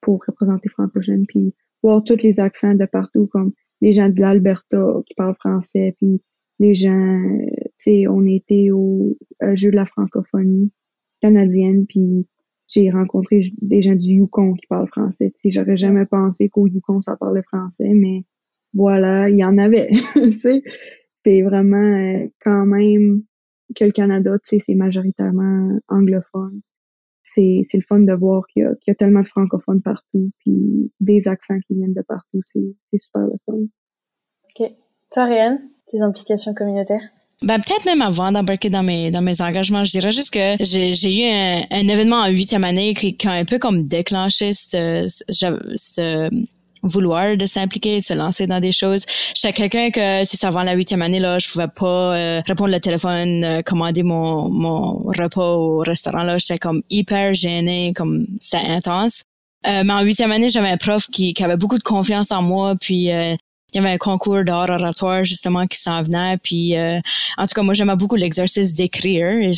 pour 0.00 0.22
représenter 0.26 0.68
Franco 0.68 1.00
Jeune, 1.00 1.24
puis 1.26 1.54
voir 1.82 2.02
tous 2.02 2.22
les 2.22 2.40
accents 2.40 2.74
de 2.74 2.84
partout, 2.86 3.28
comme 3.28 3.52
les 3.80 3.92
gens 3.92 4.08
de 4.08 4.20
l'Alberta 4.20 4.84
qui 5.06 5.14
parlent 5.14 5.36
français, 5.36 5.94
puis 5.98 6.20
les 6.58 6.74
gens, 6.74 7.22
tu 7.48 7.70
sais, 7.76 8.06
on 8.08 8.26
était 8.26 8.70
au 8.70 9.16
jeu 9.54 9.70
de 9.70 9.76
la 9.76 9.86
francophonie 9.86 10.72
canadienne, 11.22 11.86
puis 11.86 12.26
j'ai 12.70 12.90
rencontré 12.90 13.40
des 13.60 13.82
gens 13.82 13.94
du 13.94 14.14
Yukon 14.14 14.54
qui 14.54 14.66
parlent 14.66 14.88
français. 14.88 15.30
Tu 15.34 15.40
sais, 15.40 15.50
j'aurais 15.50 15.76
jamais 15.76 16.06
pensé 16.06 16.48
qu'au 16.48 16.66
Yukon 16.66 17.00
ça 17.00 17.16
parlait 17.16 17.42
français, 17.42 17.92
mais 17.94 18.24
voilà, 18.74 19.28
il 19.28 19.36
y 19.36 19.44
en 19.44 19.58
avait. 19.58 19.90
tu 20.14 20.32
sais, 20.38 20.62
c'est 21.24 21.42
vraiment 21.42 21.76
euh, 21.76 22.28
quand 22.42 22.66
même 22.66 23.22
que 23.76 23.84
le 23.84 23.92
Canada, 23.92 24.32
tu 24.38 24.56
sais, 24.56 24.58
c'est 24.58 24.74
majoritairement 24.74 25.78
anglophone. 25.88 26.60
C'est 27.22 27.62
le 27.74 27.82
fun 27.82 28.00
de 28.00 28.12
voir 28.12 28.46
qu'il 28.48 28.62
y, 28.62 28.66
a, 28.66 28.72
y 28.86 28.90
a 28.90 28.94
tellement 28.94 29.22
de 29.22 29.28
francophones 29.28 29.82
partout, 29.82 30.30
puis 30.38 30.92
des 30.98 31.28
accents 31.28 31.60
qui 31.60 31.74
viennent 31.74 31.94
de 31.94 32.02
partout. 32.02 32.40
C'est 32.42 32.74
super 32.98 33.22
le 33.22 33.36
fun. 33.46 33.58
Ok. 34.58 34.72
Toi, 35.12 35.24
Rianne, 35.26 35.70
tes 35.86 36.00
implications 36.00 36.54
communautaires? 36.54 37.08
Ben, 37.42 37.58
peut-être 37.58 37.86
même 37.86 38.02
avant 38.02 38.32
d'embarquer 38.32 38.68
dans 38.68 38.82
mes, 38.82 39.10
dans 39.10 39.22
mes 39.22 39.40
engagements, 39.40 39.84
je 39.84 39.92
dirais 39.92 40.12
juste 40.12 40.30
que 40.30 40.56
j'ai, 40.60 40.92
j'ai 40.92 41.14
eu 41.14 41.32
un, 41.32 41.62
un, 41.70 41.88
événement 41.88 42.16
en 42.16 42.28
huitième 42.28 42.64
année 42.64 42.92
qui, 42.94 43.16
qui, 43.16 43.26
a 43.26 43.32
un 43.32 43.46
peu 43.46 43.58
comme 43.58 43.86
déclenché 43.86 44.52
ce, 44.52 45.06
ce, 45.08 45.58
ce 45.76 46.28
vouloir 46.82 47.36
de 47.36 47.46
s'impliquer, 47.46 47.98
de 47.98 48.04
se 48.04 48.14
lancer 48.14 48.46
dans 48.46 48.60
des 48.60 48.72
choses. 48.72 49.04
J'étais 49.34 49.52
quelqu'un 49.52 49.90
que, 49.90 50.28
si 50.28 50.36
ça 50.36 50.48
avant 50.48 50.62
la 50.62 50.74
huitième 50.74 51.02
année, 51.02 51.20
là, 51.20 51.38
je 51.38 51.48
pouvais 51.48 51.68
pas 51.68 52.16
euh, 52.16 52.42
répondre 52.46 52.70
le 52.70 52.80
téléphone, 52.80 53.44
euh, 53.44 53.62
commander 53.62 54.02
mon, 54.02 54.50
mon 54.50 54.92
repas 55.04 55.54
au 55.54 55.78
restaurant, 55.78 56.22
là. 56.22 56.38
J'étais 56.38 56.58
comme 56.58 56.82
hyper 56.90 57.34
gênée, 57.34 57.92
comme 57.94 58.26
c'est 58.40 58.58
intense. 58.58 59.22
Euh, 59.66 59.82
mais 59.84 59.92
en 59.92 60.02
huitième 60.02 60.32
année, 60.32 60.48
j'avais 60.48 60.70
un 60.70 60.78
prof 60.78 61.06
qui, 61.06 61.34
qui 61.34 61.44
avait 61.44 61.56
beaucoup 61.56 61.78
de 61.78 61.82
confiance 61.82 62.32
en 62.32 62.42
moi, 62.42 62.74
puis 62.80 63.12
euh, 63.12 63.34
il 63.72 63.76
y 63.76 63.84
avait 63.84 63.94
un 63.94 63.98
concours 63.98 64.44
d'art 64.44 64.68
oratoire 64.68 65.24
justement 65.24 65.66
qui 65.66 65.78
s'en 65.78 66.02
venait 66.02 66.36
puis 66.38 66.76
euh, 66.76 66.98
en 67.36 67.46
tout 67.46 67.54
cas 67.54 67.62
moi 67.62 67.74
j'aimais 67.74 67.96
beaucoup 67.96 68.16
l'exercice 68.16 68.74
d'écrire 68.74 69.52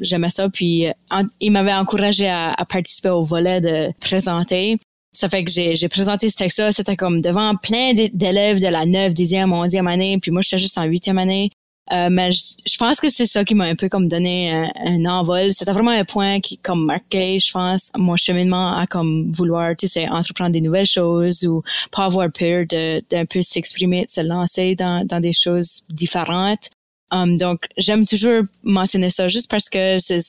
j'aimais 0.00 0.28
ça 0.28 0.48
puis 0.48 0.88
euh, 0.88 1.22
il 1.40 1.52
m'avait 1.52 1.74
encouragé 1.74 2.28
à, 2.28 2.56
participer 2.68 3.10
au 3.10 3.22
volet 3.22 3.60
de 3.60 3.92
présenter 4.00 4.76
ça 5.12 5.28
fait 5.28 5.44
que 5.44 5.50
j'ai 5.50 5.88
présenté 5.88 6.30
ce 6.30 6.36
texte-là, 6.36 6.72
c'était 6.72 6.96
comme 6.96 7.20
devant 7.20 7.54
plein 7.54 7.92
d'élèves 7.92 8.60
de 8.60 8.68
la 8.68 8.86
9, 8.86 9.12
10e, 9.12 9.50
11e 9.50 9.86
année, 9.86 10.18
puis 10.22 10.30
moi 10.30 10.40
j'étais 10.40 10.56
juste 10.56 10.78
en 10.78 10.86
8e 10.86 11.18
année. 11.18 11.50
Euh, 11.90 12.08
mais 12.10 12.30
je, 12.30 12.76
pense 12.78 13.00
que 13.00 13.10
c'est 13.10 13.26
ça 13.26 13.44
qui 13.44 13.54
m'a 13.54 13.64
un 13.64 13.74
peu 13.74 13.88
comme 13.88 14.06
donné 14.06 14.52
un, 14.52 15.04
envol. 15.04 15.52
C'était 15.52 15.72
vraiment 15.72 15.90
un 15.90 16.04
point 16.04 16.40
qui 16.40 16.56
comme 16.58 16.86
marqué, 16.86 17.38
je 17.40 17.50
pense, 17.50 17.90
mon 17.96 18.16
cheminement 18.16 18.76
à 18.76 18.86
comme 18.86 19.30
vouloir, 19.32 19.74
tu 19.76 19.88
sais, 19.88 20.08
entreprendre 20.08 20.50
des 20.50 20.60
nouvelles 20.60 20.86
choses 20.86 21.44
ou 21.44 21.62
pas 21.90 22.04
avoir 22.04 22.30
peur 22.30 22.64
de 22.68 23.02
d'un 23.10 23.26
peu 23.26 23.42
s'exprimer, 23.42 24.06
de 24.06 24.10
se 24.10 24.20
lancer 24.20 24.76
dans, 24.76 25.04
dans 25.04 25.20
des 25.20 25.32
choses 25.32 25.82
différentes. 25.90 26.70
Um, 27.10 27.36
donc, 27.36 27.66
j'aime 27.76 28.06
toujours 28.06 28.42
mentionner 28.62 29.10
ça 29.10 29.28
juste 29.28 29.50
parce 29.50 29.68
que 29.68 29.98
c'est, 29.98 30.20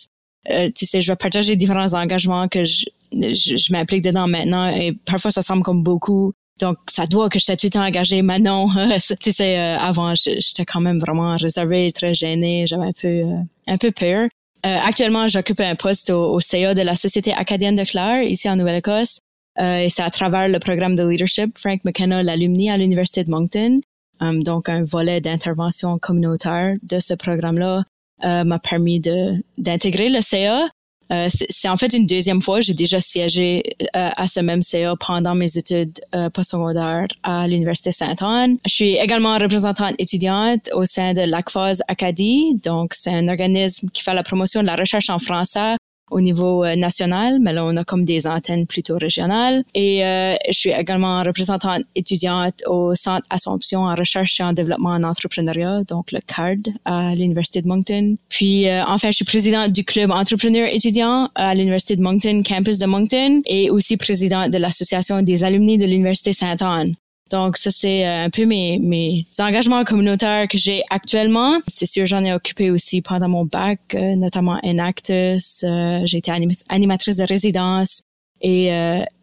euh, 0.49 0.69
tu 0.75 0.85
sais, 0.85 1.01
je 1.01 1.11
vais 1.11 1.15
partager 1.15 1.55
différents 1.55 1.93
engagements 1.93 2.47
que 2.49 2.63
je, 2.65 2.85
je, 3.13 3.57
je 3.57 3.71
m'implique 3.71 4.03
dedans 4.03 4.27
maintenant 4.27 4.67
et 4.67 4.91
parfois 5.05 5.31
ça 5.31 5.41
semble 5.41 5.63
comme 5.63 5.83
beaucoup 5.83 6.33
donc, 6.63 6.77
ça 6.89 7.05
doit 7.05 7.27
que 7.27 7.39
j'étais 7.39 7.57
tout 7.57 7.67
le 7.67 7.71
temps 7.71 7.85
engagée. 7.85 8.21
Mais 8.21 8.39
non, 8.39 8.69
tu 9.21 9.33
sais, 9.33 9.59
euh, 9.59 9.77
avant, 9.77 10.15
j'étais 10.15 10.63
quand 10.63 10.79
même 10.79 10.97
vraiment 10.97 11.35
réservée, 11.35 11.91
très 11.91 12.13
gênée. 12.13 12.65
J'avais 12.67 12.85
un 12.85 12.93
peu, 12.93 13.07
euh, 13.07 13.35
un 13.67 13.77
peu 13.77 13.91
peur. 13.91 14.29
Euh, 14.65 14.77
actuellement, 14.85 15.27
j'occupe 15.27 15.59
un 15.59 15.75
poste 15.75 16.09
au, 16.09 16.39
CA 16.39 16.73
de 16.73 16.81
la 16.81 16.95
Société 16.95 17.33
acadienne 17.33 17.75
de 17.75 17.83
Clare, 17.83 18.23
ici 18.23 18.49
en 18.49 18.55
Nouvelle-Écosse. 18.55 19.19
et 19.59 19.89
c'est 19.89 20.03
à 20.03 20.09
travers 20.09 20.47
le 20.47 20.57
programme 20.59 20.95
de 20.95 21.05
leadership 21.05 21.57
Frank 21.57 21.83
McKenna, 21.83 22.23
l'alumni 22.23 22.69
à 22.69 22.77
l'Université 22.77 23.25
de 23.25 23.29
Moncton. 23.29 23.81
donc, 24.21 24.69
un 24.69 24.85
volet 24.85 25.19
d'intervention 25.19 25.97
communautaire 25.99 26.77
de 26.81 26.99
ce 26.99 27.13
programme-là 27.13 27.83
m'a 28.21 28.59
permis 28.59 29.01
de 29.01 29.33
d'intégrer 29.57 30.07
le 30.07 30.21
CA 30.21 30.69
euh, 31.11 31.27
c'est 31.29 31.69
en 31.69 31.77
fait 31.77 31.93
une 31.93 32.07
deuxième 32.07 32.41
fois. 32.41 32.61
J'ai 32.61 32.73
déjà 32.73 32.99
siégé 32.99 33.63
euh, 33.81 33.85
à 33.93 34.27
ce 34.27 34.39
même 34.39 34.61
CA 34.61 34.95
pendant 34.99 35.35
mes 35.35 35.57
études 35.57 35.99
euh, 36.15 36.29
postsecondaires 36.29 37.07
à 37.23 37.47
l'Université 37.47 37.91
Sainte-Anne. 37.91 38.57
Je 38.65 38.73
suis 38.73 38.95
également 38.95 39.37
représentante 39.37 39.95
étudiante 39.99 40.69
au 40.73 40.85
sein 40.85 41.13
de 41.13 41.21
l'ACFAS 41.21 41.79
Acadie. 41.87 42.59
Donc, 42.63 42.93
c'est 42.93 43.13
un 43.13 43.27
organisme 43.27 43.89
qui 43.93 44.03
fait 44.03 44.13
la 44.13 44.23
promotion 44.23 44.61
de 44.61 44.67
la 44.67 44.75
recherche 44.75 45.09
en 45.09 45.19
français 45.19 45.75
au 46.11 46.21
niveau 46.21 46.63
euh, 46.63 46.75
national, 46.75 47.39
mais 47.41 47.53
là, 47.53 47.65
on 47.65 47.75
a 47.77 47.83
comme 47.83 48.05
des 48.05 48.27
antennes 48.27 48.67
plutôt 48.67 48.97
régionales. 48.97 49.63
Et 49.73 50.05
euh, 50.05 50.35
je 50.47 50.57
suis 50.57 50.71
également 50.71 51.23
représentante 51.23 51.83
étudiante 51.95 52.63
au 52.67 52.95
Centre 52.95 53.25
Assomption 53.29 53.81
en 53.81 53.95
recherche 53.95 54.39
et 54.39 54.43
en 54.43 54.53
développement 54.53 54.91
en 54.91 55.03
entrepreneuriat, 55.03 55.83
donc 55.83 56.11
le 56.11 56.19
CARD 56.25 56.69
à 56.85 57.15
l'Université 57.15 57.61
de 57.61 57.67
Moncton. 57.67 58.15
Puis, 58.29 58.67
euh, 58.67 58.83
enfin, 58.85 59.09
je 59.09 59.17
suis 59.17 59.25
présidente 59.25 59.71
du 59.71 59.83
club 59.83 60.11
entrepreneur 60.11 60.67
étudiant 60.71 61.29
à 61.35 61.55
l'Université 61.55 61.95
de 61.95 62.01
Moncton, 62.01 62.41
campus 62.47 62.79
de 62.79 62.85
Moncton, 62.85 63.41
et 63.45 63.69
aussi 63.69 63.97
présidente 63.97 64.51
de 64.51 64.57
l'Association 64.57 65.21
des 65.21 65.43
alumni 65.43 65.77
de 65.77 65.85
l'Université 65.85 66.33
Sainte-Anne. 66.33 66.93
Donc, 67.33 67.57
ça, 67.57 67.71
c'est 67.71 68.05
euh, 68.05 68.25
un 68.25 68.29
peu 68.29 68.45
mes, 68.45 68.77
mes 68.77 69.25
engagements 69.39 69.83
communautaires 69.83 70.47
que 70.47 70.59
j'ai 70.59 70.83
actuellement. 70.91 71.57
C'est 71.65 71.87
sûr, 71.87 72.05
j'en 72.05 72.23
ai 72.23 72.31
occupé 72.31 72.69
aussi 72.69 73.01
pendant 73.01 73.27
mon 73.27 73.43
bac, 73.43 73.79
euh, 73.95 74.15
notamment 74.15 74.59
Enactus. 74.63 75.63
Euh, 75.63 76.01
j'ai 76.05 76.19
été 76.19 76.31
animatrice 76.69 77.17
de 77.17 77.23
résidence 77.23 78.03
et 78.39 78.71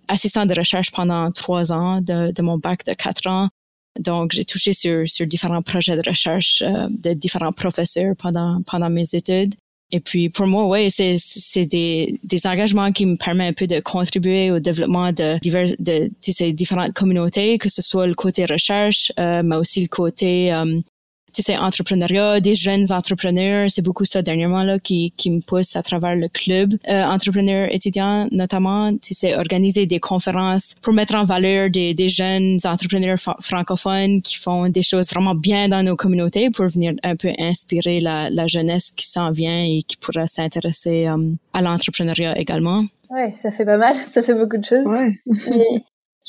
assistante 0.08 0.48
de 0.48 0.54
recherche 0.54 0.90
pendant 0.90 1.30
trois 1.30 1.72
ans 1.72 2.00
de, 2.00 2.32
de, 2.32 2.42
mon 2.42 2.58
bac 2.58 2.84
de 2.84 2.94
quatre 2.94 3.28
ans. 3.28 3.48
Donc, 4.00 4.32
j'ai 4.32 4.44
touché 4.44 4.72
sur, 4.72 5.08
sur 5.08 5.26
différents 5.26 5.62
projets 5.62 5.94
de 5.94 6.02
recherche 6.08 6.64
de 6.64 7.12
différents 7.12 7.52
professeurs 7.52 8.14
pendant, 8.18 8.62
pendant 8.66 8.90
mes 8.90 9.04
études. 9.12 9.54
Et 9.92 10.00
puis 10.00 10.28
pour 10.28 10.46
moi, 10.46 10.66
ouais, 10.66 10.88
c'est 10.90 11.16
c'est 11.18 11.66
des 11.66 12.18
des 12.24 12.46
engagements 12.46 12.92
qui 12.92 13.06
me 13.06 13.16
permettent 13.16 13.50
un 13.50 13.52
peu 13.52 13.66
de 13.66 13.80
contribuer 13.80 14.50
au 14.50 14.60
développement 14.60 15.12
de 15.12 15.38
divers 15.40 15.74
de 15.78 16.08
tu 16.22 16.32
sais 16.32 16.52
différentes 16.52 16.92
communautés, 16.92 17.58
que 17.58 17.68
ce 17.68 17.82
soit 17.82 18.06
le 18.06 18.14
côté 18.14 18.44
recherche, 18.44 19.12
euh, 19.18 19.42
mais 19.44 19.56
aussi 19.56 19.80
le 19.80 19.88
côté 19.88 20.52
euh, 20.54 20.64
tu 21.32 21.42
sais, 21.42 21.56
entrepreneuriat, 21.56 22.40
des 22.40 22.54
jeunes 22.54 22.92
entrepreneurs. 22.92 23.70
C'est 23.70 23.82
beaucoup 23.82 24.04
ça 24.04 24.22
dernièrement 24.22 24.62
là 24.62 24.78
qui, 24.78 25.12
qui 25.16 25.30
me 25.30 25.40
pousse 25.40 25.76
à 25.76 25.82
travers 25.82 26.16
le 26.16 26.28
club 26.28 26.74
euh, 26.88 27.04
entrepreneur 27.04 27.68
étudiant, 27.72 28.28
notamment, 28.32 28.94
tu 28.96 29.14
sais, 29.14 29.36
organiser 29.36 29.86
des 29.86 30.00
conférences 30.00 30.74
pour 30.82 30.92
mettre 30.92 31.14
en 31.14 31.24
valeur 31.24 31.70
des, 31.70 31.94
des 31.94 32.08
jeunes 32.08 32.58
entrepreneurs 32.64 33.18
francophones 33.40 34.22
qui 34.22 34.36
font 34.36 34.68
des 34.68 34.82
choses 34.82 35.10
vraiment 35.10 35.34
bien 35.34 35.68
dans 35.68 35.82
nos 35.82 35.96
communautés 35.96 36.50
pour 36.50 36.66
venir 36.66 36.94
un 37.02 37.16
peu 37.16 37.30
inspirer 37.38 38.00
la, 38.00 38.30
la 38.30 38.46
jeunesse 38.46 38.90
qui 38.90 39.06
s'en 39.06 39.30
vient 39.30 39.64
et 39.64 39.82
qui 39.86 39.96
pourra 39.96 40.26
s'intéresser 40.26 41.06
euh, 41.06 41.34
à 41.52 41.62
l'entrepreneuriat 41.62 42.38
également. 42.38 42.84
Ouais, 43.10 43.32
ça 43.32 43.50
fait 43.50 43.64
pas 43.64 43.76
mal, 43.76 43.94
ça 44.14 44.22
fait 44.22 44.34
beaucoup 44.34 44.56
de 44.56 44.64
choses. 44.64 44.86
Ouais. 44.86 45.20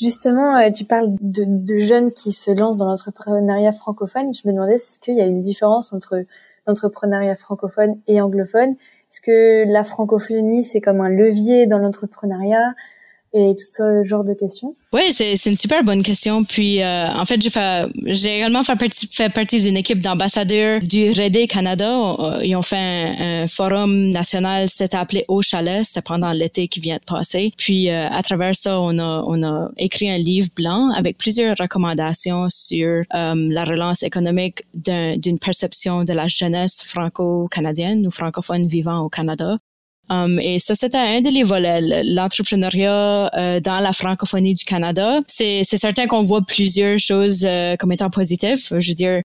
Justement, 0.00 0.56
euh, 0.56 0.70
tu 0.70 0.84
parles 0.84 1.08
de, 1.20 1.78
jeunes 1.78 2.12
qui 2.12 2.32
se 2.32 2.50
lancent 2.50 2.76
dans 2.76 2.86
l'entrepreneuriat 2.86 3.72
francophone. 3.72 4.32
Je 4.32 4.46
me 4.48 4.52
demandais 4.52 4.74
est-ce 4.74 4.98
qu'il 4.98 5.16
y 5.16 5.20
a 5.20 5.26
une 5.26 5.42
différence 5.42 5.92
entre 5.92 6.24
l'entrepreneuriat 6.66 7.36
francophone 7.36 8.00
et 8.06 8.20
anglophone? 8.20 8.76
Est-ce 9.10 9.20
que 9.20 9.70
la 9.70 9.84
francophonie, 9.84 10.64
c'est 10.64 10.80
comme 10.80 11.00
un 11.00 11.10
levier 11.10 11.66
dans 11.66 11.78
l'entrepreneuriat? 11.78 12.74
Et 13.34 13.54
tout 13.56 13.64
ce 13.72 14.04
genre 14.04 14.24
de 14.24 14.34
questions? 14.34 14.76
Oui, 14.92 15.10
c'est, 15.10 15.34
une 15.46 15.56
super 15.56 15.82
bonne 15.82 16.02
question. 16.02 16.44
Puis, 16.44 16.82
euh, 16.82 17.06
en 17.08 17.24
fait, 17.24 17.40
j'ai 17.40 18.36
également 18.36 18.62
fait 18.62 18.76
partie, 18.76 19.08
fait 19.10 19.32
partie 19.32 19.60
d'une 19.60 19.76
équipe 19.76 20.00
d'ambassadeurs 20.00 20.80
du 20.80 21.10
REDE 21.10 21.48
Canada. 21.48 21.98
Euh, 22.18 22.44
ils 22.44 22.54
ont 22.56 22.62
fait 22.62 22.76
un, 22.76 23.46
forum 23.46 24.08
national, 24.10 24.68
c'était 24.68 24.96
appelé 24.96 25.24
Au 25.28 25.40
Chalet, 25.40 25.84
c'était 25.84 26.02
pendant 26.02 26.30
l'été 26.32 26.68
qui 26.68 26.80
vient 26.80 26.96
de 26.96 27.04
passer. 27.04 27.50
Puis, 27.56 27.88
euh, 27.88 28.06
à 28.10 28.22
travers 28.22 28.54
ça, 28.54 28.78
on 28.80 28.98
a, 28.98 29.22
on 29.26 29.42
a 29.42 29.70
écrit 29.78 30.10
un 30.10 30.18
livre 30.18 30.50
blanc 30.54 30.90
avec 30.90 31.16
plusieurs 31.16 31.56
recommandations 31.58 32.48
sur 32.50 33.02
la 33.12 33.64
relance 33.64 34.02
économique 34.02 34.64
d'une 34.74 35.38
perception 35.38 36.04
de 36.04 36.12
la 36.12 36.28
jeunesse 36.28 36.82
franco-canadienne 36.84 38.06
ou 38.06 38.10
francophone 38.10 38.66
vivant 38.66 39.00
au 39.00 39.08
Canada. 39.08 39.58
Um, 40.10 40.38
et 40.40 40.58
ça, 40.58 40.74
c'était 40.74 40.98
un 40.98 41.20
des 41.20 41.42
volets, 41.42 42.02
l'entrepreneuriat 42.04 43.30
euh, 43.34 43.60
dans 43.60 43.80
la 43.80 43.92
francophonie 43.92 44.54
du 44.54 44.64
Canada. 44.64 45.20
C'est 45.28 45.64
certain 45.64 46.06
qu'on 46.06 46.22
voit 46.22 46.42
plusieurs 46.42 46.98
choses 46.98 47.44
euh, 47.44 47.76
comme 47.76 47.92
étant 47.92 48.10
positives. 48.10 48.68
Je 48.78 48.88
veux 48.88 48.94
dire, 48.94 49.22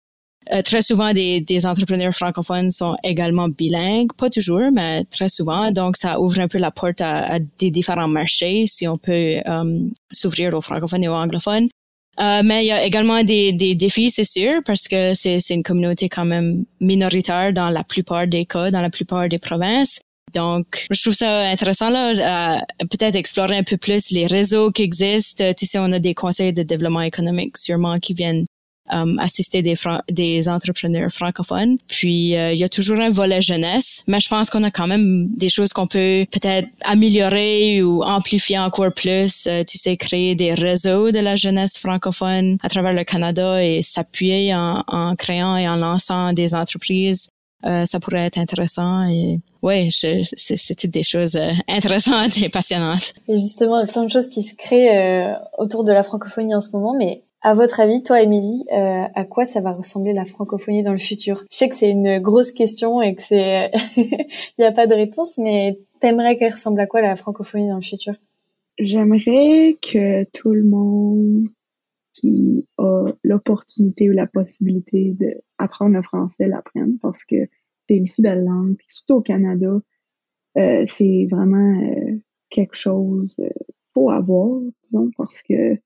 euh, 0.53 0.63
très 0.63 0.83
souvent, 0.83 1.13
des, 1.13 1.41
des, 1.41 1.67
entrepreneurs 1.67 2.13
francophones 2.13 2.71
sont 2.71 2.97
également 3.03 3.49
bilingues, 3.49 4.13
pas 4.17 4.31
toujours, 4.31 4.71
mais 4.73 5.05
très 5.05 5.29
souvent. 5.29 5.73
Donc, 5.73 5.97
ça 5.97 6.21
ouvre 6.21 6.39
un 6.41 6.47
peu 6.47 6.59
la 6.59 6.71
porte 6.71 7.01
à, 7.01 7.35
à 7.35 7.39
des 7.59 7.71
différents 7.71 8.07
marchés, 8.07 8.67
si 8.67 8.87
on 8.87 8.97
peut 8.97 9.39
um, 9.47 9.91
s'ouvrir 10.13 10.55
aux 10.55 10.61
francophones 10.61 11.03
et 11.03 11.09
aux 11.09 11.15
anglophones. 11.15 11.69
Euh, 12.19 12.43
mais 12.45 12.65
il 12.65 12.69
y 12.69 12.73
a 12.73 12.85
également 12.85 13.23
des, 13.25 13.53
des 13.53 13.75
défis, 13.75 14.11
c'est 14.11 14.25
sûr, 14.25 14.61
parce 14.65 14.89
que 14.89 15.15
c'est 15.15 15.41
une 15.51 15.63
communauté 15.63 16.09
quand 16.09 16.25
même 16.25 16.65
minoritaire 16.81 17.53
dans 17.53 17.69
la 17.69 17.85
plupart 17.85 18.27
des 18.27 18.47
cas, 18.47 18.71
dans 18.71 18.81
la 18.81 18.91
plupart 18.91 19.29
des 19.29 19.39
provinces. 19.39 20.01
Donc, 20.35 20.87
je 20.91 21.01
trouve 21.01 21.15
ça 21.15 21.49
intéressant 21.49 21.89
là, 21.89 22.63
peut-être 22.91 23.17
explorer 23.17 23.57
un 23.57 23.63
peu 23.63 23.77
plus 23.77 24.11
les 24.11 24.27
réseaux 24.27 24.71
qui 24.71 24.83
existent. 24.83 25.45
Tu 25.57 25.67
sais, 25.67 25.79
on 25.79 25.93
a 25.93 25.99
des 25.99 26.15
conseils 26.15 26.53
de 26.53 26.63
développement 26.63 27.03
économique 27.03 27.57
sûrement 27.57 27.99
qui 27.99 28.13
viennent 28.13 28.45
um, 28.91 29.19
assister 29.19 29.63
des, 29.63 29.75
des 30.11 30.49
entrepreneurs 30.49 31.11
francophones. 31.11 31.79
Puis, 31.89 32.37
euh, 32.37 32.53
il 32.53 32.59
y 32.59 32.65
a 32.65 32.69
toujours 32.69 32.99
un 32.99 33.11
volet 33.11 33.41
jeunesse, 33.41 34.03
mais 34.07 34.21
je 34.21 34.29
pense 34.29 34.51
qu'on 34.51 34.63
a 34.63 34.71
quand 34.71 34.87
même 34.87 35.29
des 35.37 35.49
choses 35.49 35.73
qu'on 35.73 35.87
peut 35.87 36.27
peut-être 36.31 36.69
améliorer 36.83 37.83
ou 37.83 38.03
amplifier 38.03 38.59
encore 38.59 38.93
plus. 38.93 39.47
Euh, 39.47 39.65
tu 39.65 39.79
sais, 39.79 39.97
créer 39.97 40.35
des 40.35 40.55
réseaux 40.55 41.11
de 41.11 41.19
la 41.19 41.37
jeunesse 41.37 41.79
francophone 41.79 42.59
à 42.63 42.69
travers 42.69 42.93
le 42.93 43.05
Canada 43.05 43.63
et 43.63 43.83
s'appuyer 43.83 44.55
en, 44.55 44.83
en 44.87 45.15
créant 45.17 45.57
et 45.57 45.69
en 45.69 45.77
lançant 45.77 46.33
des 46.33 46.55
entreprises 46.55 47.29
euh, 47.65 47.87
ça 47.87 48.01
pourrait 48.01 48.27
être 48.27 48.39
intéressant 48.39 49.05
et 49.09 49.39
ouais, 49.63 49.89
c'est 49.91 50.75
toutes 50.77 50.91
des 50.91 51.03
choses 51.03 51.37
euh, 51.37 51.51
intéressantes 51.69 52.37
et 52.43 52.49
passionnantes. 52.49 53.15
Et 53.29 53.37
justement, 53.37 53.81
il 53.81 53.87
y 53.87 53.89
a 53.89 53.93
plein 53.93 54.05
de 54.05 54.11
choses 54.11 54.29
qui 54.29 54.43
se 54.43 54.55
créent 54.55 54.97
euh, 54.97 55.35
autour 55.59 55.85
de 55.85 55.93
la 55.93 56.03
francophonie 56.03 56.55
en 56.55 56.61
ce 56.61 56.71
moment, 56.73 56.95
mais 56.97 57.23
à 57.43 57.55
votre 57.55 57.81
avis, 57.81 58.03
toi, 58.03 58.21
Émilie, 58.23 58.65
à 58.73 59.25
quoi 59.25 59.45
ça 59.45 59.61
va 59.61 59.71
ressembler 59.71 60.13
la 60.13 60.25
francophonie 60.25 60.83
dans 60.83 60.91
le 60.91 60.99
futur? 60.99 61.45
Je 61.53 61.57
sais 61.57 61.69
que 61.69 61.77
c'est 61.77 61.91
une 61.91 62.19
grosse 62.19 62.51
question 62.51 63.01
et 63.03 63.15
que 63.15 63.23
c'est, 63.23 63.71
il 63.97 64.27
n'y 64.59 64.65
a 64.65 64.73
pas 64.73 64.89
de 64.89 64.95
réponse, 64.95 65.39
mais 65.39 65.79
t'aimerais 66.01 66.37
qu'elle 66.37 66.53
ressemble 66.53 66.81
à 66.81 66.87
quoi 66.87 67.03
la 67.03 67.15
francophonie 67.15 67.69
dans 67.69 67.77
le 67.77 67.83
futur? 67.83 68.15
J'aimerais 68.79 69.77
que 69.81 70.25
tout 70.37 70.51
le 70.51 70.65
monde 70.65 71.47
qui 72.21 72.67
a 72.79 73.07
l'opportunité 73.25 74.09
ou 74.09 74.13
la 74.13 74.27
possibilité 74.27 75.15
d'apprendre 75.19 75.95
le 75.97 76.03
français 76.03 76.49
l'apprenne 76.49 76.99
parce 77.01 77.25
que 77.25 77.37
c'est 77.89 77.97
une 77.97 78.07
si 78.07 78.23
belle 78.23 78.45
langue. 78.45 78.77
Puis 78.77 78.87
surtout 78.89 79.15
au 79.15 79.23
Canada, 79.23 79.81
euh, 80.59 80.83
c'est 80.87 81.27
vraiment 81.31 81.81
euh, 81.83 82.19
quelque 82.49 82.77
chose 82.77 83.37
euh, 83.41 83.49
faut 83.95 84.11
avoir, 84.11 84.61
disons, 84.83 85.11
parce 85.17 85.43
que 85.43 85.77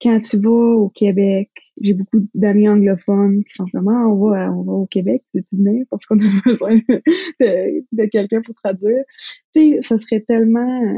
quand 0.00 0.18
tu 0.18 0.38
vas 0.38 0.50
au 0.50 0.88
Québec, 0.88 1.50
j'ai 1.80 1.94
beaucoup 1.94 2.26
d'amis 2.34 2.68
anglophones 2.68 3.44
qui 3.44 3.54
sont 3.54 3.66
vraiment 3.72 4.12
on 4.12 4.30
va, 4.30 4.52
on 4.52 4.62
va 4.62 4.72
au 4.72 4.86
Québec, 4.86 5.22
tu 5.30 5.38
veux-tu 5.38 5.56
venir? 5.56 5.84
Parce 5.90 6.06
qu'on 6.06 6.18
a 6.18 6.40
besoin 6.46 6.74
de, 6.74 7.84
de 7.92 8.04
quelqu'un 8.06 8.42
pour 8.42 8.54
traduire. 8.56 9.04
Tu 9.54 9.60
sais, 9.74 9.82
ça 9.82 9.98
serait 9.98 10.20
tellement 10.20 10.92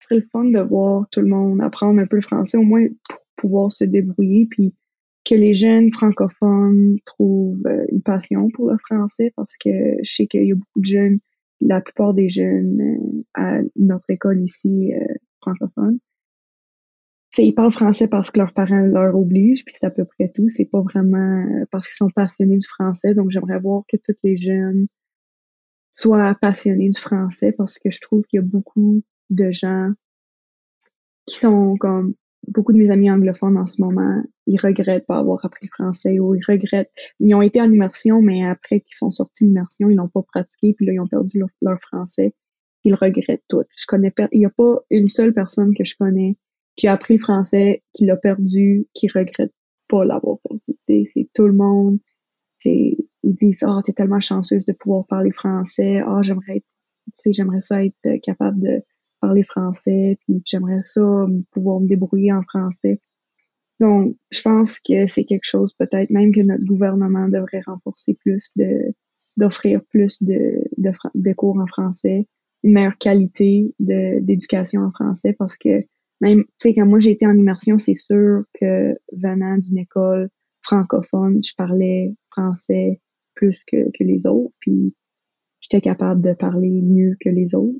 ce 0.00 0.06
serait 0.06 0.20
le 0.20 0.26
fun 0.30 0.44
de 0.44 0.60
voir 0.60 1.08
tout 1.10 1.20
le 1.20 1.26
monde 1.26 1.60
apprendre 1.60 2.00
un 2.00 2.06
peu 2.06 2.16
le 2.16 2.22
français, 2.22 2.56
au 2.56 2.62
moins 2.62 2.86
pouvoir 3.38 3.72
se 3.72 3.84
débrouiller, 3.84 4.46
puis 4.50 4.74
que 5.24 5.34
les 5.34 5.54
jeunes 5.54 5.92
francophones 5.92 6.96
trouvent 7.04 7.66
euh, 7.66 7.84
une 7.90 8.02
passion 8.02 8.48
pour 8.50 8.70
le 8.70 8.78
français 8.78 9.32
parce 9.36 9.56
que 9.56 9.70
je 10.02 10.10
sais 10.10 10.26
qu'il 10.26 10.44
y 10.44 10.52
a 10.52 10.54
beaucoup 10.54 10.80
de 10.80 10.84
jeunes, 10.84 11.18
la 11.60 11.80
plupart 11.80 12.14
des 12.14 12.28
jeunes 12.28 12.80
euh, 12.80 13.22
à 13.34 13.58
notre 13.76 14.08
école 14.10 14.42
ici 14.42 14.92
euh, 14.94 15.14
francophone, 15.40 15.98
c'est 17.30 17.46
ils 17.46 17.52
parlent 17.52 17.72
français 17.72 18.08
parce 18.08 18.30
que 18.30 18.38
leurs 18.38 18.54
parents 18.54 18.80
leur 18.80 19.14
obligent, 19.14 19.64
puis 19.64 19.74
c'est 19.76 19.86
à 19.86 19.90
peu 19.90 20.04
près 20.04 20.30
tout. 20.34 20.48
C'est 20.48 20.64
pas 20.64 20.80
vraiment 20.80 21.44
parce 21.70 21.86
qu'ils 21.86 21.96
sont 21.96 22.10
passionnés 22.10 22.56
du 22.56 22.66
français. 22.66 23.14
Donc 23.14 23.30
j'aimerais 23.30 23.60
voir 23.60 23.84
que 23.86 23.98
tous 23.98 24.16
les 24.24 24.36
jeunes 24.36 24.86
soient 25.90 26.34
passionnés 26.40 26.88
du 26.88 26.98
français 26.98 27.52
parce 27.52 27.78
que 27.78 27.90
je 27.90 28.00
trouve 28.00 28.24
qu'il 28.24 28.38
y 28.38 28.42
a 28.42 28.46
beaucoup 28.46 29.02
de 29.30 29.50
gens 29.50 29.92
qui 31.26 31.38
sont 31.38 31.76
comme 31.76 32.14
beaucoup 32.48 32.72
de 32.72 32.78
mes 32.78 32.90
amis 32.90 33.10
anglophones 33.10 33.56
en 33.56 33.66
ce 33.66 33.80
moment, 33.82 34.22
ils 34.46 34.60
regrettent 34.60 35.06
pas 35.06 35.18
avoir 35.18 35.44
appris 35.44 35.66
le 35.66 35.70
français 35.72 36.18
ou 36.18 36.34
ils 36.34 36.44
regrettent. 36.46 36.90
Ils 37.20 37.34
ont 37.34 37.42
été 37.42 37.60
en 37.60 37.70
immersion, 37.70 38.20
mais 38.20 38.44
après 38.44 38.80
qu'ils 38.80 38.96
sont 38.96 39.10
sortis 39.10 39.44
d'immersion, 39.44 39.90
ils 39.90 39.96
n'ont 39.96 40.08
pas 40.08 40.22
pratiqué, 40.22 40.74
puis 40.74 40.86
là, 40.86 40.92
ils 40.92 41.00
ont 41.00 41.06
perdu 41.06 41.42
leur, 41.62 41.78
français. 41.80 42.34
Ils 42.84 42.94
regrettent 42.94 43.44
tout. 43.48 43.62
Je 43.76 43.86
connais 43.86 44.12
il 44.32 44.40
n'y 44.40 44.46
a 44.46 44.50
pas 44.50 44.80
une 44.90 45.08
seule 45.08 45.34
personne 45.34 45.74
que 45.74 45.84
je 45.84 45.94
connais 45.98 46.36
qui 46.76 46.86
a 46.86 46.92
appris 46.92 47.14
le 47.14 47.20
français, 47.20 47.82
qui 47.92 48.06
l'a 48.06 48.16
perdu, 48.16 48.86
qui 48.94 49.08
regrette 49.08 49.52
pas 49.88 50.04
l'avoir 50.04 50.38
perdu. 50.38 50.78
C'est 50.82 51.28
tout 51.34 51.46
le 51.46 51.52
monde. 51.52 51.98
Ils 52.64 52.96
disent, 53.24 53.64
ah, 53.64 53.80
t'es 53.84 53.92
tellement 53.92 54.20
chanceuse 54.20 54.64
de 54.64 54.72
pouvoir 54.72 55.04
parler 55.06 55.32
français. 55.32 55.98
Ah, 55.98 56.18
oh, 56.18 56.22
j'aimerais, 56.22 56.62
j'aimerais 57.26 57.60
ça 57.60 57.84
être 57.84 58.20
capable 58.22 58.60
de 58.60 58.82
parler 59.20 59.42
français, 59.42 60.18
puis 60.20 60.42
j'aimerais 60.44 60.82
ça 60.82 61.26
pouvoir 61.52 61.80
me 61.80 61.86
débrouiller 61.86 62.32
en 62.32 62.42
français. 62.42 63.00
Donc, 63.80 64.16
je 64.30 64.42
pense 64.42 64.80
que 64.80 65.06
c'est 65.06 65.24
quelque 65.24 65.44
chose 65.44 65.72
peut-être 65.74 66.10
même 66.10 66.32
que 66.32 66.44
notre 66.44 66.64
gouvernement 66.64 67.28
devrait 67.28 67.62
renforcer 67.66 68.14
plus 68.14 68.50
de 68.56 68.94
d'offrir 69.36 69.80
plus 69.84 70.20
de, 70.20 70.64
de, 70.78 70.90
de, 71.14 71.32
cours 71.32 71.60
en 71.60 71.66
français, 71.68 72.26
une 72.64 72.72
meilleure 72.72 72.98
qualité 72.98 73.72
d'éducation 73.78 74.82
en 74.82 74.90
français 74.90 75.32
parce 75.32 75.56
que 75.56 75.84
même, 76.20 76.42
tu 76.42 76.50
sais, 76.58 76.74
quand 76.74 76.86
moi 76.86 76.98
j'ai 76.98 77.12
été 77.12 77.24
en 77.24 77.36
immersion, 77.36 77.78
c'est 77.78 77.94
sûr 77.94 78.42
que 78.60 78.96
venant 79.12 79.56
d'une 79.58 79.78
école 79.78 80.28
francophone, 80.62 81.40
je 81.44 81.52
parlais 81.56 82.16
français 82.32 83.00
plus 83.34 83.62
que, 83.64 83.90
que 83.96 84.02
les 84.02 84.26
autres, 84.26 84.52
puis 84.58 84.92
j'étais 85.60 85.80
capable 85.80 86.20
de 86.20 86.32
parler 86.32 86.82
mieux 86.82 87.16
que 87.20 87.28
les 87.28 87.54
autres 87.54 87.78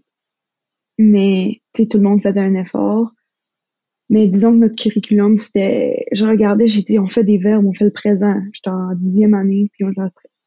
mais 0.99 1.61
tout 1.75 1.87
le 1.95 2.03
monde 2.03 2.23
faisait 2.23 2.41
un 2.41 2.55
effort. 2.55 3.13
Mais 4.11 4.27
disons 4.27 4.53
que 4.53 4.57
notre 4.57 4.75
curriculum, 4.75 5.37
c'était, 5.37 6.07
je 6.13 6.25
regardais, 6.25 6.67
j'ai 6.67 6.83
dit, 6.83 6.99
on 6.99 7.09
fait 7.09 7.25
des 7.25 7.39
verbes, 7.39 7.67
on 7.67 7.75
fait 7.75 7.85
le 7.85 7.93
présent. 7.93 8.41
J'étais 8.53 8.71
en 8.71 8.95
dixième 8.95 9.35
année, 9.35 9.71
puis 9.73 9.85
on, 9.85 9.93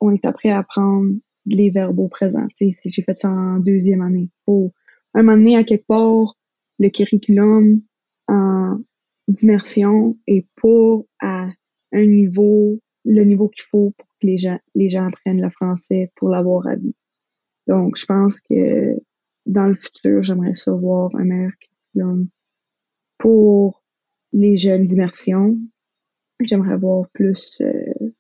on 0.02 0.12
est 0.12 0.26
après 0.26 0.50
à 0.50 0.60
apprendre 0.60 1.12
les 1.46 1.70
verbes 1.70 2.00
au 2.00 2.08
présent. 2.08 2.48
J'ai 2.60 2.72
fait 3.04 3.18
ça 3.18 3.30
en 3.30 3.60
deuxième 3.60 4.02
année. 4.02 4.30
Pour 4.46 4.72
un 5.14 5.24
moment 5.24 5.38
donné, 5.38 5.58
à 5.58 5.64
quelque 5.64 5.86
part, 5.86 6.38
le 6.80 6.90
curriculum 6.90 7.82
en 8.28 8.78
d'immersion 9.28 10.18
est 10.28 10.46
pas 10.62 11.02
à 11.22 11.48
un 11.94 12.06
niveau, 12.06 12.80
le 13.06 13.24
niveau 13.24 13.50
qu'il 13.50 13.64
faut 13.70 13.94
pour 13.98 14.08
que 14.20 14.28
les 14.28 14.38
gens, 14.38 14.60
les 14.76 14.90
gens 14.90 15.08
apprennent 15.08 15.42
le 15.42 15.50
français 15.50 16.12
pour 16.16 16.30
l'avoir 16.30 16.68
à 16.68 16.76
vie. 16.76 16.96
Donc, 17.68 17.98
je 17.98 18.06
pense 18.06 18.40
que 18.42 18.96
dans 19.46 19.68
le 19.68 19.76
futur, 19.76 20.24
j'aimerais 20.24 20.56
savoir 20.56 21.10
un 21.16 21.24
meilleur 21.24 21.52
curriculum 21.60 22.28
pour 23.18 23.84
les 24.34 24.56
jeunes 24.56 24.84
d'immersion. 24.84 25.58
J'aimerais 26.40 26.78
voir 26.78 27.08
plus 27.14 27.62
euh, 27.62 28.14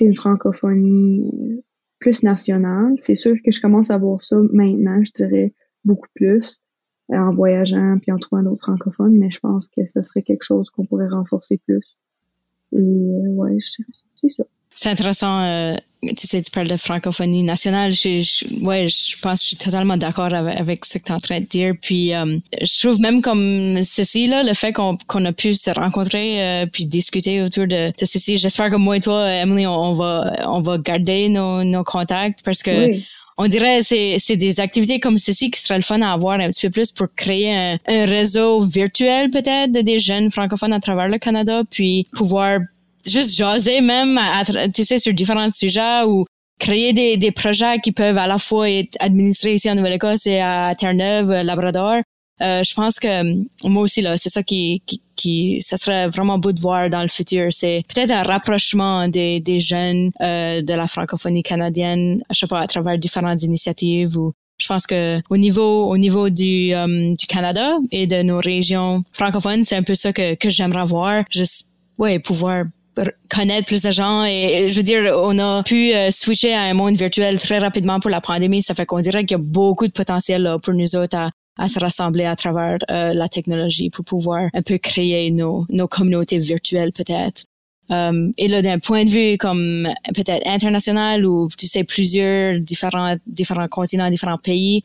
une 0.00 0.16
francophonie 0.16 1.30
euh, 1.32 1.64
plus 1.98 2.22
nationale. 2.22 2.94
C'est 2.98 3.14
sûr 3.14 3.34
que 3.44 3.50
je 3.50 3.60
commence 3.60 3.90
à 3.90 3.98
voir 3.98 4.22
ça 4.22 4.36
maintenant, 4.52 5.02
je 5.04 5.12
dirais 5.12 5.54
beaucoup 5.84 6.08
plus 6.14 6.60
euh, 7.10 7.16
en 7.16 7.32
voyageant 7.32 7.98
puis 7.98 8.12
en 8.12 8.18
trouvant 8.18 8.42
d'autres 8.42 8.64
francophones, 8.64 9.16
mais 9.16 9.30
je 9.30 9.40
pense 9.40 9.68
que 9.68 9.86
ce 9.86 10.02
serait 10.02 10.22
quelque 10.22 10.44
chose 10.44 10.70
qu'on 10.70 10.84
pourrait 10.84 11.08
renforcer 11.08 11.58
plus. 11.66 11.96
Et 12.72 12.78
ouais, 12.78 13.56
c'est 14.14 14.28
ça. 14.28 14.44
C'est 14.68 14.90
intéressant 14.90 15.76
tu 16.02 16.26
sais, 16.26 16.40
tu 16.40 16.50
parles 16.50 16.68
de 16.68 16.76
francophonie 16.76 17.42
nationale. 17.42 17.92
Je, 17.92 18.64
ouais, 18.64 18.86
je 18.88 19.20
pense 19.20 19.40
que 19.40 19.42
je 19.42 19.48
suis 19.48 19.56
totalement 19.56 19.96
d'accord 19.96 20.32
avec, 20.32 20.84
ce 20.84 20.98
que 20.98 21.04
tu 21.04 21.12
es 21.12 21.14
en 21.14 21.18
train 21.18 21.40
de 21.40 21.46
dire. 21.46 21.74
Puis, 21.80 22.14
euh, 22.14 22.38
je 22.60 22.80
trouve 22.80 23.00
même 23.00 23.20
comme 23.20 23.82
ceci, 23.82 24.26
là, 24.26 24.42
le 24.42 24.54
fait 24.54 24.72
qu'on 24.72 24.96
qu'on 25.06 25.24
a 25.24 25.32
pu 25.32 25.54
se 25.54 25.70
rencontrer 25.70 26.42
euh, 26.42 26.66
puis 26.66 26.86
discuter 26.86 27.42
autour 27.42 27.66
de, 27.66 27.90
de 27.90 28.06
ceci. 28.06 28.36
J'espère 28.36 28.70
que 28.70 28.76
moi 28.76 28.96
et 28.96 29.00
toi, 29.00 29.28
Emily, 29.28 29.66
on, 29.66 29.94
va 29.94 30.32
on 30.46 30.60
va 30.60 30.78
garder 30.78 31.28
nos, 31.28 31.64
nos 31.64 31.84
contacts 31.84 32.44
parce 32.44 32.62
que 32.62 32.96
on 33.36 33.46
dirait 33.46 33.82
c'est 33.82 34.16
c'est 34.18 34.36
des 34.36 34.60
activités 34.60 35.00
comme 35.00 35.18
ceci 35.18 35.50
qui 35.50 35.60
serait 35.60 35.78
le 35.78 35.82
fun 35.82 36.02
à 36.02 36.12
avoir 36.12 36.40
un 36.40 36.50
petit 36.50 36.66
peu 36.66 36.72
plus 36.72 36.90
pour 36.90 37.06
créer 37.14 37.54
un, 37.54 37.78
un 37.86 38.04
réseau 38.04 38.60
virtuel 38.60 39.30
peut-être 39.30 39.72
de 39.72 39.80
des 39.80 40.00
jeunes 40.00 40.30
francophones 40.30 40.72
à 40.72 40.80
travers 40.80 41.08
le 41.08 41.18
Canada 41.18 41.62
puis 41.70 42.06
pouvoir 42.14 42.58
juste 43.06 43.36
jaser 43.36 43.80
même, 43.80 44.18
tu 44.74 44.84
sais, 44.84 44.98
sur 44.98 45.12
différents 45.12 45.50
sujets 45.50 46.02
ou 46.06 46.24
créer 46.58 46.92
des, 46.92 47.16
des 47.16 47.30
projets 47.30 47.78
qui 47.78 47.92
peuvent 47.92 48.18
à 48.18 48.26
la 48.26 48.38
fois 48.38 48.68
être 48.70 48.96
administrés 49.00 49.54
ici 49.54 49.70
en 49.70 49.74
Nouvelle-Écosse 49.74 50.26
et 50.26 50.40
à 50.40 50.74
Terre-Neuve, 50.76 51.30
Labrador. 51.30 52.00
Euh, 52.40 52.62
je 52.62 52.74
pense 52.74 53.00
que 53.00 53.08
euh, 53.08 53.44
moi 53.64 53.82
aussi 53.82 54.00
là, 54.00 54.16
c'est 54.16 54.28
ça 54.28 54.44
qui, 54.44 54.80
qui, 54.86 55.02
qui, 55.16 55.56
ça 55.60 55.76
serait 55.76 56.08
vraiment 56.08 56.38
beau 56.38 56.52
de 56.52 56.60
voir 56.60 56.88
dans 56.88 57.02
le 57.02 57.08
futur. 57.08 57.48
C'est 57.50 57.82
peut-être 57.92 58.12
un 58.12 58.22
rapprochement 58.22 59.08
des, 59.08 59.40
des 59.40 59.58
jeunes 59.58 60.10
euh, 60.20 60.62
de 60.62 60.72
la 60.72 60.86
francophonie 60.86 61.42
canadienne, 61.42 62.20
je 62.30 62.38
sais 62.38 62.46
pas, 62.46 62.60
à 62.60 62.66
travers 62.68 62.96
différentes 62.96 63.42
initiatives 63.42 64.16
ou 64.16 64.32
je 64.60 64.66
pense 64.66 64.86
que 64.86 65.20
au 65.30 65.36
niveau 65.36 65.88
au 65.88 65.96
niveau 65.96 66.30
du 66.30 66.74
euh, 66.74 67.14
du 67.14 67.26
Canada 67.26 67.76
et 67.92 68.06
de 68.06 68.22
nos 68.22 68.38
régions 68.38 69.02
francophones, 69.12 69.64
c'est 69.64 69.76
un 69.76 69.84
peu 69.84 69.94
ça 69.94 70.12
que 70.12 70.34
que 70.34 70.50
j'aimerais 70.50 70.84
voir. 70.84 71.24
Juste 71.30 71.68
ouais, 71.98 72.18
pouvoir 72.18 72.64
connaître 73.28 73.66
plus 73.66 73.82
de 73.82 73.90
gens 73.90 74.24
et 74.24 74.66
je 74.68 74.74
veux 74.74 74.82
dire 74.82 75.12
on 75.16 75.38
a 75.38 75.62
pu 75.62 75.92
euh, 75.94 76.10
switcher 76.10 76.54
à 76.54 76.62
un 76.62 76.74
monde 76.74 76.96
virtuel 76.96 77.38
très 77.38 77.58
rapidement 77.58 78.00
pour 78.00 78.10
la 78.10 78.20
pandémie. 78.20 78.62
Ça 78.62 78.74
fait 78.74 78.86
qu'on 78.86 79.00
dirait 79.00 79.24
qu'il 79.24 79.36
y 79.36 79.40
a 79.40 79.44
beaucoup 79.44 79.86
de 79.86 79.92
potentiel 79.92 80.42
là, 80.42 80.58
pour 80.58 80.74
nous 80.74 80.96
autres 80.96 81.16
à, 81.16 81.30
à 81.58 81.68
se 81.68 81.78
rassembler 81.78 82.24
à 82.24 82.36
travers 82.36 82.78
euh, 82.90 83.12
la 83.12 83.28
technologie 83.28 83.90
pour 83.90 84.04
pouvoir 84.04 84.48
un 84.54 84.62
peu 84.62 84.78
créer 84.78 85.30
nos, 85.30 85.66
nos 85.70 85.88
communautés 85.88 86.38
virtuelles 86.38 86.92
peut-être. 86.92 87.44
Um, 87.90 88.34
et 88.36 88.48
là 88.48 88.60
d'un 88.60 88.78
point 88.78 89.04
de 89.04 89.08
vue 89.08 89.38
comme 89.38 89.88
peut-être 90.14 90.46
international 90.46 91.24
ou 91.24 91.48
tu 91.56 91.66
sais 91.66 91.84
plusieurs 91.84 92.60
différents 92.60 93.16
différents 93.26 93.66
continents 93.66 94.10
différents 94.10 94.36
pays 94.36 94.82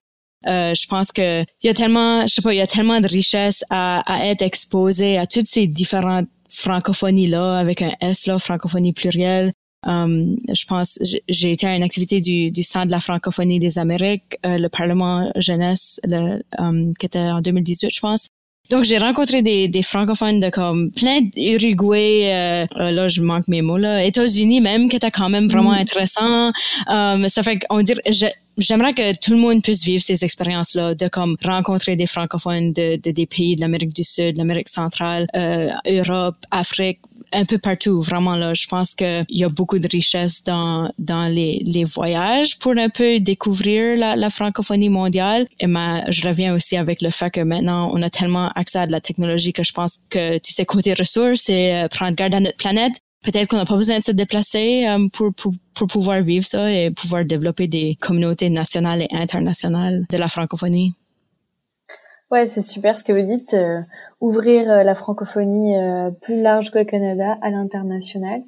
euh, 0.47 0.73
je 0.73 0.87
pense 0.87 1.11
que 1.11 1.41
il 1.41 1.67
y 1.67 1.69
a 1.69 1.73
tellement 1.73 2.21
je 2.21 2.35
sais 2.35 2.41
pas 2.41 2.53
il 2.53 2.59
y 2.59 2.61
a 2.61 2.67
tellement 2.67 3.01
de 3.01 3.07
richesses 3.09 3.65
à, 3.69 4.01
à 4.09 4.27
être 4.27 4.41
exposé 4.41 5.17
à 5.17 5.27
toutes 5.27 5.47
ces 5.47 5.67
différentes 5.67 6.29
francophonie 6.53 7.27
là 7.27 7.57
avec 7.57 7.81
un 7.81 7.91
S 7.99 8.27
là, 8.27 8.39
francophonie 8.39 8.93
plurielle. 8.93 9.51
Um, 9.85 10.37
je 10.53 10.65
pense, 10.65 10.97
j'ai 11.27 11.51
été 11.51 11.67
à 11.67 11.75
une 11.75 11.83
activité 11.83 12.21
du, 12.21 12.51
du 12.51 12.63
Centre 12.63 12.87
de 12.87 12.91
la 12.91 13.01
francophonie 13.01 13.59
des 13.59 13.79
Amériques, 13.79 14.37
euh, 14.45 14.57
le 14.57 14.69
Parlement 14.69 15.29
jeunesse, 15.35 15.99
le, 16.05 16.41
um, 16.57 16.93
qui 16.97 17.05
était 17.05 17.19
en 17.19 17.41
2018, 17.41 17.93
je 17.93 17.99
pense. 17.99 18.29
Donc 18.71 18.85
j'ai 18.85 18.97
rencontré 18.97 19.41
des, 19.41 19.67
des 19.67 19.83
francophones 19.83 20.39
de 20.39 20.49
comme 20.49 20.89
plein 20.91 21.19
d'Uruguay, 21.21 22.31
euh, 22.33 22.65
euh, 22.79 22.91
là 22.91 23.09
je 23.09 23.21
manque 23.21 23.47
mes 23.49 23.61
mots 23.61 23.77
là, 23.77 24.05
États-Unis 24.05 24.61
même 24.61 24.87
qui 24.89 24.95
était 24.95 25.11
quand 25.11 25.27
même 25.27 25.47
vraiment 25.47 25.71
mm. 25.71 25.83
intéressant. 25.83 26.51
Um, 26.87 27.27
ça 27.27 27.43
fait 27.43 27.59
qu'on 27.59 27.81
dirait, 27.81 28.01
j'aimerais 28.57 28.93
que 28.93 29.19
tout 29.19 29.31
le 29.31 29.37
monde 29.37 29.61
puisse 29.61 29.83
vivre 29.83 30.01
ces 30.01 30.23
expériences 30.23 30.75
là, 30.75 30.95
de 30.95 31.09
comme 31.09 31.35
rencontrer 31.43 31.97
des 31.97 32.07
francophones 32.07 32.71
de, 32.71 32.95
de 32.95 33.11
des 33.11 33.25
pays 33.25 33.55
de 33.55 33.61
l'Amérique 33.61 33.93
du 33.93 34.05
Sud, 34.05 34.35
de 34.35 34.37
l'Amérique 34.37 34.69
centrale, 34.69 35.27
euh, 35.35 35.69
Europe, 35.85 36.37
Afrique, 36.49 36.99
un 37.33 37.45
peu 37.45 37.57
partout, 37.57 38.01
vraiment 38.01 38.35
là. 38.35 38.53
Je 38.53 38.67
pense 38.67 38.95
qu'il 38.95 39.25
y 39.29 39.43
a 39.43 39.49
beaucoup 39.49 39.79
de 39.79 39.87
richesse 39.87 40.43
dans 40.43 40.91
dans 40.97 41.27
les, 41.27 41.61
les 41.65 41.83
voyages 41.83 42.57
pour 42.59 42.73
un 42.77 42.89
peu 42.89 43.19
découvrir 43.19 43.97
la, 43.97 44.15
la 44.15 44.29
francophonie 44.29 44.89
mondiale. 44.89 45.47
Et 45.59 45.67
ma, 45.67 46.09
je 46.09 46.27
reviens 46.27 46.55
aussi 46.55 46.77
avec 46.77 47.01
le 47.01 47.09
fait 47.09 47.31
que 47.31 47.41
maintenant 47.41 47.91
on 47.93 48.01
a 48.01 48.09
tellement 48.09 48.49
accès 48.55 48.79
à 48.79 48.87
de 48.87 48.91
la 48.91 49.01
technologie 49.01 49.53
que 49.53 49.63
je 49.63 49.71
pense 49.71 49.99
que 50.09 50.37
tu 50.39 50.53
sais 50.53 50.65
côté 50.65 50.93
ressources 50.93 51.49
et 51.49 51.73
euh, 51.73 51.87
prendre 51.87 52.15
garde 52.15 52.35
à 52.35 52.39
notre 52.39 52.57
planète. 52.57 52.93
Peut-être 53.23 53.47
qu'on 53.47 53.57
n'a 53.57 53.65
pas 53.65 53.77
besoin 53.77 53.99
de 53.99 54.03
se 54.03 54.11
déplacer 54.11 54.85
euh, 54.85 55.07
pour, 55.13 55.33
pour, 55.33 55.53
pour 55.73 55.87
pouvoir 55.87 56.21
vivre 56.21 56.45
ça 56.45 56.71
et 56.71 56.91
pouvoir 56.91 57.23
développer 57.23 57.67
des 57.67 57.95
communautés 58.01 58.49
nationales 58.49 59.01
et 59.01 59.15
internationales 59.15 60.03
de 60.11 60.17
la 60.17 60.27
francophonie. 60.27 60.93
Ouais, 62.31 62.47
c'est 62.47 62.61
super 62.61 62.97
ce 62.97 63.03
que 63.03 63.13
vous 63.13 63.25
dites. 63.25 63.53
Euh, 63.53 63.79
ouvrir 64.19 64.69
euh, 64.69 64.83
la 64.83 64.95
francophonie 64.95 65.77
euh, 65.77 66.09
plus 66.09 66.41
large 66.41 66.71
que 66.71 66.79
le 66.79 66.85
Canada 66.85 67.37
à 67.41 67.49
l'international. 67.49 68.41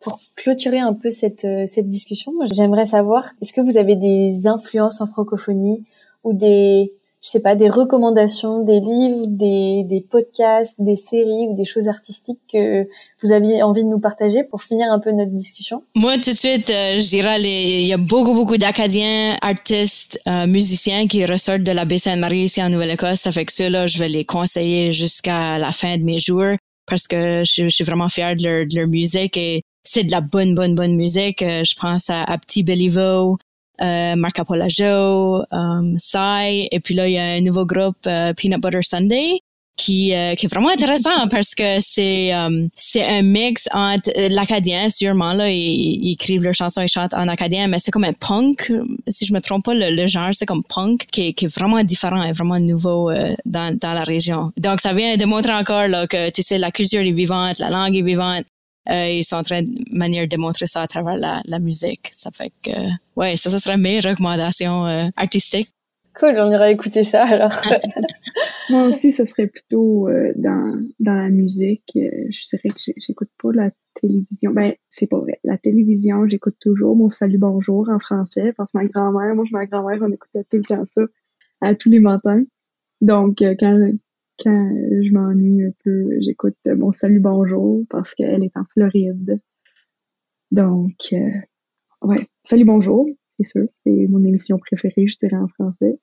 Pour 0.00 0.18
clôturer 0.36 0.80
un 0.80 0.92
peu 0.92 1.10
cette, 1.10 1.46
cette 1.66 1.88
discussion, 1.88 2.32
j'aimerais 2.52 2.84
savoir, 2.84 3.24
est-ce 3.40 3.54
que 3.54 3.62
vous 3.62 3.78
avez 3.78 3.96
des 3.96 4.46
influences 4.46 5.00
en 5.00 5.06
francophonie 5.06 5.86
ou 6.24 6.34
des, 6.34 6.92
je 7.24 7.30
sais 7.30 7.40
pas, 7.40 7.54
des 7.54 7.70
recommandations, 7.70 8.62
des 8.64 8.80
livres, 8.80 9.24
des, 9.26 9.84
des 9.84 10.02
podcasts, 10.02 10.74
des 10.78 10.94
séries 10.94 11.48
ou 11.48 11.56
des 11.56 11.64
choses 11.64 11.88
artistiques 11.88 12.40
que 12.52 12.86
vous 13.22 13.32
aviez 13.32 13.62
envie 13.62 13.82
de 13.82 13.88
nous 13.88 13.98
partager 13.98 14.44
pour 14.44 14.62
finir 14.62 14.92
un 14.92 14.98
peu 14.98 15.10
notre 15.10 15.30
discussion? 15.30 15.82
Moi, 15.96 16.16
tout 16.18 16.30
de 16.30 16.36
suite, 16.36 16.68
euh, 16.68 17.00
je 17.00 17.08
dirais, 17.08 17.40
il 17.40 17.86
y 17.86 17.94
a 17.94 17.96
beaucoup, 17.96 18.34
beaucoup 18.34 18.58
d'Acadiens, 18.58 19.38
artistes, 19.40 20.20
euh, 20.28 20.46
musiciens 20.46 21.06
qui 21.06 21.24
ressortent 21.24 21.62
de 21.62 21.72
la 21.72 21.86
baie 21.86 21.96
Sainte-Marie 21.96 22.42
ici 22.42 22.62
en 22.62 22.68
Nouvelle-Écosse. 22.68 23.20
Ça 23.20 23.32
fait 23.32 23.46
que 23.46 23.52
ceux-là, 23.54 23.86
je 23.86 23.98
vais 23.98 24.08
les 24.08 24.26
conseiller 24.26 24.92
jusqu'à 24.92 25.56
la 25.56 25.72
fin 25.72 25.96
de 25.96 26.02
mes 26.02 26.18
jours 26.18 26.56
parce 26.86 27.08
que 27.08 27.42
je, 27.46 27.68
suis 27.68 27.84
vraiment 27.84 28.10
fière 28.10 28.36
de 28.36 28.44
leur, 28.44 28.66
de 28.66 28.76
leur 28.76 28.86
musique 28.86 29.38
et 29.38 29.62
c'est 29.82 30.04
de 30.04 30.12
la 30.12 30.20
bonne, 30.20 30.54
bonne, 30.54 30.74
bonne 30.74 30.94
musique. 30.94 31.40
Euh, 31.40 31.62
je 31.64 31.74
pense 31.74 32.10
à, 32.10 32.22
à 32.22 32.36
Petit 32.36 32.62
Beliveau, 32.62 33.38
euh, 33.80 34.16
Marc 34.16 34.38
Apolagio, 34.38 35.42
um, 35.50 35.96
Sai, 35.98 36.68
et 36.70 36.80
puis 36.80 36.94
là, 36.94 37.08
il 37.08 37.14
y 37.14 37.18
a 37.18 37.24
un 37.24 37.40
nouveau 37.40 37.66
groupe, 37.66 37.96
euh, 38.06 38.32
Peanut 38.34 38.60
Butter 38.60 38.82
Sunday, 38.82 39.40
qui, 39.76 40.14
euh, 40.14 40.36
qui 40.36 40.46
est 40.46 40.48
vraiment 40.48 40.68
intéressant 40.68 41.10
parce 41.30 41.54
que 41.56 41.80
c'est 41.80 42.32
um, 42.32 42.68
c'est 42.76 43.04
un 43.04 43.22
mix 43.22 43.68
entre 43.72 44.08
euh, 44.16 44.28
l'acadien 44.28 44.88
sûrement 44.88 45.32
là 45.32 45.50
ils, 45.50 46.12
écrivent 46.12 46.44
leurs 46.44 46.54
chansons 46.54 46.82
ils 46.82 46.88
chantent 46.88 47.14
en 47.14 47.26
acadien 47.26 47.66
mais 47.66 47.80
c'est 47.80 47.90
comme 47.90 48.04
un 48.04 48.12
punk 48.12 48.70
si 49.08 49.26
je 49.26 49.34
me 49.34 49.40
trompe 49.40 49.64
pas 49.64 49.74
le, 49.74 50.06
genre 50.06 50.28
c'est 50.30 50.46
comme 50.46 50.62
punk 50.62 51.06
qui 51.10 51.22
est, 51.26 51.32
qui 51.32 51.46
est 51.46 51.58
vraiment 51.58 51.82
différent 51.82 52.22
et 52.22 52.30
vraiment 52.30 52.60
nouveau 52.60 53.10
dans, 53.46 53.76
dans 53.76 53.92
la 53.94 54.04
région. 54.04 54.52
Donc 54.56 54.80
ça 54.80 54.92
vient 54.92 55.16
démontrer 55.16 55.54
encore 55.54 55.88
là 55.88 56.06
que 56.06 56.30
tu 56.30 56.42
sais 56.44 56.56
la 56.56 56.70
culture 56.70 57.00
est 57.00 57.10
vivante 57.10 57.58
la 57.58 57.70
langue 57.70 57.96
est 57.96 58.02
vivante 58.02 58.44
euh, 58.90 59.08
ils 59.08 59.24
sont 59.24 59.36
en 59.36 59.42
train 59.42 59.62
de 59.62 59.70
manière 59.92 60.24
de 60.24 60.28
démontrer 60.28 60.66
ça 60.66 60.82
à 60.82 60.86
travers 60.86 61.16
la, 61.16 61.42
la 61.46 61.58
musique. 61.58 62.08
Ça 62.12 62.30
fait 62.30 62.52
que, 62.62 62.70
ouais, 63.16 63.36
ça, 63.36 63.50
ça 63.50 63.58
serait 63.58 63.76
mes 63.76 64.00
recommandations 64.00 64.86
euh, 64.86 65.06
artistiques. 65.16 65.70
Cool, 66.18 66.36
on 66.38 66.52
ira 66.52 66.70
écouter 66.70 67.02
ça 67.02 67.24
alors. 67.24 67.50
Moi 68.70 68.84
aussi, 68.84 69.10
ce 69.10 69.24
serait 69.24 69.48
plutôt 69.48 70.08
euh, 70.08 70.32
dans, 70.36 70.80
dans 71.00 71.14
la 71.14 71.28
musique. 71.28 71.90
je 71.94 72.48
dirais 72.50 72.68
que 72.68 72.92
j'écoute 72.96 73.30
pas 73.42 73.50
la 73.52 73.70
télévision. 73.94 74.52
Ben, 74.52 74.74
c'est 74.88 75.10
pas 75.10 75.18
vrai. 75.18 75.40
La 75.42 75.58
télévision, 75.58 76.28
j'écoute 76.28 76.56
toujours 76.60 76.94
mon 76.94 77.08
salut 77.08 77.38
bonjour 77.38 77.88
en 77.90 77.98
français 77.98 78.52
parce 78.56 78.70
que 78.72 78.78
ma 78.78 78.84
grand-mère, 78.84 79.34
moi, 79.34 79.44
je 79.44 79.52
ma 79.56 79.66
grand-mère, 79.66 79.98
on 80.02 80.12
écoutait 80.12 80.44
tout 80.44 80.58
le 80.58 80.62
temps 80.62 80.84
ça 80.84 81.02
à 81.60 81.74
tous 81.74 81.88
les 81.88 82.00
matins. 82.00 82.44
Donc, 83.00 83.38
quand, 83.40 83.90
quand 84.42 84.70
je 85.02 85.12
m'ennuie 85.12 85.64
un 85.64 85.72
peu, 85.84 86.18
j'écoute 86.20 86.56
mon 86.66 86.90
salut 86.90 87.20
bonjour 87.20 87.84
parce 87.90 88.14
qu'elle 88.14 88.42
est 88.44 88.56
en 88.56 88.64
Floride. 88.72 89.40
Donc, 90.50 91.12
euh, 91.12 91.30
ouais, 92.02 92.28
salut 92.42 92.64
bonjour, 92.64 93.08
c'est 93.38 93.46
sûr, 93.46 93.66
c'est 93.84 94.06
mon 94.08 94.24
émission 94.24 94.58
préférée, 94.58 95.06
je 95.06 95.16
dirais 95.16 95.36
en 95.36 95.48
français. 95.48 95.98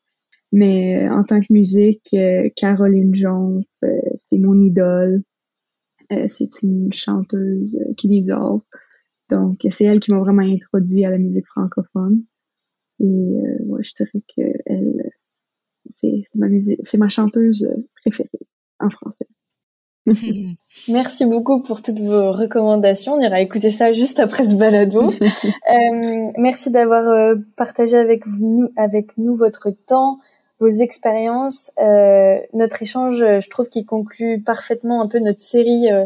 Mais 0.51 1.05
euh, 1.05 1.13
en 1.13 1.23
tant 1.23 1.39
que 1.39 1.51
musique, 1.51 2.07
euh, 2.13 2.49
Caroline 2.55 3.15
Jonf, 3.15 3.65
c'est 4.17 4.37
mon 4.37 4.59
idole. 4.59 5.23
c'est 6.27 6.61
une 6.63 6.91
chanteuse 6.91 7.79
qui 7.97 8.09
vit 8.09 8.21
dehors. 8.21 8.65
Donc, 9.29 9.65
c'est 9.69 9.85
elle 9.85 10.01
qui 10.01 10.11
m'a 10.11 10.19
vraiment 10.19 10.41
introduit 10.41 11.05
à 11.05 11.09
la 11.09 11.17
musique 11.17 11.47
francophone. 11.47 12.23
Et 12.99 13.05
ouais, 13.05 13.83
je 13.83 13.93
dirais 13.95 14.21
qu'elle 14.27 15.11
c'est 15.91 16.23
ma 16.35 16.47
musique, 16.47 16.79
c'est 16.81 16.97
ma 16.97 17.09
chanteuse 17.09 17.69
préférée 18.03 18.29
en 18.79 18.89
français. 18.89 19.27
Merci 20.87 21.25
beaucoup 21.25 21.61
pour 21.61 21.81
toutes 21.81 21.99
vos 21.99 22.31
recommandations. 22.31 23.13
On 23.13 23.21
ira 23.21 23.39
écouter 23.39 23.69
ça 23.69 23.93
juste 23.93 24.19
après 24.19 24.45
ce 24.45 24.55
balado. 24.55 25.01
euh, 25.11 26.31
merci 26.37 26.71
d'avoir 26.71 27.07
euh, 27.07 27.35
partagé 27.55 27.97
avec 27.97 28.25
nous, 28.25 28.69
avec 28.77 29.17
nous 29.17 29.35
votre 29.35 29.69
temps, 29.85 30.17
vos 30.59 30.67
expériences, 30.67 31.71
euh, 31.79 32.39
notre 32.53 32.81
échange. 32.81 33.17
Je 33.19 33.49
trouve 33.49 33.69
qu'il 33.69 33.85
conclut 33.85 34.41
parfaitement 34.41 35.01
un 35.03 35.07
peu 35.07 35.19
notre 35.19 35.41
série 35.41 35.91
euh, 35.91 36.05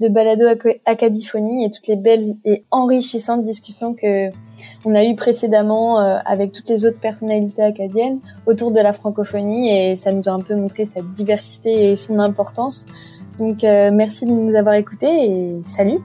de 0.00 0.08
balado 0.08 0.44
Acadiphonie 0.84 1.64
et 1.64 1.70
toutes 1.70 1.86
les 1.86 1.96
belles 1.96 2.24
et 2.44 2.64
enrichissantes 2.70 3.42
discussions 3.42 3.94
que 3.94 4.28
on 4.84 4.94
a 4.94 5.04
eu 5.04 5.16
précédemment 5.16 6.00
euh, 6.00 6.18
avec 6.24 6.52
toutes 6.52 6.68
les 6.68 6.86
autres 6.86 7.00
personnalités 7.00 7.62
acadiennes 7.62 8.20
autour 8.46 8.72
de 8.72 8.80
la 8.80 8.92
francophonie 8.92 9.70
et 9.70 9.96
ça 9.96 10.12
nous 10.12 10.28
a 10.28 10.32
un 10.32 10.40
peu 10.40 10.54
montré 10.54 10.84
sa 10.84 11.00
diversité 11.00 11.90
et 11.90 11.96
son 11.96 12.18
importance. 12.18 12.86
Donc 13.38 13.64
euh, 13.64 13.90
merci 13.92 14.26
de 14.26 14.30
nous 14.30 14.54
avoir 14.54 14.74
écoutés 14.74 15.30
et 15.30 15.60
salut 15.64 15.98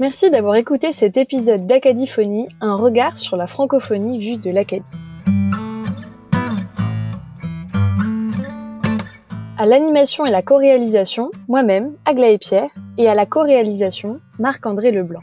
Merci 0.00 0.28
d'avoir 0.28 0.56
écouté 0.56 0.90
cet 0.90 1.16
épisode 1.16 1.68
d'Acadiphonie, 1.68 2.48
un 2.60 2.74
regard 2.74 3.16
sur 3.16 3.36
la 3.36 3.46
francophonie 3.46 4.18
vue 4.18 4.38
de 4.38 4.50
l'Acadie. 4.50 4.82
À 9.56 9.66
l'animation 9.66 10.26
et 10.26 10.32
la 10.32 10.42
co-réalisation, 10.42 11.30
moi-même, 11.46 11.94
Aglaé 12.06 12.38
Pierre, 12.38 12.70
et 12.98 13.06
à 13.08 13.14
la 13.14 13.24
co-réalisation, 13.24 14.18
Marc-André 14.40 14.90
Leblanc. 14.90 15.22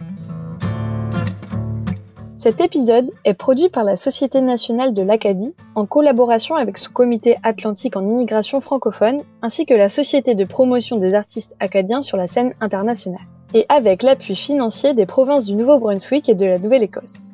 Cet 2.38 2.62
épisode 2.62 3.12
est 3.26 3.34
produit 3.34 3.68
par 3.68 3.84
la 3.84 3.98
Société 3.98 4.40
nationale 4.40 4.94
de 4.94 5.02
l'Acadie 5.02 5.54
en 5.76 5.86
collaboration 5.86 6.56
avec 6.56 6.78
son 6.78 6.92
comité 6.94 7.36
atlantique 7.44 7.98
en 7.98 8.08
immigration 8.08 8.62
francophone 8.62 9.22
ainsi 9.42 9.66
que 9.66 9.74
la 9.74 9.90
Société 9.90 10.34
de 10.34 10.46
promotion 10.46 10.96
des 10.96 11.14
artistes 11.14 11.58
acadiens 11.60 12.02
sur 12.02 12.16
la 12.16 12.28
scène 12.28 12.54
internationale 12.62 13.20
et 13.54 13.66
avec 13.70 14.04
l'appui 14.04 14.36
financier 14.36 14.94
des 14.94 15.06
provinces 15.06 15.46
du 15.46 15.56
Nouveau-Brunswick 15.56 16.30
et 16.30 16.36
de 16.36 16.46
la 16.46 16.60
Nouvelle-Écosse. 16.60 17.30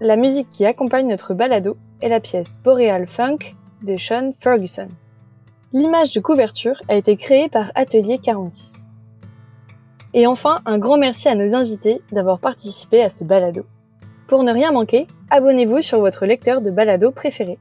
La 0.00 0.16
musique 0.16 0.48
qui 0.48 0.66
accompagne 0.66 1.08
notre 1.08 1.34
balado 1.34 1.76
est 2.02 2.08
la 2.08 2.20
pièce 2.20 2.58
Boreal 2.62 3.06
Funk 3.06 3.54
de 3.82 3.96
Sean 3.96 4.32
Ferguson. 4.38 4.88
L'image 5.72 6.12
de 6.12 6.20
couverture 6.20 6.80
a 6.88 6.94
été 6.94 7.16
créée 7.16 7.48
par 7.48 7.72
Atelier 7.74 8.18
46. 8.18 8.90
Et 10.14 10.26
enfin, 10.26 10.58
un 10.66 10.78
grand 10.78 10.98
merci 10.98 11.28
à 11.28 11.34
nos 11.34 11.54
invités 11.54 12.00
d'avoir 12.12 12.38
participé 12.38 13.02
à 13.02 13.10
ce 13.10 13.24
balado. 13.24 13.64
Pour 14.26 14.42
ne 14.44 14.52
rien 14.52 14.72
manquer, 14.72 15.06
abonnez-vous 15.30 15.82
sur 15.82 16.00
votre 16.00 16.26
lecteur 16.26 16.60
de 16.60 16.70
balado 16.70 17.10
préféré. 17.10 17.58